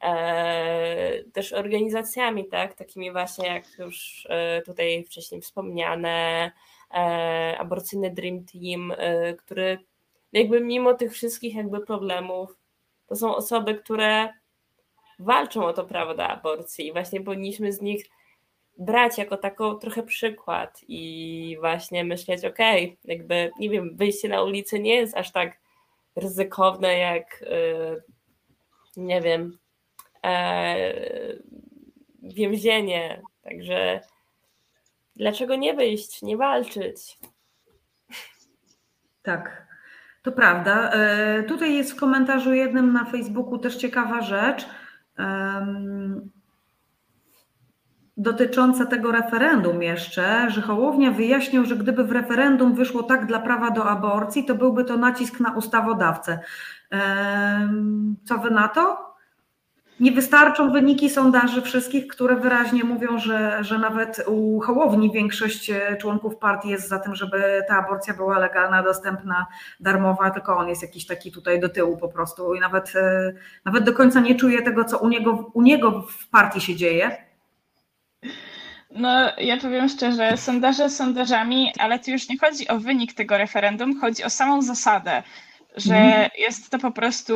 [0.00, 6.52] e, też organizacjami, tak, takimi właśnie jak już e, tutaj wcześniej wspomniane,
[6.94, 8.92] e, aborcyjny Dream Team,
[9.38, 9.78] który
[10.32, 12.56] jakby mimo tych wszystkich jakby problemów
[13.06, 14.28] to są osoby, które
[15.18, 18.06] walczą o to prawo do aborcji i właśnie powinniśmy z nich
[18.78, 24.42] brać jako taką trochę przykład i właśnie myśleć, okej, okay, jakby, nie wiem, wyjście na
[24.42, 25.58] ulicę nie jest aż tak
[26.16, 28.02] ryzykowne jak, yy,
[28.96, 29.58] nie wiem,
[30.24, 31.42] yy,
[32.22, 33.22] więzienie.
[33.42, 34.00] Także
[35.16, 37.18] dlaczego nie wyjść, nie walczyć?
[39.22, 39.66] Tak,
[40.22, 40.92] to prawda.
[40.92, 44.66] E, tutaj jest w komentarzu jednym na Facebooku też ciekawa rzecz
[48.18, 53.70] dotycząca tego referendum jeszcze, że Hołownia wyjaśnił, że gdyby w referendum wyszło tak dla prawa
[53.70, 56.38] do aborcji, to byłby to nacisk na ustawodawcę.
[58.24, 59.08] Co wy na to?
[60.00, 65.96] Nie wystarczą wyniki sondaży wszystkich, które wyraźnie mówią, że, że nawet u Hołowni większość e,
[65.96, 69.46] członków partii jest za tym, żeby ta aborcja była legalna, dostępna,
[69.80, 73.32] darmowa, tylko on jest jakiś taki tutaj do tyłu po prostu i nawet, e,
[73.64, 77.27] nawet do końca nie czuje tego, co u niego, u niego w partii się dzieje.
[78.90, 84.00] No, ja powiem szczerze, sondaże sondażami, ale tu już nie chodzi o wynik tego referendum,
[84.00, 85.22] chodzi o samą zasadę,
[85.76, 86.30] że mhm.
[86.38, 87.34] jest to po prostu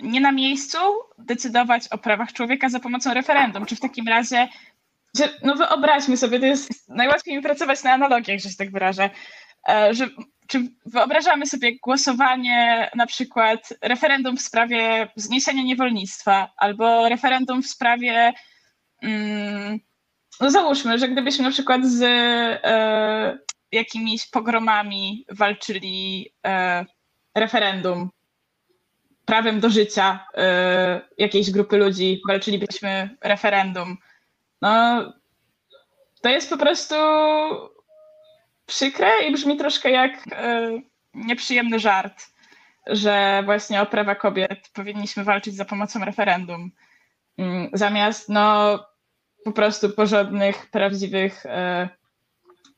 [0.00, 0.78] nie na miejscu
[1.18, 3.66] decydować o prawach człowieka za pomocą referendum.
[3.66, 4.48] Czy w takim razie,
[5.16, 9.10] że, no wyobraźmy sobie, to jest najłatwiej mi pracować na analogiach, że się tak wyrażę,
[9.68, 10.08] e, że
[10.46, 18.32] czy wyobrażamy sobie głosowanie, na przykład referendum w sprawie zniesienia niewolnictwa albo referendum w sprawie.
[19.02, 19.80] Mm,
[20.42, 23.38] no załóżmy, że gdybyśmy na przykład z e,
[23.72, 26.86] jakimiś pogromami walczyli e,
[27.34, 28.10] referendum,
[29.24, 33.96] prawem do życia e, jakiejś grupy ludzi, walczylibyśmy referendum.
[34.62, 35.02] No,
[36.22, 36.94] to jest po prostu
[38.66, 40.70] przykre i brzmi troszkę jak e,
[41.14, 42.26] nieprzyjemny żart,
[42.86, 46.70] że właśnie o prawa kobiet powinniśmy walczyć za pomocą referendum.
[47.38, 48.78] Mm, zamiast no,
[49.44, 51.88] po prostu porządnych, prawdziwych e,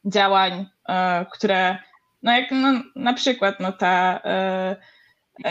[0.04, 1.78] działań, e, które,
[2.22, 4.76] no jak no, na przykład no, ta e,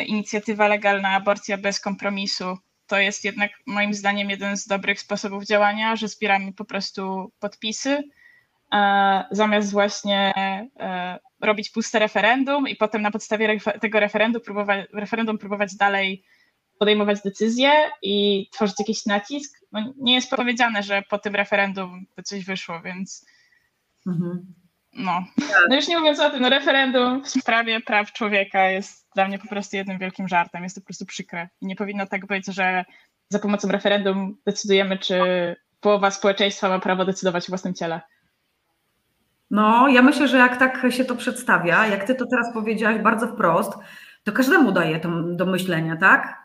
[0.05, 2.57] inicjatywa legalna aborcja bez kompromisu,
[2.87, 8.03] to jest jednak moim zdaniem jeden z dobrych sposobów działania, że zbieramy po prostu podpisy,
[9.31, 10.33] zamiast właśnie
[11.41, 16.23] robić puste referendum i potem na podstawie tego referendum próbować, referendum próbować dalej
[16.79, 17.71] podejmować decyzje
[18.01, 19.62] i tworzyć jakiś nacisk.
[19.73, 23.25] No, nie jest powiedziane, że po tym referendum by coś wyszło, więc
[24.07, 24.53] mhm.
[24.93, 25.23] no.
[25.69, 29.39] no już nie mówiąc o tym, no referendum w sprawie praw człowieka jest dla mnie
[29.39, 32.45] po prostu jednym wielkim żartem, jest to po prostu przykre i nie powinno tak być,
[32.45, 32.85] że
[33.29, 35.15] za pomocą referendum decydujemy, czy
[35.79, 38.01] połowa społeczeństwa ma prawo decydować o własnym ciele.
[39.51, 43.27] No, ja myślę, że jak tak się to przedstawia, jak ty to teraz powiedziałaś bardzo
[43.27, 43.73] wprost,
[44.23, 46.42] to każdemu daje to do myślenia, tak?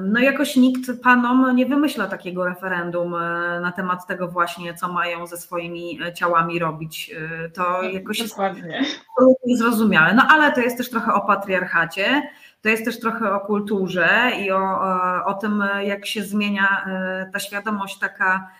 [0.00, 3.18] No jakoś nikt panom nie wymyśla takiego referendum e,
[3.60, 7.14] na temat tego właśnie, co mają ze swoimi e, ciałami robić.
[7.44, 8.78] E, to jakoś Dokładnie.
[8.78, 9.00] jest
[9.46, 10.14] niezrozumiałe.
[10.14, 12.22] No ale to jest też trochę o patriarchacie,
[12.62, 14.80] to jest też trochę o kulturze i o,
[15.24, 16.86] o tym, jak się zmienia
[17.32, 18.50] ta świadomość taka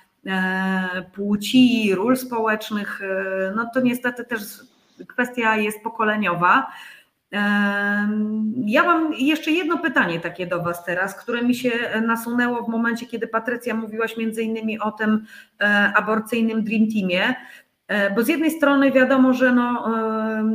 [1.12, 3.00] płci, ról społecznych.
[3.56, 4.40] No to niestety też
[5.08, 6.66] kwestia jest pokoleniowa.
[8.66, 11.70] Ja mam jeszcze jedno pytanie takie do Was teraz, które mi się
[12.06, 15.24] nasunęło w momencie, kiedy Patrycja mówiłaś między innymi o tym
[15.60, 17.34] e, aborcyjnym Dream Teamie.
[17.88, 19.88] E, bo z jednej strony wiadomo, że no,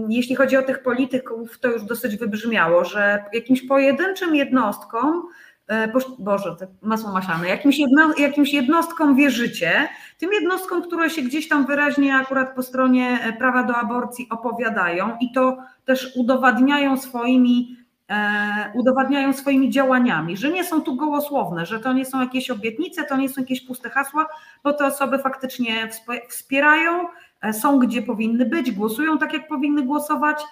[0.09, 5.23] jeśli chodzi o tych polityków, to już dosyć wybrzmiało, że jakimś pojedynczym jednostkom
[5.67, 11.65] E, Boże, masło maślane, jakimś, jedno, jakimś jednostkom wierzycie, tym jednostkom, które się gdzieś tam
[11.65, 17.77] wyraźnie akurat po stronie e, prawa do aborcji opowiadają i to też udowadniają swoimi,
[18.09, 23.03] e, udowadniają swoimi działaniami, że nie są tu gołosłowne, że to nie są jakieś obietnice,
[23.03, 24.25] to nie są jakieś puste hasła,
[24.63, 25.89] bo te osoby faktycznie
[26.29, 27.07] wspierają,
[27.41, 30.43] e, są gdzie powinny być, głosują tak, jak powinny głosować.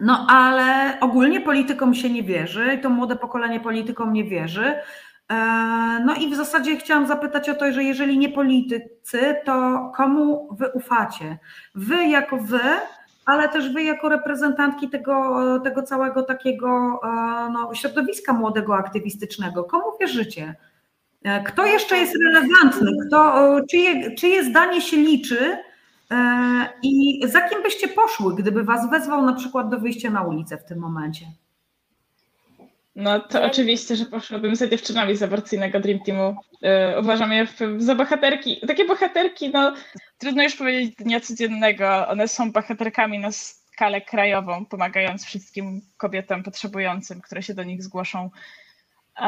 [0.00, 4.74] No ale ogólnie politykom się nie wierzy to młode pokolenie politykom nie wierzy.
[5.32, 5.34] E,
[6.04, 10.68] no i w zasadzie chciałam zapytać o to, że jeżeli nie politycy, to komu wy
[10.74, 11.38] ufacie?
[11.74, 12.60] Wy jako wy,
[13.26, 17.08] ale też wy jako reprezentantki tego, tego całego takiego e,
[17.52, 20.54] no, środowiska młodego aktywistycznego, komu wierzycie?
[21.24, 22.90] E, kto jeszcze jest relevantny?
[23.06, 25.56] Kto, czyje, czyje zdanie się liczy?
[26.82, 30.64] I za kim byście poszły, gdyby was wezwał na przykład do wyjścia na ulicę w
[30.64, 31.26] tym momencie?
[32.98, 36.36] No to oczywiście, że poszłabym za dziewczynami z aborcyjnego Dream Teamu.
[36.62, 36.70] Yy,
[37.00, 37.46] uważam je
[37.78, 38.60] za bohaterki.
[38.66, 39.74] Takie bohaterki, no
[40.18, 42.08] trudno już powiedzieć dnia codziennego.
[42.08, 48.30] One są bohaterkami na skalę krajową, pomagając wszystkim kobietom potrzebującym, które się do nich zgłoszą.
[49.20, 49.26] Yy,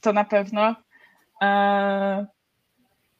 [0.00, 0.74] to na pewno.
[1.42, 2.26] Yy,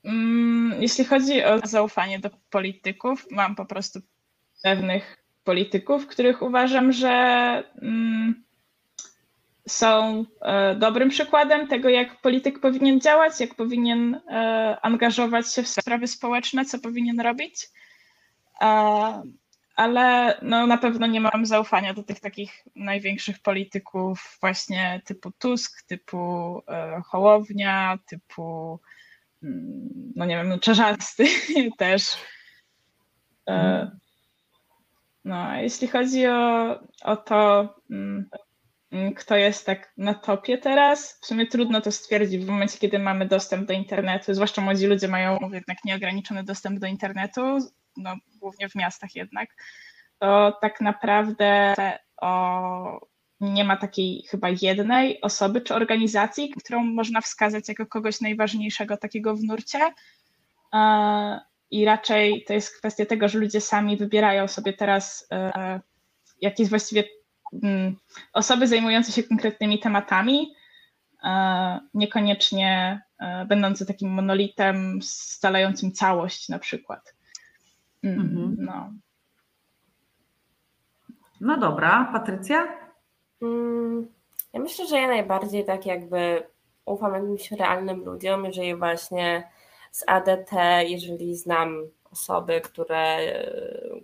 [0.04, 4.00] Mm, jeśli chodzi o zaufanie do polityków, mam po prostu
[4.62, 7.08] pewnych polityków, których uważam, że
[7.82, 8.44] mm,
[9.68, 15.68] są e, dobrym przykładem tego, jak polityk powinien działać, jak powinien e, angażować się w
[15.68, 17.68] sprawy społeczne, co powinien robić.
[18.60, 18.66] E,
[19.76, 25.86] ale no, na pewno nie mam zaufania do tych takich największych polityków, właśnie typu Tusk,
[25.86, 26.62] typu
[27.04, 28.80] Hołownia, typu
[29.42, 31.24] Mm, no nie wiem, no czarzasty
[31.78, 32.16] też.
[33.46, 33.98] Mhm.
[35.24, 38.28] No, a jeśli chodzi o, o to, mm,
[39.16, 41.18] kto jest tak na topie teraz.
[41.22, 45.08] W sumie trudno to stwierdzić w momencie, kiedy mamy dostęp do internetu, zwłaszcza młodzi ludzie
[45.08, 47.58] mają jednak nieograniczony dostęp do internetu,
[47.96, 49.48] no, głównie w miastach jednak,
[50.18, 51.74] to tak naprawdę
[52.20, 53.06] o,
[53.40, 59.36] nie ma takiej chyba jednej osoby czy organizacji, którą można wskazać jako kogoś najważniejszego takiego
[59.36, 59.78] w nurcie.
[60.74, 61.40] E,
[61.70, 65.80] I raczej to jest kwestia tego, że ludzie sami wybierają sobie teraz e,
[66.40, 67.21] jakieś właściwie mm,
[68.32, 70.54] osoby zajmujące się konkretnymi tematami,
[71.24, 73.02] e, niekoniecznie
[73.48, 77.14] będące takim monolitem scalającym całość na przykład.
[78.02, 78.56] Mm, mhm.
[78.58, 78.92] No.
[81.40, 82.78] no dobra, Patrycja?
[83.42, 84.06] Mm,
[84.52, 86.42] ja myślę, że ja najbardziej tak jakby
[86.84, 89.50] ufam jakimś realnym ludziom, jeżeli właśnie
[89.90, 90.52] z ADT,
[90.86, 91.76] jeżeli znam
[92.12, 93.18] osoby, które,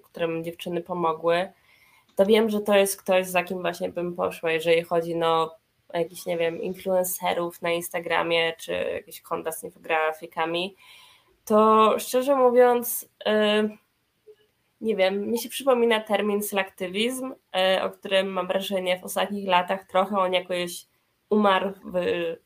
[0.03, 1.53] którym dziewczyny pomogły,
[2.19, 5.57] to wiem, że to jest ktoś, za kim właśnie bym poszła, jeżeli chodzi no,
[5.89, 10.77] o jakichś, nie wiem, influencerów na Instagramie, czy jakieś konta z infografikami,
[11.45, 13.79] to szczerze mówiąc, yy,
[14.81, 19.85] nie wiem, mi się przypomina termin selektywizm, yy, o którym mam wrażenie w ostatnich latach
[19.85, 20.87] trochę on jakoś
[21.31, 22.01] umarł w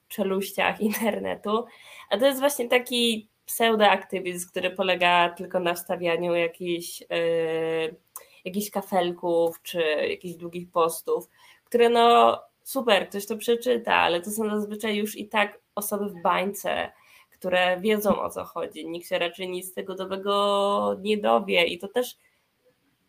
[0.09, 1.65] czeluściach internetu,
[2.11, 7.97] a to jest właśnie taki pseudoaktywizm, który polega tylko na wstawianiu jakichś, yy,
[8.45, 11.29] jakichś kafelków czy jakichś długich postów,
[11.65, 16.23] które no super, ktoś to przeczyta, ale to są zazwyczaj już i tak osoby w
[16.23, 16.93] bańce,
[17.31, 18.87] które wiedzą o co chodzi.
[18.87, 22.17] Nikt się raczej nic z tego dobrego nie dowie i to też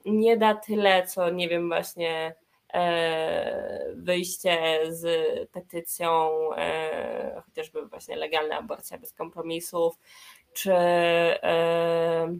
[0.05, 2.35] nie da tyle, co nie wiem, właśnie
[2.73, 5.05] e, wyjście z
[5.51, 9.99] petycją, e, chociażby właśnie legalna aborcja bez kompromisów,
[10.53, 12.37] czy, e,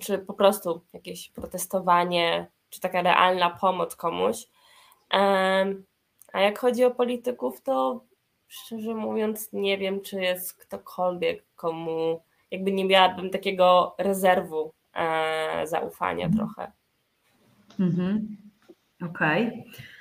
[0.00, 4.36] czy po prostu jakieś protestowanie, czy taka realna pomoc komuś.
[6.32, 8.04] A jak chodzi o polityków, to
[8.48, 12.20] szczerze mówiąc, nie wiem, czy jest ktokolwiek, komu
[12.50, 16.36] jakby nie miałabym takiego rezerwu e, zaufania mhm.
[16.36, 16.72] trochę.
[17.80, 18.36] Mhm.
[19.10, 19.48] Okej.
[19.48, 19.93] Okay.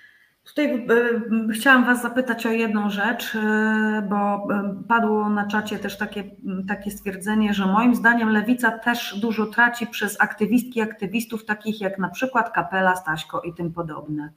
[0.44, 4.48] Tutaj e, chciałam Was zapytać o jedną rzecz, e, bo
[4.88, 6.24] padło na czacie też takie,
[6.68, 12.10] takie stwierdzenie, że moim zdaniem lewica też dużo traci przez aktywistki, aktywistów takich jak na
[12.10, 14.32] przykład Kapela, Staśko i tym podobne.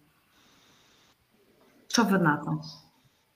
[1.89, 2.61] Co Wy na to?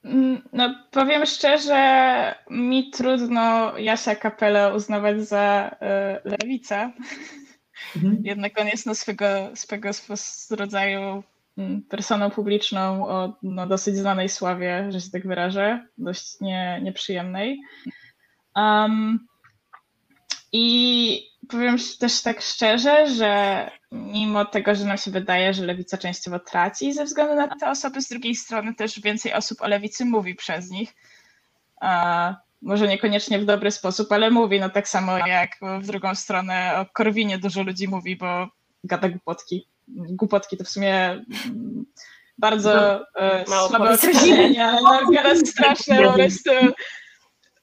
[0.05, 5.71] Mm, no, powiem szczerze, mi trudno Jasia Kapelę uznawać za
[6.25, 6.93] y, lewicę.
[7.97, 8.19] Mhm.
[8.25, 9.91] Jednak on jest no, swego, swego
[10.51, 11.23] rodzaju
[11.89, 17.61] personą publiczną o no, dosyć znanej sławie, że się tak wyrażę, dość nie, nieprzyjemnej.
[18.57, 19.27] Um,
[20.53, 26.39] I powiem też tak szczerze, że mimo tego, że nam się wydaje, że lewica częściowo
[26.39, 30.35] traci ze względu na te osoby, z drugiej strony też więcej osób o lewicy mówi
[30.35, 30.95] przez nich.
[32.63, 35.51] Może niekoniecznie w dobry sposób, ale mówi, no tak samo jak
[35.81, 38.49] w drugą stronę o Korwinie dużo ludzi mówi, bo
[38.85, 39.67] gada głupotki.
[39.97, 41.25] Głupotki to w sumie
[42.39, 43.01] bardzo
[43.49, 46.51] no, słabe określenie, ale no, straszne po prostu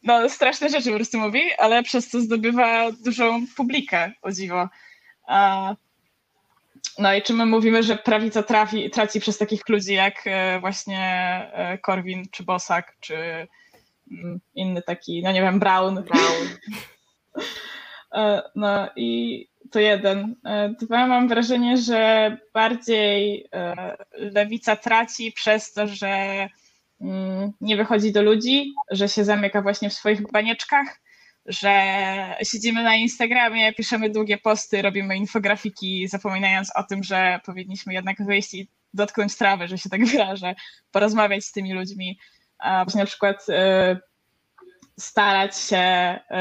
[0.04, 4.70] no, straszne rzeczy po prostu mówi, ale przez to zdobywa dużą publikę, o dziwo.
[6.98, 11.00] No i czy my mówimy, że prawica trafi, traci przez takich ludzi jak e, właśnie
[11.54, 13.16] e, Korwin, czy Bosak, czy
[14.12, 16.04] mm, inny taki, no nie wiem, Brown.
[16.04, 16.48] Brown.
[18.56, 20.36] No i to jeden.
[20.82, 23.50] Dwa, mam wrażenie, że bardziej
[24.14, 26.48] lewica traci przez to, że
[27.02, 31.00] mm, nie wychodzi do ludzi, że się zamyka właśnie w swoich banieczkach
[31.48, 31.72] że
[32.44, 38.54] siedzimy na Instagramie, piszemy długie posty, robimy infografiki, zapominając o tym, że powinniśmy jednak wyjść
[38.54, 40.56] i dotknąć trawy, że się tak wyrażę,
[40.92, 42.20] porozmawiać z tymi ludźmi.
[42.60, 43.54] A na przykład y,
[45.00, 46.36] starać się, y,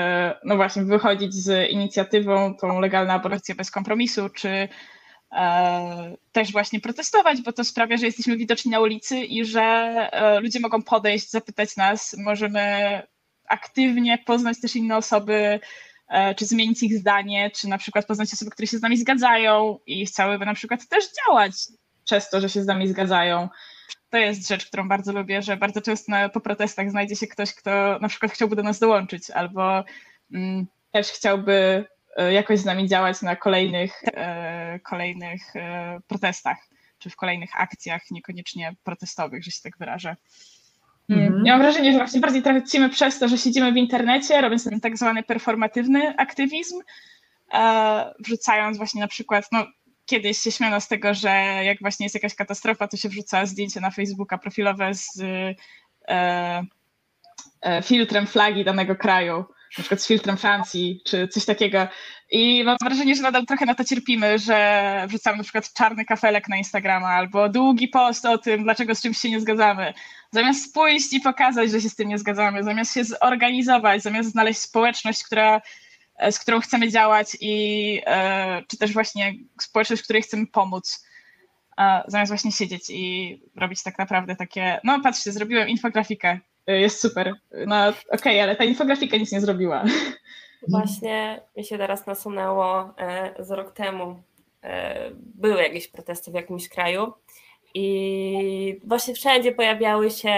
[0.45, 4.69] no właśnie, wychodzić z inicjatywą tą legalną aborcję bez kompromisu, czy y,
[6.33, 9.95] też właśnie protestować, bo to sprawia, że jesteśmy widoczni na ulicy i że
[10.43, 13.03] ludzie mogą podejść, zapytać nas, możemy
[13.49, 15.61] aktywnie poznać też inne osoby,
[16.09, 19.79] e, czy zmienić ich zdanie, czy na przykład poznać osoby, które się z nami zgadzają
[19.87, 21.55] i chciałyby na przykład też działać
[22.05, 23.49] przez to, że się z nami zgadzają.
[24.11, 27.55] To jest rzecz, którą bardzo lubię, że bardzo często na, po protestach znajdzie się ktoś,
[27.55, 29.85] kto na przykład chciałby do nas dołączyć albo
[30.33, 31.85] mm, też chciałby
[32.17, 36.57] e, jakoś z nami działać na kolejnych, e, kolejnych e, protestach,
[36.99, 40.17] czy w kolejnych akcjach, niekoniecznie protestowych, że się tak wyrażę.
[41.09, 41.47] Mhm.
[41.47, 44.81] Ja mam wrażenie, że właśnie bardziej tracimy przez to, że siedzimy w internecie, robiąc ten
[44.81, 46.81] tak zwany performatywny aktywizm,
[47.53, 49.67] e, wrzucając właśnie na przykład, no
[50.07, 51.29] kiedyś się śmiano z tego, że
[51.65, 55.21] jak właśnie jest jakaś katastrofa, to się wrzuca zdjęcie na Facebooka profilowe z
[56.09, 56.65] e,
[57.63, 59.37] e, filtrem flagi danego kraju,
[59.79, 61.89] na przykład z filtrem Francji, czy coś takiego.
[62.31, 66.49] I mam wrażenie, że nadal trochę na to cierpimy, że wrzucamy na przykład czarny kafelek
[66.49, 69.95] na Instagrama albo długi post o tym, dlaczego z czymś się nie zgadzamy.
[70.31, 74.61] Zamiast pójść i pokazać, że się z tym nie zgadzamy, zamiast się zorganizować, zamiast znaleźć
[74.61, 75.61] społeczność, która
[76.31, 81.07] z którą chcemy działać i e, czy też właśnie społeczność, której chcemy pomóc,
[82.07, 87.35] zamiast właśnie siedzieć i robić tak naprawdę takie, no patrzcie, zrobiłem infografikę, e, jest super,
[87.67, 89.85] no okej, okay, ale ta infografika nic nie zrobiła.
[90.69, 92.95] Właśnie mi się teraz nasunęło
[93.39, 94.23] z rok temu,
[95.17, 97.13] były jakieś protesty w jakimś kraju
[97.75, 100.33] i właśnie wszędzie pojawiały się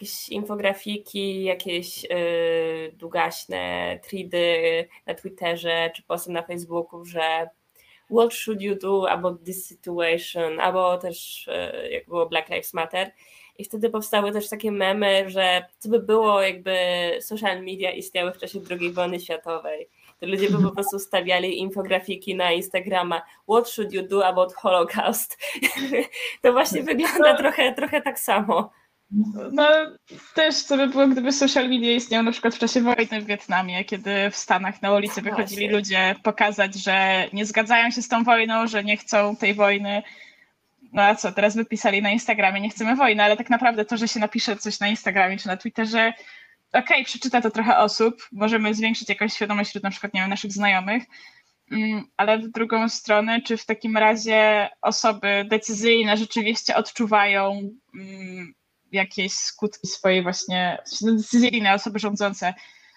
[0.00, 7.48] jakieś infografiki, jakieś yy, długaśne tridy na Twitterze czy posty na Facebooku, że
[8.10, 11.46] what should you do about this situation, albo też
[11.82, 13.10] yy, jak było Black Lives Matter.
[13.58, 16.76] I wtedy powstały też takie memy, że co by było, jakby
[17.20, 19.88] social media istniały w czasie II wojny światowej.
[20.20, 25.38] To ludzie by po prostu stawiali infografiki na Instagrama What should you do about Holocaust?
[26.42, 28.70] To właśnie wygląda trochę, trochę tak samo.
[29.52, 29.66] No
[30.34, 33.84] też co by było, gdyby social media istniał na przykład w czasie wojny w Wietnamie,
[33.84, 38.66] kiedy w Stanach na ulicy wychodzili ludzie pokazać, że nie zgadzają się z tą wojną,
[38.66, 40.02] że nie chcą tej wojny.
[40.92, 43.96] No a co, teraz by pisali na Instagramie, nie chcemy wojny, ale tak naprawdę to,
[43.96, 46.12] że się napisze coś na Instagramie czy na Twitterze,
[46.72, 50.30] okej, okay, przeczyta to trochę osób, możemy zwiększyć jakąś świadomość wśród na przykład, nie wiem,
[50.30, 51.02] naszych znajomych,
[51.72, 58.54] mm, ale w drugą stronę, czy w takim razie osoby decyzyjne rzeczywiście odczuwają mm,
[58.92, 62.54] jakieś skutki swojej właśnie, decyzyjne osoby rządzące,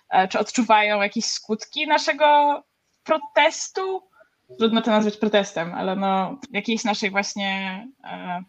[0.10, 2.64] e, czy odczuwają jakieś skutki naszego
[3.04, 4.02] protestu?
[4.60, 8.44] Trudno to nazwać protestem, ale no jakiejś naszej właśnie, e,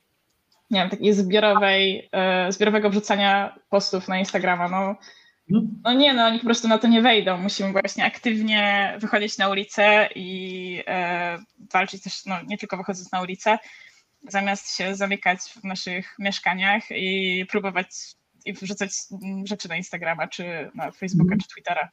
[0.71, 4.97] nie wiem, takiej zbiorowej, e, zbiorowego wrzucania postów na Instagrama, no,
[5.85, 7.39] no nie, no oni po prostu na to nie wejdą.
[7.39, 10.85] Musimy właśnie aktywnie wychodzić na ulicę i
[11.73, 13.59] walczyć też, no nie tylko wychodząc na ulicę,
[14.29, 17.89] zamiast się zamykać w naszych mieszkaniach i próbować
[18.45, 18.91] i wrzucać
[19.45, 21.41] rzeczy na Instagrama, czy na Facebooka, mhm.
[21.41, 21.89] czy Twittera.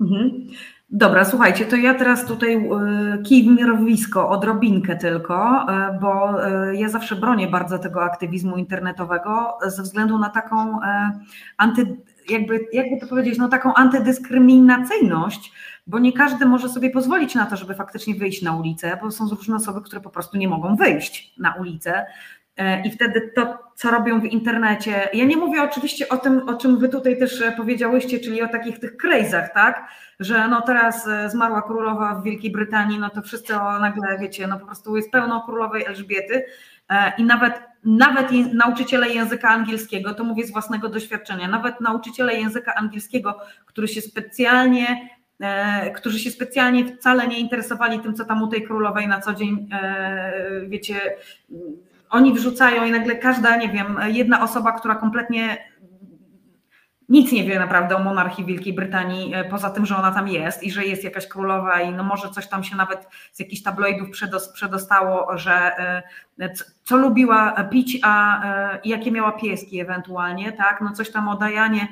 [0.00, 0.46] Mhm.
[0.90, 2.68] Dobra, słuchajcie, to ja teraz tutaj e,
[3.22, 9.58] kij w mirowisko, odrobinkę tylko, e, bo e, ja zawsze bronię bardzo tego aktywizmu internetowego
[9.66, 10.78] ze względu na taką
[11.56, 11.96] anty,
[12.30, 15.52] jakby, jakby to powiedzieć, no taką antydyskryminacyjność,
[15.86, 19.28] bo nie każdy może sobie pozwolić na to, żeby faktycznie wyjść na ulicę, bo są
[19.28, 22.06] różne osoby, które po prostu nie mogą wyjść na ulicę.
[22.56, 26.54] E, I wtedy to, co robią w internecie, ja nie mówię oczywiście o tym, o
[26.54, 29.88] czym wy tutaj też powiedziałyście, czyli o takich tych crazach, tak?
[30.20, 34.46] Że no teraz e, zmarła królowa w Wielkiej Brytanii, no to wszyscy o nagle, wiecie,
[34.46, 36.44] no po prostu jest pełno królowej Elżbiety
[36.90, 42.74] e, i nawet, nawet nauczyciele języka angielskiego, to mówię z własnego doświadczenia, nawet nauczyciele języka
[42.74, 48.48] angielskiego, który się specjalnie E, którzy się specjalnie wcale nie interesowali tym, co tam u
[48.48, 51.00] tej królowej na co dzień, e, wiecie,
[52.10, 55.58] oni wrzucają i nagle każda, nie wiem, jedna osoba, która kompletnie
[57.08, 60.62] nic nie wie naprawdę o monarchii Wielkiej Brytanii, e, poza tym, że ona tam jest
[60.62, 64.08] i że jest jakaś królowa i no może coś tam się nawet z jakichś tabloidów
[64.54, 65.72] przedostało, że
[66.84, 68.42] co lubiła pić, a
[68.84, 71.88] jakie miała pieski ewentualnie, tak, no coś tam o Dajanie,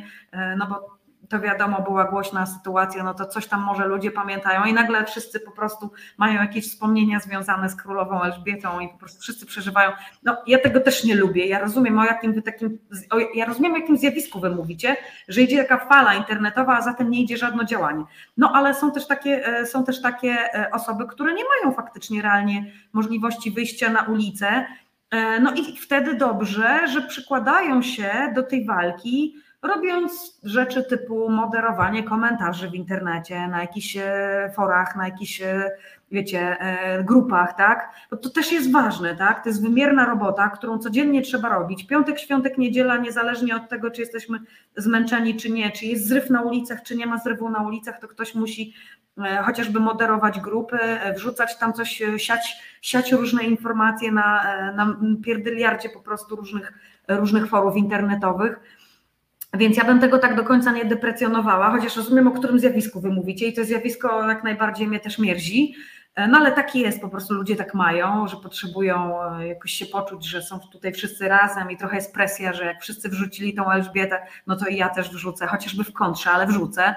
[0.56, 0.93] no bo
[1.28, 5.40] to wiadomo, była głośna sytuacja, no to coś tam może ludzie pamiętają i nagle wszyscy
[5.40, 9.90] po prostu mają jakieś wspomnienia związane z królową Elżbietą i po prostu wszyscy przeżywają.
[10.22, 11.46] No ja tego też nie lubię.
[11.46, 12.78] Ja rozumiem, o jakim wy takim,
[13.10, 14.96] o, ja rozumiem, o jakim zjawisku wy mówicie,
[15.28, 18.04] że idzie taka fala internetowa, a zatem nie idzie żadne działanie.
[18.36, 22.22] No ale są też takie, e, są też takie e, osoby, które nie mają faktycznie
[22.22, 24.66] realnie możliwości wyjścia na ulicę.
[25.10, 32.02] E, no i wtedy dobrze, że przykładają się do tej walki robiąc rzeczy typu moderowanie
[32.02, 35.70] komentarzy w internecie, na jakichś e, forach, na jakichś, e,
[36.10, 37.90] wiecie, e, grupach, tak?
[38.10, 39.42] Bo to też jest ważne, tak?
[39.42, 41.86] To jest wymierna robota, którą codziennie trzeba robić.
[41.86, 44.38] Piątek, świątek, niedziela, niezależnie od tego, czy jesteśmy
[44.76, 48.08] zmęczeni, czy nie, czy jest zryw na ulicach, czy nie ma zrywu na ulicach, to
[48.08, 48.74] ktoś musi
[49.44, 50.78] chociażby moderować grupy,
[51.16, 54.44] wrzucać tam coś, siać, siać różne informacje na,
[54.76, 54.96] na
[55.94, 56.72] po prostu różnych,
[57.08, 58.60] różnych forów internetowych.
[59.54, 63.10] Więc ja bym tego tak do końca nie deprecjonowała, chociaż rozumiem, o którym zjawisku wy
[63.10, 65.74] mówicie i to zjawisko jak najbardziej mnie też mierzi.
[66.14, 69.86] E, no ale taki jest, po prostu ludzie tak mają, że potrzebują e, jakoś się
[69.86, 73.70] poczuć, że są tutaj wszyscy razem i trochę jest presja, że jak wszyscy wrzucili tą
[73.70, 76.94] Elżbietę, no to i ja też wrzucę, chociażby w kontrze, ale wrzucę.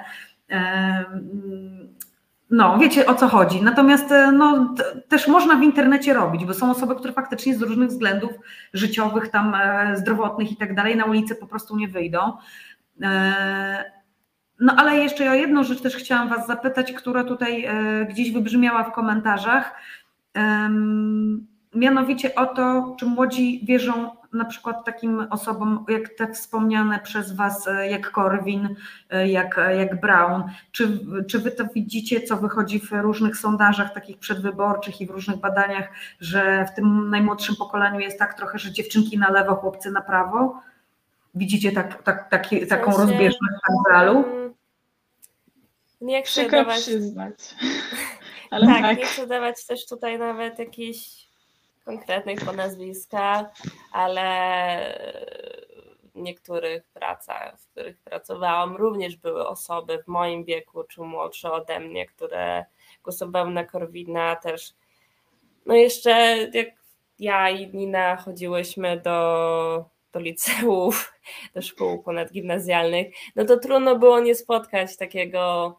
[2.49, 3.61] No, wiecie o co chodzi.
[3.61, 4.75] Natomiast e, no,
[5.07, 8.31] też można w internecie robić, bo są osoby, które faktycznie z różnych względów
[8.73, 12.19] życiowych, tam e, zdrowotnych i tak dalej, na ulicę po prostu nie wyjdą.
[13.01, 13.91] E,
[14.59, 17.67] no ale jeszcze o jedną rzecz też chciałam Was zapytać, która tutaj
[18.09, 19.75] gdzieś wybrzmiała w komentarzach.
[21.75, 27.67] Mianowicie o to, czy młodzi wierzą na przykład takim osobom, jak te wspomniane przez Was,
[27.67, 28.75] e, jak Korwin,
[29.09, 30.99] e, jak, jak Brown, czy,
[31.29, 35.89] czy Wy to widzicie, co wychodzi w różnych sondażach takich przedwyborczych i w różnych badaniach,
[36.19, 40.61] że w tym najmłodszym pokoleniu jest tak trochę, że dziewczynki na lewo, chłopcy na prawo?
[41.35, 42.29] Widzicie tak, tak,
[42.69, 43.55] taką rozbieżność
[43.85, 44.25] w realu?
[44.25, 44.53] Mm,
[46.01, 46.81] nie chcę dawać...
[46.81, 47.55] przyznać.
[48.51, 51.26] Ale tak, tak, nie chcę dawać też tutaj nawet jakichś
[51.87, 53.45] konkretnych po nazwiskach,
[53.91, 54.27] ale
[56.15, 61.79] w niektórych pracach, w których pracowałam, również były osoby w moim wieku czy młodsze ode
[61.79, 62.65] mnie, które
[63.03, 64.73] głosowały na Korwina też.
[65.65, 66.67] No jeszcze jak
[67.19, 71.13] ja i Nina chodziłyśmy do, do liceów,
[71.55, 75.75] do szkół ponadgimnazjalnych, no to trudno było nie spotkać takiego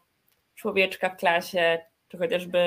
[0.55, 1.79] człowieczka w klasie,
[2.09, 2.59] czy chociażby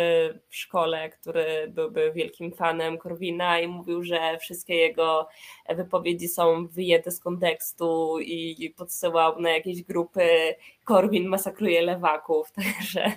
[0.50, 5.28] w szkole, który byłby wielkim fanem Korwina i mówił, że wszystkie jego
[5.70, 13.12] wypowiedzi są wyjęte z kontekstu i podsyłał na jakieś grupy Korwin masakruje lewaków, także...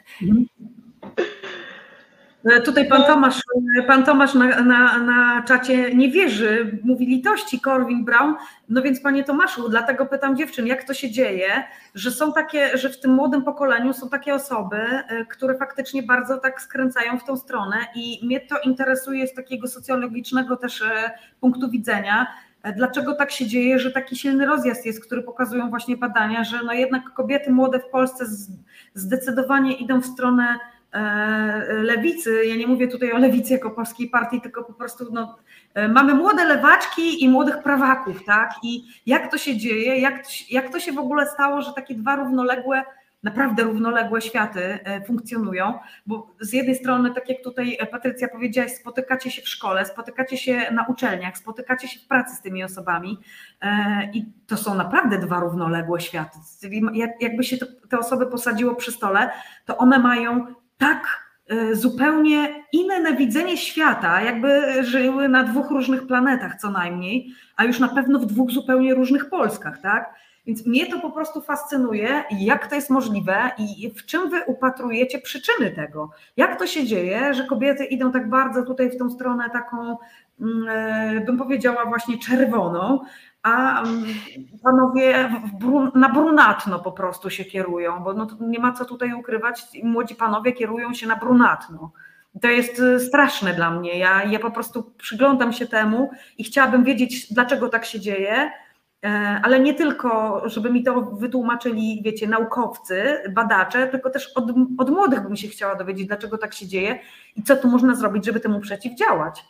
[2.44, 3.40] E, tutaj pan Tomasz,
[3.80, 8.34] e, pan Tomasz na, na, na czacie nie wierzy, mówi litości Corwin Brown.
[8.68, 11.64] No więc panie Tomaszu, dlatego pytam dziewczyn, jak to się dzieje,
[11.94, 16.38] że są takie, że w tym młodym pokoleniu są takie osoby, e, które faktycznie bardzo
[16.38, 20.84] tak skręcają w tą stronę i mnie to interesuje z takiego socjologicznego też
[21.40, 22.26] punktu widzenia.
[22.76, 26.72] Dlaczego tak się dzieje, że taki silny rozjazd jest, który pokazują właśnie badania, że no
[26.72, 28.24] jednak kobiety młode w Polsce
[28.94, 30.58] zdecydowanie idą w stronę
[31.68, 35.38] lewicy, ja nie mówię tutaj o lewicy jako polskiej partii, tylko po prostu no,
[35.74, 38.50] e, mamy młode lewaczki i młodych prawaków, tak?
[38.62, 42.16] I jak to się dzieje, jak, jak to się w ogóle stało, że takie dwa
[42.16, 42.82] równoległe,
[43.22, 49.30] naprawdę równoległe światy e, funkcjonują, bo z jednej strony, tak jak tutaj Patrycja powiedziałaś, spotykacie
[49.30, 53.18] się w szkole, spotykacie się na uczelniach, spotykacie się w pracy z tymi osobami
[54.12, 56.38] i to są naprawdę dwa równoległe światy.
[57.20, 57.56] Jakby się
[57.88, 59.30] te osoby posadziło przy stole,
[59.64, 66.60] to one mają tak e, zupełnie inne widzenie świata, jakby żyły na dwóch różnych planetach
[66.60, 70.14] co najmniej, a już na pewno w dwóch zupełnie różnych Polskach, tak?
[70.46, 75.18] Więc mnie to po prostu fascynuje, jak to jest możliwe i w czym wy upatrujecie
[75.18, 76.10] przyczyny tego.
[76.36, 79.96] Jak to się dzieje, że kobiety idą tak bardzo tutaj w tą stronę taką,
[80.40, 83.01] mm, e, bym powiedziała, właśnie czerwoną,
[83.44, 84.04] a mm,
[84.62, 85.30] panowie
[85.94, 90.52] na brunatno po prostu się kierują, bo no nie ma co tutaj ukrywać, młodzi panowie
[90.52, 91.90] kierują się na brunatno.
[92.42, 93.98] To jest y, straszne dla mnie.
[93.98, 98.50] Ja, ja po prostu przyglądam się temu i chciałabym wiedzieć, dlaczego tak się dzieje,
[99.04, 104.44] e, ale nie tylko, żeby mi to wytłumaczyli, wiecie, naukowcy, badacze, tylko też od,
[104.78, 106.98] od młodych bym się chciała dowiedzieć, dlaczego tak się dzieje
[107.36, 109.44] i co tu można zrobić, żeby temu przeciwdziałać.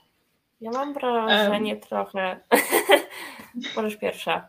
[0.61, 1.83] Ja mam wrażenie um.
[1.83, 2.41] trochę.
[3.77, 4.49] Możesz pierwsza.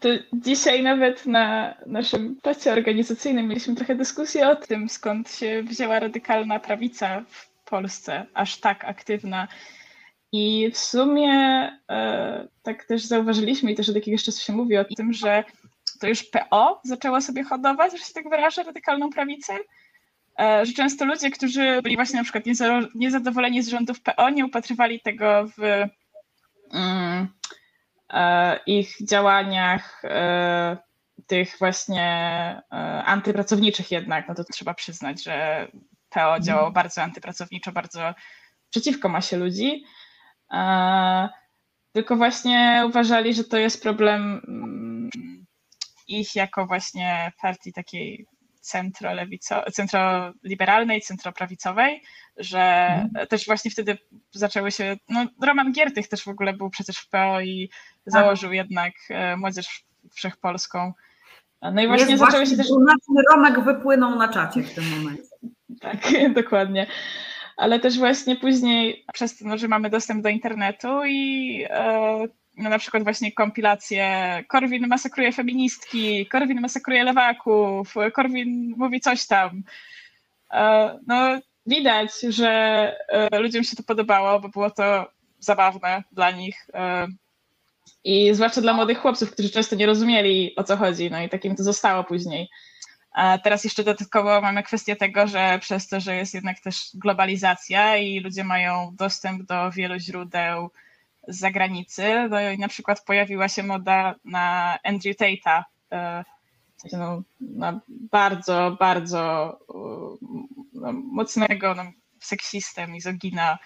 [0.00, 6.00] To dzisiaj nawet na naszym pacie organizacyjnym mieliśmy trochę dyskusję o tym, skąd się wzięła
[6.00, 9.48] radykalna prawica w Polsce, aż tak aktywna.
[10.32, 11.32] I w sumie
[11.90, 15.44] e, tak też zauważyliśmy i też od jakiegoś czasu się mówi o tym, że
[16.00, 19.54] to już PO zaczęło sobie hodować, że się tak wyrażę, radykalną prawicę.
[20.38, 22.44] E, że często ludzie, którzy byli właśnie na przykład
[22.94, 25.60] niezadowoleni z rządów PO, nie upatrywali tego w
[26.72, 27.28] mm,
[28.66, 30.76] ich działaniach e,
[31.26, 32.62] tych właśnie
[33.04, 35.68] antypracowniczych jednak, no to trzeba przyznać, że
[36.10, 38.14] PO działało bardzo antypracowniczo, bardzo
[38.70, 39.84] przeciwko masie ludzi.
[41.92, 45.10] Tylko właśnie uważali, że to jest problem mm,
[46.08, 48.26] ich jako właśnie partii takiej
[49.72, 52.02] centroliberalnej, centroprawicowej,
[52.36, 53.26] że mhm.
[53.26, 53.98] też właśnie wtedy
[54.30, 57.70] zaczęły się, no Roman Giertych też w ogóle był przecież w PO i
[58.06, 58.56] założył tak.
[58.56, 59.84] jednak e, Młodzież
[60.14, 60.92] Wszechpolską.
[61.62, 62.72] No i właśnie Jest zaczęły właśnie się też...
[63.30, 65.22] Romek wypłynął na czacie w tym momencie.
[65.80, 65.98] Tak,
[66.42, 66.86] dokładnie
[67.56, 72.70] ale też właśnie później przez to, no, że mamy dostęp do internetu i e, no
[72.70, 79.62] na przykład właśnie kompilacje Korwin masakruje feministki, Korwin masakruje lewaków, Korwin mówi coś tam.
[80.52, 82.48] E, no widać, że
[83.08, 86.66] e, ludziom się to podobało, bo było to zabawne dla nich.
[86.74, 87.06] E,
[88.04, 91.56] I zwłaszcza dla młodych chłopców, którzy często nie rozumieli o co chodzi, no i takim
[91.56, 92.48] to zostało później.
[93.12, 97.96] A teraz jeszcze dodatkowo mamy kwestię tego, że przez to, że jest jednak też globalizacja
[97.96, 100.70] i ludzie mają dostęp do wielu źródeł
[101.28, 105.62] z zagranicy, no i na przykład pojawiła się moda na Andrew Tate'a,
[105.92, 106.24] e,
[106.92, 109.58] no, na bardzo, bardzo
[110.72, 111.82] no, mocnego no,
[112.20, 113.58] seksistę, mizogina,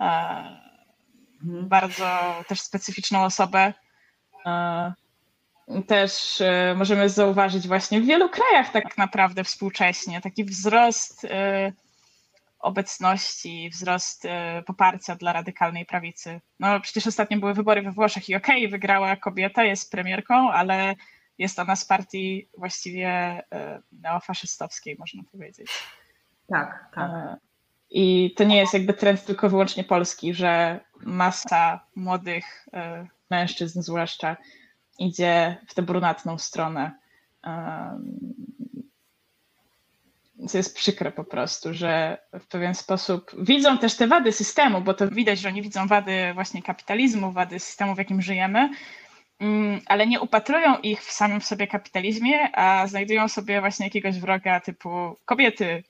[0.00, 1.68] mhm.
[1.68, 3.72] bardzo też specyficzną osobę.
[5.86, 11.72] Też e, możemy zauważyć właśnie w wielu krajach tak naprawdę współcześnie taki wzrost e,
[12.58, 16.40] obecności, wzrost e, poparcia dla radykalnej prawicy.
[16.60, 20.94] No przecież ostatnio były wybory we Włoszech i okej, okay, wygrała kobieta, jest premierką, ale
[21.38, 23.42] jest ona z partii właściwie
[23.92, 25.68] neofaszystowskiej, można powiedzieć.
[26.48, 27.10] Tak, tak.
[27.90, 32.66] I to nie jest jakby trend tylko wyłącznie polski, że masa młodych
[33.30, 34.36] mężczyzn zwłaszcza
[34.98, 36.98] idzie w tę brunatną stronę.
[40.48, 44.94] Co jest przykre po prostu, że w pewien sposób widzą też te wady systemu, bo
[44.94, 48.70] to widać, że oni widzą wady właśnie kapitalizmu, wady systemu, w jakim żyjemy,
[49.40, 54.60] mm, ale nie upatrują ich w samym sobie kapitalizmie, a znajdują sobie właśnie jakiegoś wroga
[54.60, 55.84] typu kobiety,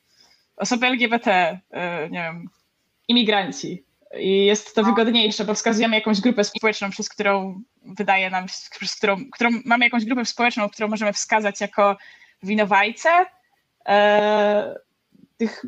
[0.57, 1.61] osoby LGBT,
[2.07, 2.51] y, nie wiem,
[3.09, 3.87] imigranci,
[4.19, 8.47] i jest to wygodniejsze, bo wskazujemy jakąś grupę społeczną, przez którą wydaje nam,
[8.81, 11.97] przez którą, którą mamy jakąś grupę społeczną, którą możemy wskazać jako
[12.43, 13.27] winowajcę
[15.37, 15.65] tych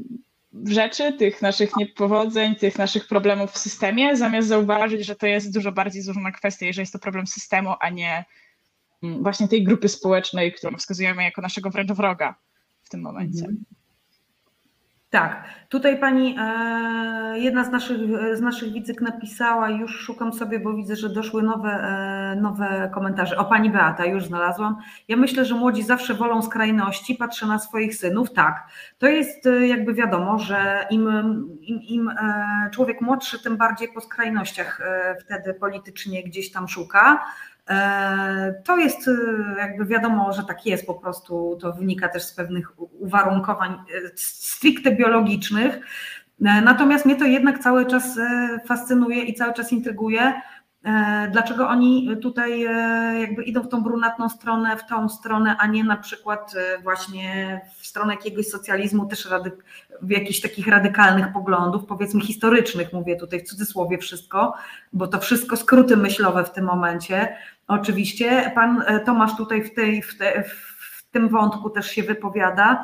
[0.65, 5.73] rzeczy, tych naszych niepowodzeń, tych naszych problemów w systemie, zamiast zauważyć, że to jest dużo
[5.73, 8.25] bardziej złożona kwestia i że jest to problem systemu, a nie
[9.03, 12.35] mm, właśnie tej grupy społecznej, którą wskazujemy jako naszego wręcz wroga
[12.83, 13.39] w tym momencie.
[13.39, 13.65] Mhm.
[15.11, 17.99] Tak, tutaj pani, e, jedna z naszych,
[18.35, 23.37] z naszych widzek napisała, już szukam sobie, bo widzę, że doszły nowe, e, nowe komentarze.
[23.37, 24.77] O, pani Beata, już znalazłam.
[25.09, 28.33] Ja myślę, że młodzi zawsze wolą skrajności, patrzę na swoich synów.
[28.33, 28.69] Tak,
[28.99, 31.09] to jest e, jakby wiadomo, że im,
[31.63, 32.11] im, im
[32.73, 34.81] człowiek młodszy, tym bardziej po skrajnościach
[35.21, 37.25] wtedy politycznie gdzieś tam szuka.
[37.69, 39.13] E, to jest e,
[39.59, 43.77] jakby wiadomo, że tak jest po prostu, to wynika też z pewnych uwarunkowań e,
[44.17, 45.81] stricte biologicznych.
[46.41, 48.19] Natomiast mnie to jednak cały czas
[48.67, 50.33] fascynuje i cały czas intryguje,
[51.33, 52.61] dlaczego oni tutaj
[53.21, 57.87] jakby idą w tą brunatną stronę, w tą stronę, a nie na przykład właśnie w
[57.87, 59.53] stronę jakiegoś socjalizmu, też rady,
[60.03, 64.55] w jakichś takich radykalnych poglądów, powiedzmy historycznych, mówię tutaj w cudzysłowie wszystko,
[64.93, 67.37] bo to wszystko skróty myślowe w tym momencie,
[67.69, 68.53] Oczywiście.
[68.55, 72.83] Pan e, Tomasz tutaj w, tej, w, te, w tym wątku też się wypowiada.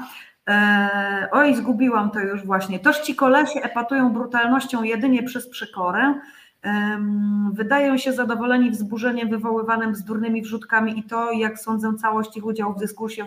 [0.48, 2.78] E, oj, zgubiłam to już właśnie.
[2.78, 6.15] Toż ci kolesie epatują brutalnością jedynie przez przekorę.
[7.52, 12.78] Wydają się zadowoleni wzburzeniem wywoływanym bzdurnymi wrzutkami i to, jak sądzę, całość ich udziału w
[12.78, 13.23] dyskusji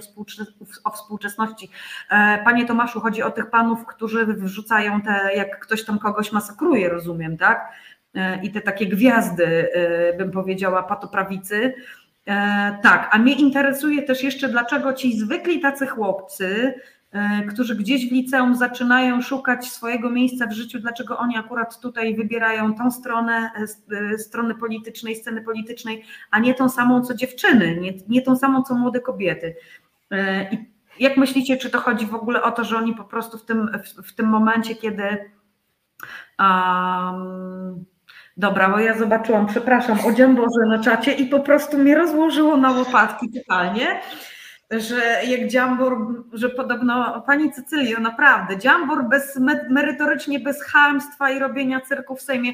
[0.83, 1.69] o, współczesności.
[2.09, 6.89] E, panie Tomaszu, chodzi o tych panów, którzy wrzucają te, jak ktoś tam kogoś masakruje,
[6.89, 7.71] rozumiem, tak?
[8.17, 11.73] E, i te takie gwiazdy, e, bym powiedziała, patoprawicy.
[12.27, 16.73] E, tak, a mnie interesuje też jeszcze, dlaczego ci zwykli tacy chłopcy,
[17.49, 22.73] którzy gdzieś w liceum zaczynają szukać swojego miejsca w życiu, dlaczego oni akurat tutaj wybierają
[22.73, 23.51] tą stronę,
[24.17, 28.75] strony politycznej, sceny politycznej, a nie tą samą co dziewczyny, nie, nie tą samą co
[28.75, 29.55] młode kobiety.
[30.51, 30.65] I
[30.99, 33.69] jak myślicie, czy to chodzi w ogóle o to, że oni po prostu w tym,
[33.83, 35.31] w, w tym momencie, kiedy
[36.39, 37.85] um,
[38.37, 42.71] Dobra, bo ja zobaczyłam, przepraszam, o Dziamborze na czacie i po prostu mnie rozłożyło na
[42.71, 44.01] łopatki totalnie,
[44.71, 44.95] że
[45.27, 45.97] jak Dziambor,
[46.33, 49.39] że podobno, pani Cycylio, naprawdę, Dziambor bez,
[49.69, 52.53] merytorycznie bez chamstwa i robienia cyrku w Sejmie,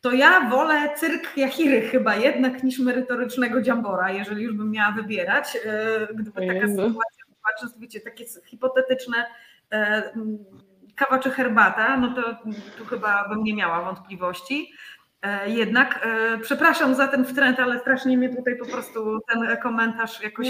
[0.00, 5.58] to ja wolę cyrk Jachiry chyba jednak niż merytorycznego Dziambora, jeżeli już bym miała wybierać,
[5.66, 9.24] e, gdyby taka sytuacja była, wiecie, takie hipotetyczne
[9.72, 10.02] e,
[10.94, 12.22] kawa czy herbata, no to
[12.78, 14.72] tu chyba bym nie miała wątpliwości.
[15.24, 20.22] E, jednak e, przepraszam za ten wtręt, ale strasznie mnie tutaj po prostu ten komentarz
[20.22, 20.48] jakoś.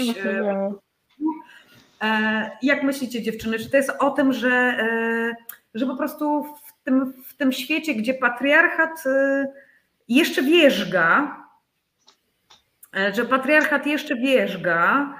[2.01, 4.77] E, jak myślicie, dziewczyny, czy to jest o tym, że,
[5.73, 9.03] że po prostu w tym, w tym świecie, gdzie patriarchat
[10.07, 11.37] jeszcze wierzga,
[13.13, 15.13] że patriarchat jeszcze wierzga,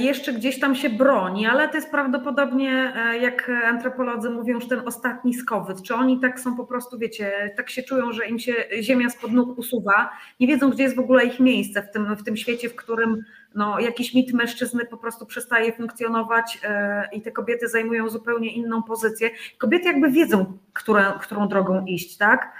[0.00, 4.82] jeszcze gdzieś tam się broni, ale to jest prawdopodobnie, e, jak antropolodzy mówią, już ten
[4.88, 5.82] ostatni skowyt.
[5.82, 9.32] Czy oni tak są po prostu, wiecie, tak się czują, że im się ziemia spod
[9.32, 10.10] nóg usuwa,
[10.40, 13.22] nie wiedzą, gdzie jest w ogóle ich miejsce w tym, w tym świecie, w którym
[13.54, 18.82] no, jakiś mit mężczyzny po prostu przestaje funkcjonować e, i te kobiety zajmują zupełnie inną
[18.82, 19.30] pozycję.
[19.58, 22.52] Kobiety jakby wiedzą, które, którą drogą iść, tak?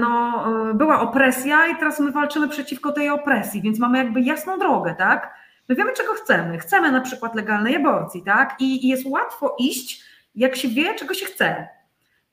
[0.00, 0.44] No,
[0.74, 5.41] była opresja i teraz my walczymy przeciwko tej opresji, więc mamy jakby jasną drogę, tak?
[5.72, 6.58] My wiemy, czego chcemy.
[6.58, 8.56] Chcemy na przykład legalnej aborcji, tak?
[8.60, 10.04] I, i jest łatwo iść,
[10.34, 11.68] jak się wie, czego się chce.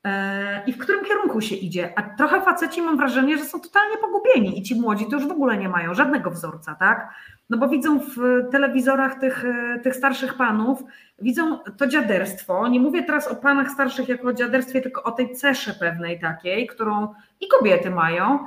[0.03, 1.93] E, I w którym kierunku się idzie?
[1.95, 5.31] A trochę faceci mam wrażenie, że są totalnie pogubieni i ci młodzi to już w
[5.31, 7.13] ogóle nie mają żadnego wzorca, tak?
[7.49, 8.15] No bo widzą w
[8.51, 10.83] telewizorach tych, e, tych starszych panów,
[11.21, 12.67] widzą to dziaderstwo.
[12.67, 16.67] Nie mówię teraz o panach starszych jako o dziaderstwie, tylko o tej cesze pewnej takiej,
[16.67, 18.39] którą i kobiety mają,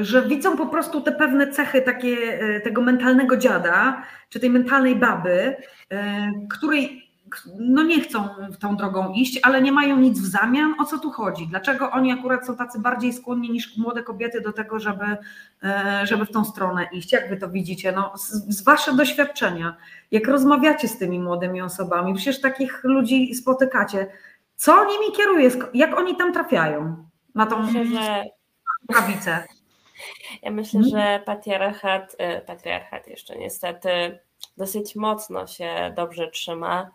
[0.00, 5.56] że widzą po prostu te pewne cechy takie tego mentalnego dziada, czy tej mentalnej baby,
[6.50, 7.06] której
[7.58, 8.28] no nie chcą
[8.60, 10.74] tą drogą iść, ale nie mają nic w zamian.
[10.78, 11.46] O co tu chodzi?
[11.46, 15.16] Dlaczego oni akurat są tacy bardziej skłonni niż młode kobiety do tego, żeby,
[15.62, 17.12] e, żeby w tą stronę iść?
[17.12, 17.92] Jak wy to widzicie?
[17.92, 19.76] No, z, z wasze doświadczenia,
[20.10, 24.06] jak rozmawiacie z tymi młodymi osobami, przecież takich ludzi spotykacie.
[24.56, 25.50] Co nimi kieruje?
[25.74, 28.24] Jak oni tam trafiają na tą myślę, że...
[28.88, 29.44] prawicę?
[30.42, 30.90] Ja myślę, hmm?
[30.90, 34.18] że patriarchat, e, patriarchat jeszcze niestety
[34.56, 36.90] dosyć mocno się dobrze trzyma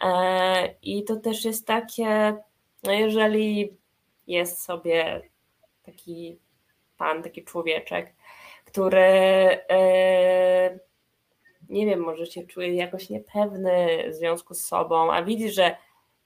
[0.00, 2.36] E, I to też jest takie,
[2.82, 3.76] no jeżeli
[4.26, 5.22] jest sobie
[5.82, 6.38] taki
[6.96, 8.14] pan, taki człowieczek,
[8.64, 9.00] który
[9.70, 10.78] e,
[11.68, 15.76] nie wiem, może się czuje jakoś niepewny w związku z sobą, a widzi, że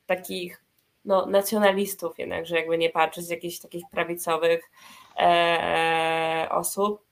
[0.07, 0.65] takich
[1.05, 4.71] no, nacjonalistów jednakże jakby nie patrzy z jakichś takich prawicowych
[5.17, 7.05] e, osób,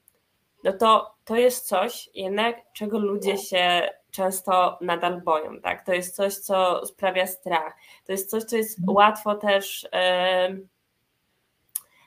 [0.65, 5.61] no to to jest coś jednak, czego ludzie się często nadal boją.
[5.61, 5.87] Tak?
[5.87, 7.77] To jest coś, co sprawia strach.
[8.07, 8.97] To jest coś, co jest mhm.
[8.97, 9.89] łatwo też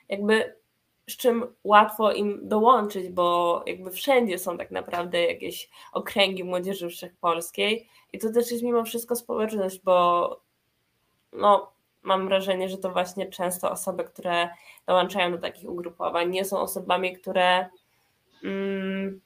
[0.08, 0.56] jakby
[1.08, 7.88] z czym łatwo im dołączyć, bo jakby wszędzie są tak naprawdę jakieś okręgi młodzieży wszechpolskiej
[8.12, 10.40] i to też jest mimo wszystko społeczność, bo
[11.32, 11.72] no,
[12.02, 14.48] mam wrażenie, że to właśnie często osoby, które
[14.86, 17.68] dołączają do takich ugrupowań, nie są osobami, które
[18.44, 19.20] mm,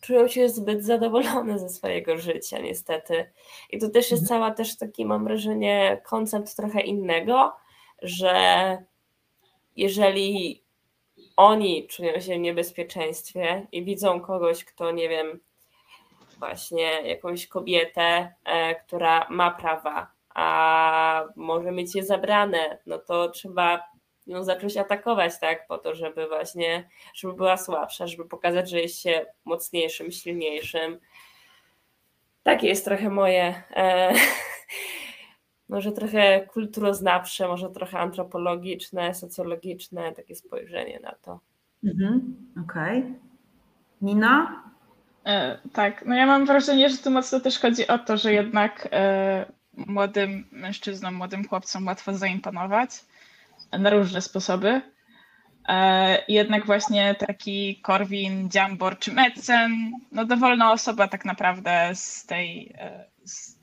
[0.00, 3.32] czują się zbyt zadowolone ze swojego życia, niestety.
[3.70, 4.28] I to też jest mhm.
[4.28, 7.56] cała też taki, mam wrażenie, koncept trochę innego,
[8.02, 8.78] że
[9.76, 10.62] jeżeli
[11.36, 15.40] oni czują się w niebezpieczeństwie i widzą kogoś, kto, nie wiem,
[16.38, 23.92] właśnie jakąś kobietę, e, która ma prawa, a może mieć je zabrane, no to trzeba
[24.26, 29.00] ją zacząć atakować, tak, po to, żeby właśnie, żeby była słabsza, żeby pokazać, że jest
[29.00, 30.98] się mocniejszym, silniejszym.
[32.42, 34.12] Takie jest trochę moje, e,
[35.68, 41.40] może trochę kulturoznawcze, może trochę antropologiczne, socjologiczne, takie spojrzenie na to.
[41.84, 42.98] Mhm, Okej.
[42.98, 43.14] Okay.
[44.02, 44.62] Nina?
[45.26, 48.88] E, tak, no ja mam wrażenie, że tu mocno też chodzi o to, że jednak
[48.92, 52.90] e, młodym mężczyznom, młodym chłopcom łatwo zaimponować
[53.72, 54.80] na różne sposoby.
[55.68, 62.74] E, jednak właśnie taki Korwin, Dziambor czy Metzen, no dowolna osoba tak naprawdę z tej
[62.78, 63.58] e, z,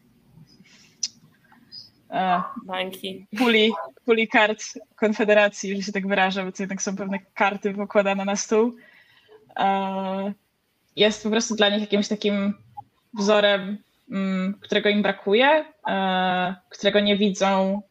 [2.09, 3.27] e, bańki.
[3.37, 3.71] Puli,
[4.05, 4.63] puli kart
[4.95, 8.75] Konfederacji, że się tak wyrażę, bo to jednak są pewne karty pokładane na stół.
[10.95, 12.53] Jest po prostu dla nich jakimś takim
[13.13, 13.77] wzorem,
[14.61, 15.65] którego im brakuje,
[16.69, 17.81] którego nie widzą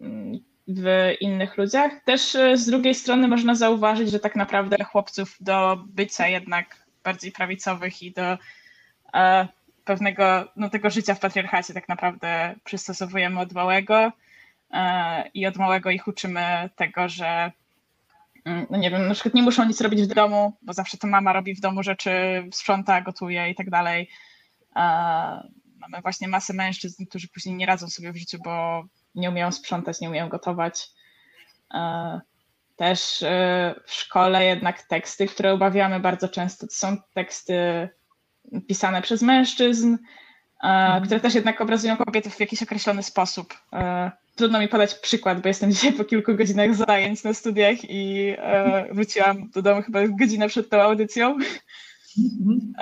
[0.00, 1.92] mm, w innych ludziach.
[2.04, 7.32] Też e, z drugiej strony można zauważyć, że tak naprawdę chłopców do bycia jednak bardziej
[7.32, 8.38] prawicowych i do
[9.14, 9.48] e,
[9.84, 14.12] pewnego no, tego życia w patriarchacie tak naprawdę przystosowujemy od małego
[14.70, 17.52] e, i od małego ich uczymy tego, że
[18.44, 21.06] mm, no nie wiem, na przykład nie muszą nic robić w domu, bo zawsze to
[21.06, 22.10] mama robi w domu rzeczy,
[22.52, 24.08] sprząta, gotuje i tak dalej.
[25.80, 28.84] Mamy właśnie masę mężczyzn, którzy później nie radzą sobie w życiu, bo
[29.14, 30.88] nie umieją sprzątać, nie umieją gotować.
[31.74, 32.20] E,
[32.76, 37.88] też e, w szkole jednak teksty, które obawiamy bardzo często, to są teksty
[38.68, 39.96] pisane przez mężczyzn,
[40.62, 41.04] e, mhm.
[41.04, 43.54] które też jednak obrazują kobiety w jakiś określony sposób.
[44.36, 48.34] Trudno mi podać przykład, bo jestem dzisiaj po kilku godzinach zajęć na studiach i
[48.90, 51.38] wróciłam do domu chyba godzinę przed tą audycją.
[52.18, 52.72] Mhm.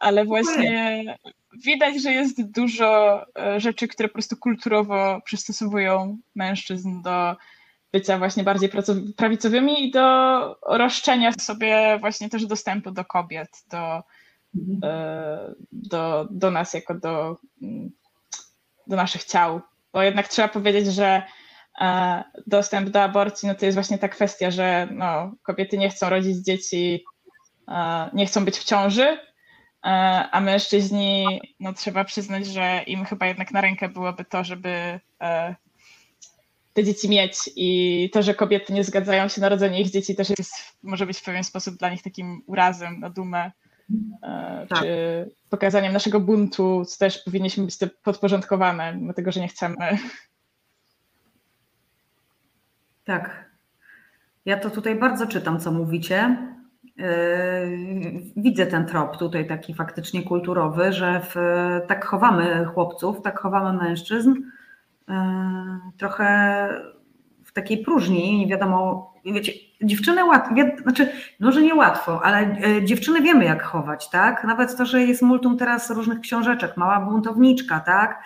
[0.00, 1.04] Ale właśnie
[1.64, 7.36] widać, że jest dużo e, rzeczy, które po prostu kulturowo przystosowują mężczyzn do
[7.92, 8.70] bycia właśnie bardziej
[9.16, 14.02] prawicowymi i do roszczenia sobie właśnie też dostępu do kobiet, do,
[14.54, 14.80] mhm.
[14.84, 17.90] e, do, do nas jako do, mm,
[18.86, 19.60] do naszych ciał.
[19.92, 21.22] Bo jednak trzeba powiedzieć, że
[21.80, 26.08] e, dostęp do aborcji no to jest właśnie ta kwestia, że no, kobiety nie chcą
[26.08, 27.04] rodzić dzieci,
[28.12, 29.18] nie chcą być w ciąży,
[29.84, 35.00] E, a mężczyźni, no trzeba przyznać, że im chyba jednak na rękę byłoby to, żeby
[35.20, 35.54] e,
[36.72, 40.30] te dzieci mieć i to, że kobiety nie zgadzają się na rodzenie ich dzieci też
[40.38, 43.52] jest, może być w pewien sposób dla nich takim urazem na dumę,
[44.22, 44.78] e, tak.
[44.78, 44.86] czy
[45.50, 49.98] pokazaniem naszego buntu, co też powinniśmy być podporządkowane, mimo tego, że nie chcemy.
[53.04, 53.50] Tak.
[54.44, 56.36] Ja to tutaj bardzo czytam, co mówicie.
[56.96, 57.04] Yy,
[58.36, 61.36] widzę ten trop tutaj taki faktycznie kulturowy, że w,
[61.86, 64.34] tak chowamy chłopców, tak chowamy mężczyzn,
[65.08, 65.14] yy,
[65.98, 66.68] trochę
[67.44, 69.52] w takiej próżni, nie wiadomo, wiecie,
[69.82, 74.44] dziewczyny łatwo, znaczy, może nie łatwo, ale yy, dziewczyny wiemy jak chować, tak?
[74.44, 78.22] Nawet to, że jest multum teraz różnych książeczek, mała buntowniczka, tak?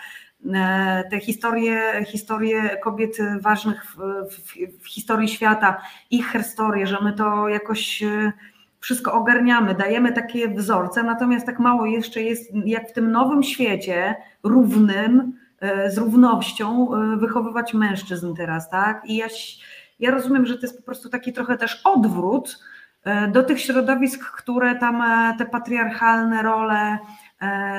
[1.11, 3.97] te historie, historie kobiet ważnych w,
[4.29, 5.81] w, w, historii świata,
[6.11, 8.03] ich historie, że my to jakoś
[8.79, 14.15] wszystko ogarniamy, dajemy takie wzorce, natomiast tak mało jeszcze jest, jak w tym nowym świecie
[14.43, 19.01] równym, e, z równością e, wychowywać mężczyzn teraz, tak?
[19.05, 19.27] I ja,
[19.99, 22.59] ja rozumiem, że to jest po prostu taki trochę też odwrót
[23.03, 25.03] e, do tych środowisk, które tam
[25.37, 26.97] te patriarchalne role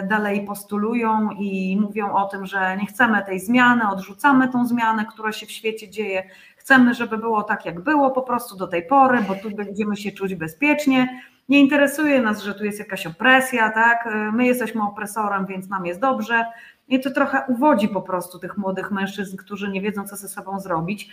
[0.09, 5.33] dalej postulują i mówią o tym, że nie chcemy tej zmiany, odrzucamy tą zmianę, która
[5.33, 6.31] się w świecie dzieje,
[6.69, 10.13] Chcemy, żeby było tak, jak było po prostu do tej pory, bo tu będziemy się
[10.13, 11.23] czuć bezpiecznie.
[11.49, 14.09] Nie interesuje nas, że tu jest jakaś opresja, tak?
[14.33, 16.45] My jesteśmy opresorem, więc nam jest dobrze.
[16.89, 20.61] I to trochę uwodzi po prostu tych młodych mężczyzn, którzy nie wiedzą, co ze sobą
[20.61, 21.11] zrobić.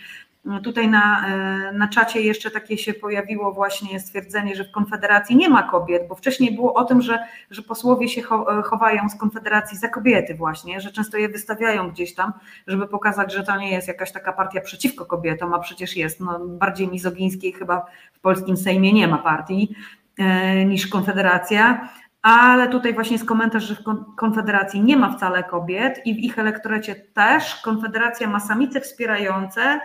[0.62, 5.48] Tutaj na, e, na czacie jeszcze takie się pojawiło właśnie stwierdzenie, że w Konfederacji nie
[5.48, 7.18] ma kobiet, bo wcześniej było o tym, że,
[7.50, 12.14] że posłowie się e, chowają z Konfederacji za kobiety właśnie, że często je wystawiają gdzieś
[12.14, 12.32] tam,
[12.66, 16.38] żeby pokazać, że to nie jest jakaś taka partia przeciwko kobietom, a przecież jest no,
[16.38, 19.74] bardziej mizogińskiej chyba w polskim Sejmie nie ma partii
[20.18, 21.88] e, niż Konfederacja
[22.26, 23.82] ale tutaj właśnie jest komentarz, że w
[24.16, 27.54] Konfederacji nie ma wcale kobiet i w ich elektoracie też.
[27.54, 29.80] Konfederacja ma samice wspierające,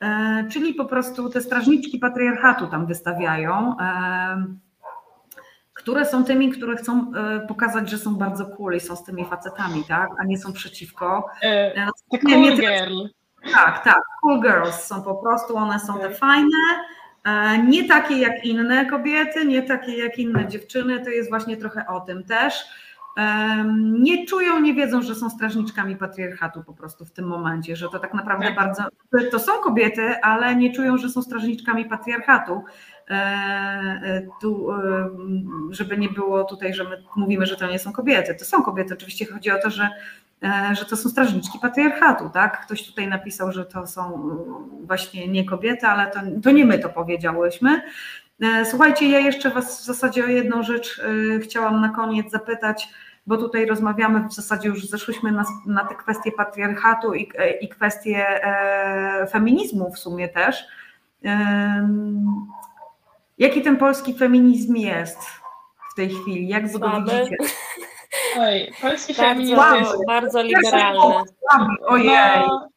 [0.00, 4.44] e, czyli po prostu te strażniczki patriarchatu tam wystawiają, e,
[5.74, 9.24] które są tymi, które chcą e, pokazać, że są bardzo cool i są z tymi
[9.24, 11.26] facetami, tak, a nie są przeciwko.
[11.76, 13.08] Uh, cool girl.
[13.54, 16.58] Tak, tak, cool girls są po prostu, one są te fajne,
[17.68, 22.00] nie takie jak inne kobiety, nie takie jak inne dziewczyny, to jest właśnie trochę o
[22.00, 22.64] tym też.
[23.74, 27.98] Nie czują, nie wiedzą, że są strażniczkami patriarchatu po prostu w tym momencie, że to
[27.98, 28.54] tak naprawdę tak.
[28.54, 28.82] bardzo.
[29.30, 32.64] To są kobiety, ale nie czują, że są strażniczkami patriarchatu.
[33.10, 34.68] E, e, tu,
[35.70, 38.34] żeby nie było tutaj, że my mówimy, że to nie są kobiety.
[38.34, 38.94] To są kobiety.
[38.94, 39.90] Oczywiście chodzi o to, że
[40.72, 42.66] że to są strażniczki patriarchatu, tak?
[42.66, 44.38] Ktoś tutaj napisał, że to są mm,
[44.86, 47.82] właśnie nie kobiety, ale to, to nie my to powiedziałyśmy.
[48.42, 51.00] E, słuchajcie, ja jeszcze Was w zasadzie o jedną rzecz
[51.36, 52.88] e, chciałam na koniec zapytać,
[53.26, 58.26] bo tutaj rozmawiamy, w zasadzie już zeszłyśmy na, na te kwestie patriarchatu i, i kwestie
[59.30, 60.64] feminizmu w sumie też.
[63.38, 65.18] Jaki ten polski feminizm jest
[65.92, 66.48] w tej chwili?
[66.48, 67.36] Jak Wy go widzicie?
[68.38, 70.06] Oj, polski bardzo, feminizm jest...
[70.06, 71.24] Bardzo liberalny.
[71.86, 72.46] Ojej.
[72.46, 72.68] No,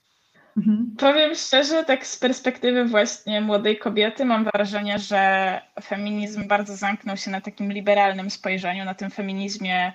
[0.58, 0.96] mhm.
[0.98, 7.32] Powiem szczerze, tak z perspektywy właśnie młodej kobiety mam wrażenie, że feminizm bardzo zamknął się
[7.32, 9.94] na takim liberalnym spojrzeniu, na tym feminizmie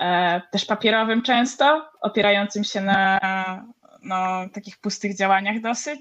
[0.00, 3.20] e, też papierowym często, opierającym się na
[4.02, 6.00] no, takich pustych działaniach dosyć,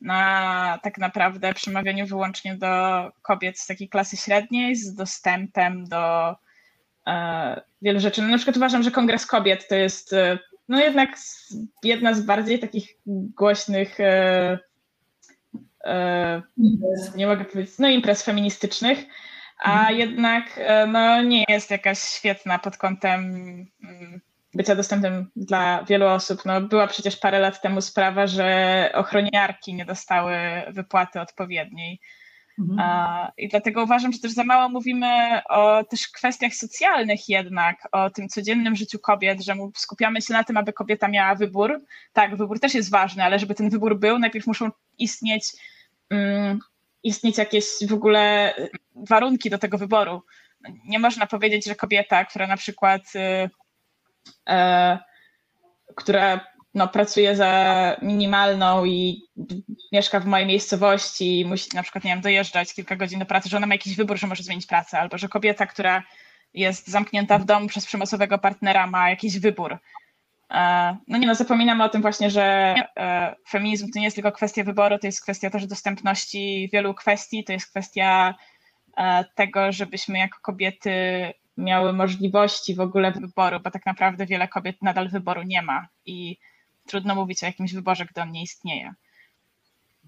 [0.00, 2.66] na tak naprawdę przemawianiu wyłącznie do
[3.22, 6.34] kobiet z takiej klasy średniej, z dostępem do
[7.82, 8.22] wielu rzeczy.
[8.22, 11.10] No, na przykład uważam, że Kongres Kobiet to jest e, no jednak
[11.82, 14.58] jedna z bardziej takich głośnych e,
[17.16, 18.98] nie mogę powiedzieć, no imprez feministycznych,
[19.58, 19.98] a mhm.
[19.98, 23.20] jednak no, nie jest jakaś świetna pod kątem
[23.84, 24.20] mm,
[24.54, 26.44] bycia dostępnym dla wielu osób.
[26.44, 30.36] No, była przecież parę lat temu sprawa, że ochroniarki nie dostały
[30.68, 32.00] wypłaty odpowiedniej
[32.60, 33.28] Mhm.
[33.36, 38.28] I dlatego uważam, że też za mało mówimy o też kwestiach socjalnych jednak, o tym
[38.28, 41.80] codziennym życiu kobiet, że skupiamy się na tym, aby kobieta miała wybór.
[42.12, 45.44] Tak, wybór też jest ważny, ale żeby ten wybór był, najpierw muszą istnieć,
[46.10, 46.58] um,
[47.02, 48.54] istnieć jakieś w ogóle
[48.94, 50.22] warunki do tego wyboru.
[50.84, 53.50] Nie można powiedzieć, że kobieta, która na przykład y,
[54.52, 54.98] y,
[55.96, 59.22] która no, pracuje za minimalną i
[59.92, 63.48] mieszka w mojej miejscowości i musi na przykład, nie wiem, dojeżdżać kilka godzin do pracy,
[63.48, 66.02] że ona ma jakiś wybór, że może zmienić pracę, albo że kobieta, która
[66.54, 69.78] jest zamknięta w domu przez przemocowego partnera, ma jakiś wybór.
[70.50, 74.32] E, no nie no, zapominamy o tym właśnie, że e, feminizm to nie jest tylko
[74.32, 78.34] kwestia wyboru, to jest kwestia też dostępności wielu kwestii, to jest kwestia
[78.96, 80.92] e, tego, żebyśmy jako kobiety
[81.56, 86.36] miały możliwości w ogóle wyboru, bo tak naprawdę wiele kobiet nadal wyboru nie ma i
[86.90, 88.94] trudno mówić o jakimś wyborze, gdy on nie istnieje.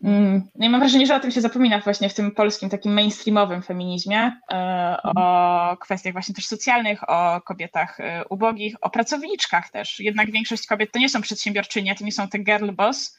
[0.04, 2.92] Mm, no i mam wrażenie, że o tym się zapomina właśnie w tym polskim takim
[2.92, 10.00] mainstreamowym feminizmie, e, o kwestiach właśnie też socjalnych, o kobietach e, ubogich, o pracowniczkach też.
[10.00, 13.18] Jednak większość kobiet to nie są przedsiębiorczynie, to nie są te girl boss,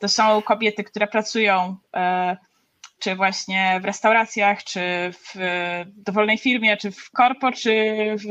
[0.00, 2.36] to są kobiety, które pracują e,
[2.98, 4.80] czy właśnie w restauracjach, czy
[5.12, 5.34] w
[5.86, 7.70] dowolnej firmie, czy w korpo, czy
[8.16, 8.26] w,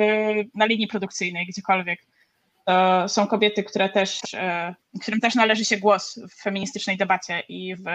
[0.56, 2.00] na linii produkcyjnej, gdziekolwiek.
[3.08, 7.86] Są kobiety, które też, e, którym też należy się głos w feministycznej debacie i w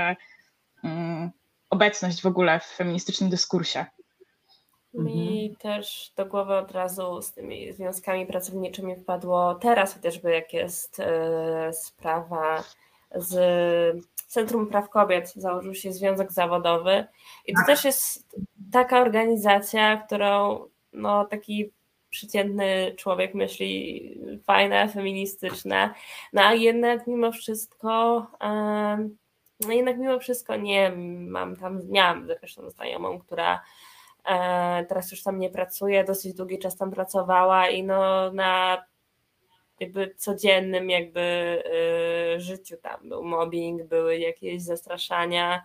[0.82, 1.30] um,
[1.70, 3.86] obecność w ogóle w feministycznym dyskursie.
[4.94, 5.56] Mi mhm.
[5.56, 11.72] też do głowy od razu z tymi związkami pracowniczymi wpadło teraz chociażby jak jest e,
[11.72, 12.64] sprawa
[13.14, 17.04] z Centrum Praw Kobiet, założył się Związek Zawodowy
[17.46, 17.66] i to tak.
[17.66, 18.36] też jest
[18.72, 21.72] taka organizacja, którą no, taki
[22.16, 25.94] przeciętny człowiek myśli fajne, feministyczne,
[26.32, 28.26] no a jednak mimo wszystko
[29.60, 33.62] no jednak mimo wszystko nie mam tam, miałam zresztą znajomą, która
[34.24, 38.82] e, teraz już tam nie pracuje, dosyć długi czas tam pracowała i no na
[39.80, 41.20] jakby codziennym jakby
[42.36, 45.64] y, życiu tam był mobbing, były jakieś zastraszania,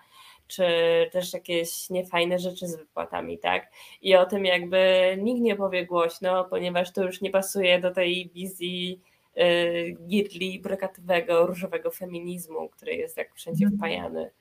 [0.51, 0.65] czy
[1.11, 3.71] też jakieś niefajne rzeczy z wypłatami, tak?
[4.01, 8.29] I o tym jakby nikt nie powie głośno, ponieważ to już nie pasuje do tej
[8.35, 9.01] wizji
[9.37, 13.77] y, girli, brokatowego, różowego feminizmu, który jest tak wszędzie mhm.
[13.77, 14.31] wpajany.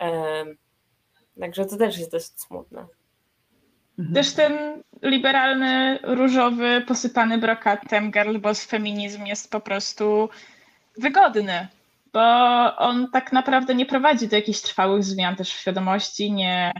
[0.00, 0.56] Um,
[1.40, 2.86] także to też jest dość smutne.
[3.98, 4.14] Mhm.
[4.14, 10.28] Też ten liberalny, różowy, posypany brokatem girlboss feminizm jest po prostu
[10.98, 11.68] wygodny,
[12.12, 16.72] bo on tak naprawdę nie prowadzi do jakichś trwałych zmian też w świadomości, nie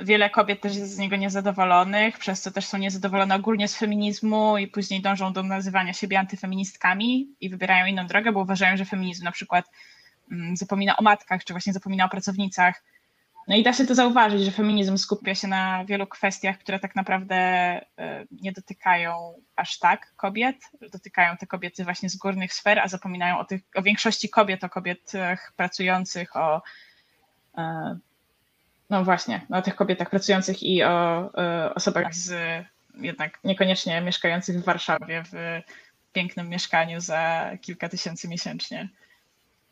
[0.00, 4.58] wiele kobiet też jest z niego niezadowolonych, przez co też są niezadowolone ogólnie z feminizmu
[4.58, 9.24] i później dążą do nazywania siebie antyfeministkami i wybierają inną drogę, bo uważają, że feminizm
[9.24, 9.70] na przykład
[10.32, 12.82] mm, zapomina o matkach, czy właśnie zapomina o pracownicach,
[13.48, 16.96] no i da się to zauważyć, że feminizm skupia się na wielu kwestiach, które tak
[16.96, 17.84] naprawdę e,
[18.30, 20.56] nie dotykają aż tak kobiet.
[20.92, 24.68] Dotykają te kobiety właśnie z górnych sfer, a zapominają o, tych, o większości kobiet, o
[24.68, 26.62] kobietach pracujących, o
[27.58, 27.96] e,
[28.90, 32.34] no właśnie, o tych kobietach pracujących i o e, osobach z
[32.94, 35.60] jednak niekoniecznie mieszkających w Warszawie w
[36.12, 38.88] pięknym mieszkaniu za kilka tysięcy miesięcznie.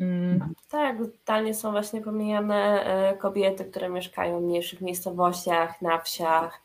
[0.01, 0.55] Mm.
[0.71, 6.63] Tak, totalnie są właśnie pomijane e, kobiety, które mieszkają w mniejszych miejscowościach, na wsiach.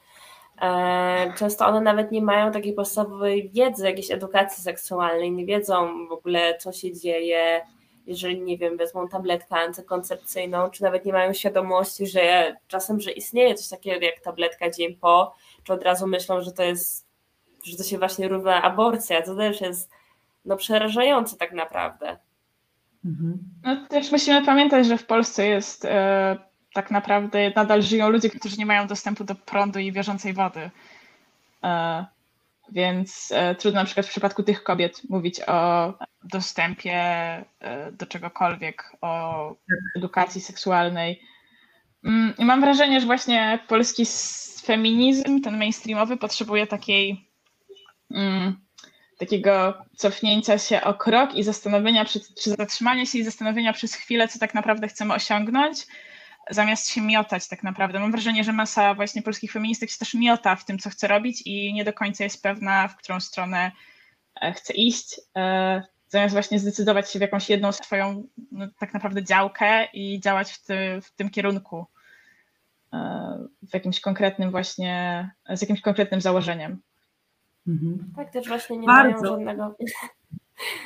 [0.62, 6.12] E, często one nawet nie mają takiej podstawowej wiedzy, jakiejś edukacji seksualnej, nie wiedzą w
[6.12, 7.62] ogóle, co się dzieje,
[8.06, 13.56] jeżeli, nie wiem, wezmą tabletkę antykoncepcyjną, czy nawet nie mają świadomości, że czasem, że istnieje
[13.56, 17.08] coś takiego jak tabletka dzień po, czy od razu myślą, że to jest,
[17.64, 19.92] że to się właśnie równa aborcja, to też jest
[20.46, 22.18] no, przerażające tak naprawdę.
[23.06, 23.38] Mhm.
[23.64, 26.38] No też musimy pamiętać, że w Polsce jest e,
[26.74, 30.72] tak naprawdę nadal żyją ludzie, którzy nie mają dostępu do prądu i bieżącej wody.
[31.64, 32.06] E,
[32.72, 38.92] więc e, trudno na przykład w przypadku tych kobiet mówić o dostępie e, do czegokolwiek,
[39.02, 39.56] o
[39.98, 41.22] edukacji seksualnej.
[42.04, 44.06] Mm, I mam wrażenie, że właśnie polski
[44.64, 47.30] feminizm, ten mainstreamowy, potrzebuje takiej
[48.12, 48.60] mm,
[49.22, 54.28] takiego cofnięcia się o krok i zastanowienia, czy, czy zatrzymania się i zastanowienia przez chwilę,
[54.28, 55.88] co tak naprawdę chcemy osiągnąć,
[56.50, 58.00] zamiast się miotać tak naprawdę.
[58.00, 61.42] Mam wrażenie, że masa właśnie polskich feministek się też miota w tym, co chce robić
[61.46, 63.72] i nie do końca jest pewna, w którą stronę
[64.42, 69.24] e, chce iść, e, zamiast właśnie zdecydować się w jakąś jedną swoją no, tak naprawdę
[69.24, 71.86] działkę i działać w, ty, w tym kierunku,
[72.94, 72.98] e,
[73.62, 76.82] w jakimś konkretnym właśnie, z jakimś konkretnym założeniem.
[77.68, 78.14] Mhm.
[78.16, 79.22] Tak, też właśnie nie Bardzo.
[79.22, 79.76] mają żadnego.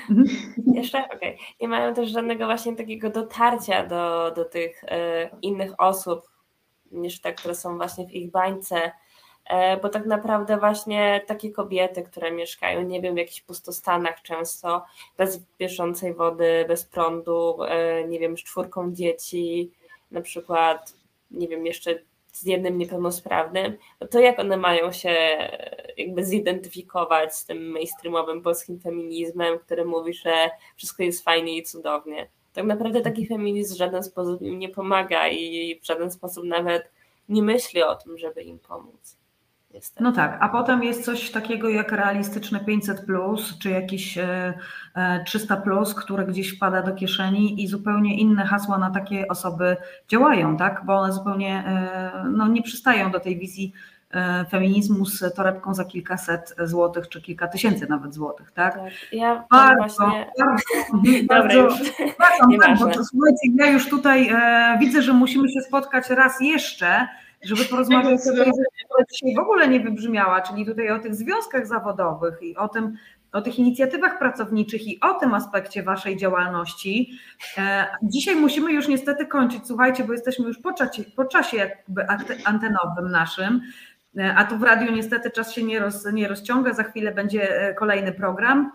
[0.09, 0.27] Mhm.
[0.73, 1.05] Jeszcze?
[1.05, 1.17] Okej.
[1.17, 1.37] Okay.
[1.61, 6.29] Nie mają też żadnego właśnie takiego dotarcia do, do tych e, innych osób
[6.91, 8.91] niż te, które są właśnie w ich bańce.
[9.45, 14.85] E, bo tak naprawdę właśnie takie kobiety, które mieszkają, nie wiem, w jakichś pustostanach często,
[15.17, 19.71] bez bieżącej wody, bez prądu, e, nie wiem, z czwórką dzieci,
[20.11, 20.93] na przykład,
[21.31, 21.99] nie wiem, jeszcze
[22.37, 25.09] z jednym niepełnosprawnym, no to jak one mają się
[25.97, 32.29] jakby zidentyfikować z tym mainstreamowym polskim feminizmem, który mówi, że wszystko jest fajnie i cudownie.
[32.53, 36.91] Tak naprawdę taki feminizm w żaden sposób im nie pomaga i w żaden sposób nawet
[37.29, 39.17] nie myśli o tym, żeby im pomóc.
[39.75, 40.03] Niestety.
[40.03, 43.05] No tak, a potem jest coś takiego jak realistyczne 500,
[43.59, 44.17] czy jakieś
[45.25, 45.61] 300, e,
[45.95, 49.77] które gdzieś wpada do kieszeni i zupełnie inne hasła na takie osoby
[50.07, 50.81] działają, tak?
[50.85, 53.73] Bo one zupełnie e, no, nie przystają do tej wizji
[54.11, 58.73] e, feminizmu z torebką za kilkaset złotych, czy kilka tysięcy nawet złotych, tak?
[58.73, 58.91] Tak.
[59.11, 60.31] Ja Bardzo, właśnie.
[60.39, 60.63] bardzo,
[61.21, 61.77] Dobra, bardzo,
[62.17, 62.91] tak, bo Nieważne.
[62.91, 67.07] to, słuchajcie, ja już tutaj e, widzę, że musimy się spotkać raz jeszcze,
[67.45, 68.19] żeby porozmawiać
[68.89, 72.97] o dzisiaj w ogóle nie wybrzmiała, czyli tutaj o tych związkach zawodowych i o tym,
[73.31, 77.11] o tych inicjatywach pracowniczych i o tym aspekcie Waszej działalności.
[77.57, 82.07] E, Dzisiaj musimy już niestety kończyć, słuchajcie, bo jesteśmy już po czasie, po czasie jakby
[82.45, 83.61] antenowym naszym,
[84.17, 87.61] E, a tu w radiu niestety czas się nie, roz, nie rozciąga, za chwilę będzie
[87.61, 88.71] e, kolejny program.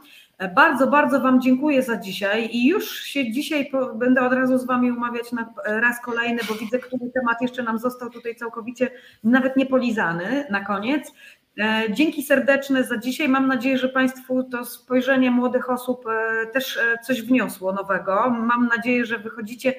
[0.49, 4.93] Bardzo, bardzo Wam dziękuję za dzisiaj i już się dzisiaj będę od razu z Wami
[4.93, 8.91] umawiać na raz kolejny, bo widzę, który temat jeszcze nam został tutaj całkowicie
[9.25, 11.13] nawet niepolizany na koniec.
[11.59, 13.29] E, Dzięki serdeczne za dzisiaj.
[13.29, 18.31] Mam nadzieję, że Państwu to spojrzenie młodych osób e, też e, coś wniosło nowego.
[18.31, 19.75] Mam nadzieję, że wychodzicie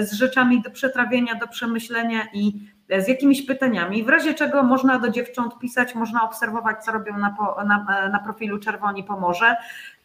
[0.00, 4.04] z rzeczami do przetrawienia, do przemyślenia i z jakimiś pytaniami.
[4.04, 8.18] W razie czego można do dziewcząt pisać, można obserwować, co robią na, po, na, na
[8.18, 9.56] profilu Czerwoni Pomorze.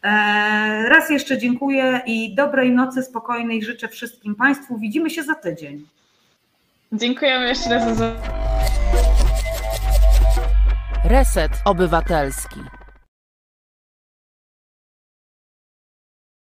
[0.02, 4.78] E, Raz jeszcze dziękuję i dobrej nocy, spokojnej życzę wszystkim Państwu.
[4.78, 5.86] Widzimy się za tydzień.
[6.92, 8.12] Dziękujemy jeszcze raz za
[11.04, 12.60] Reset Obywatelski.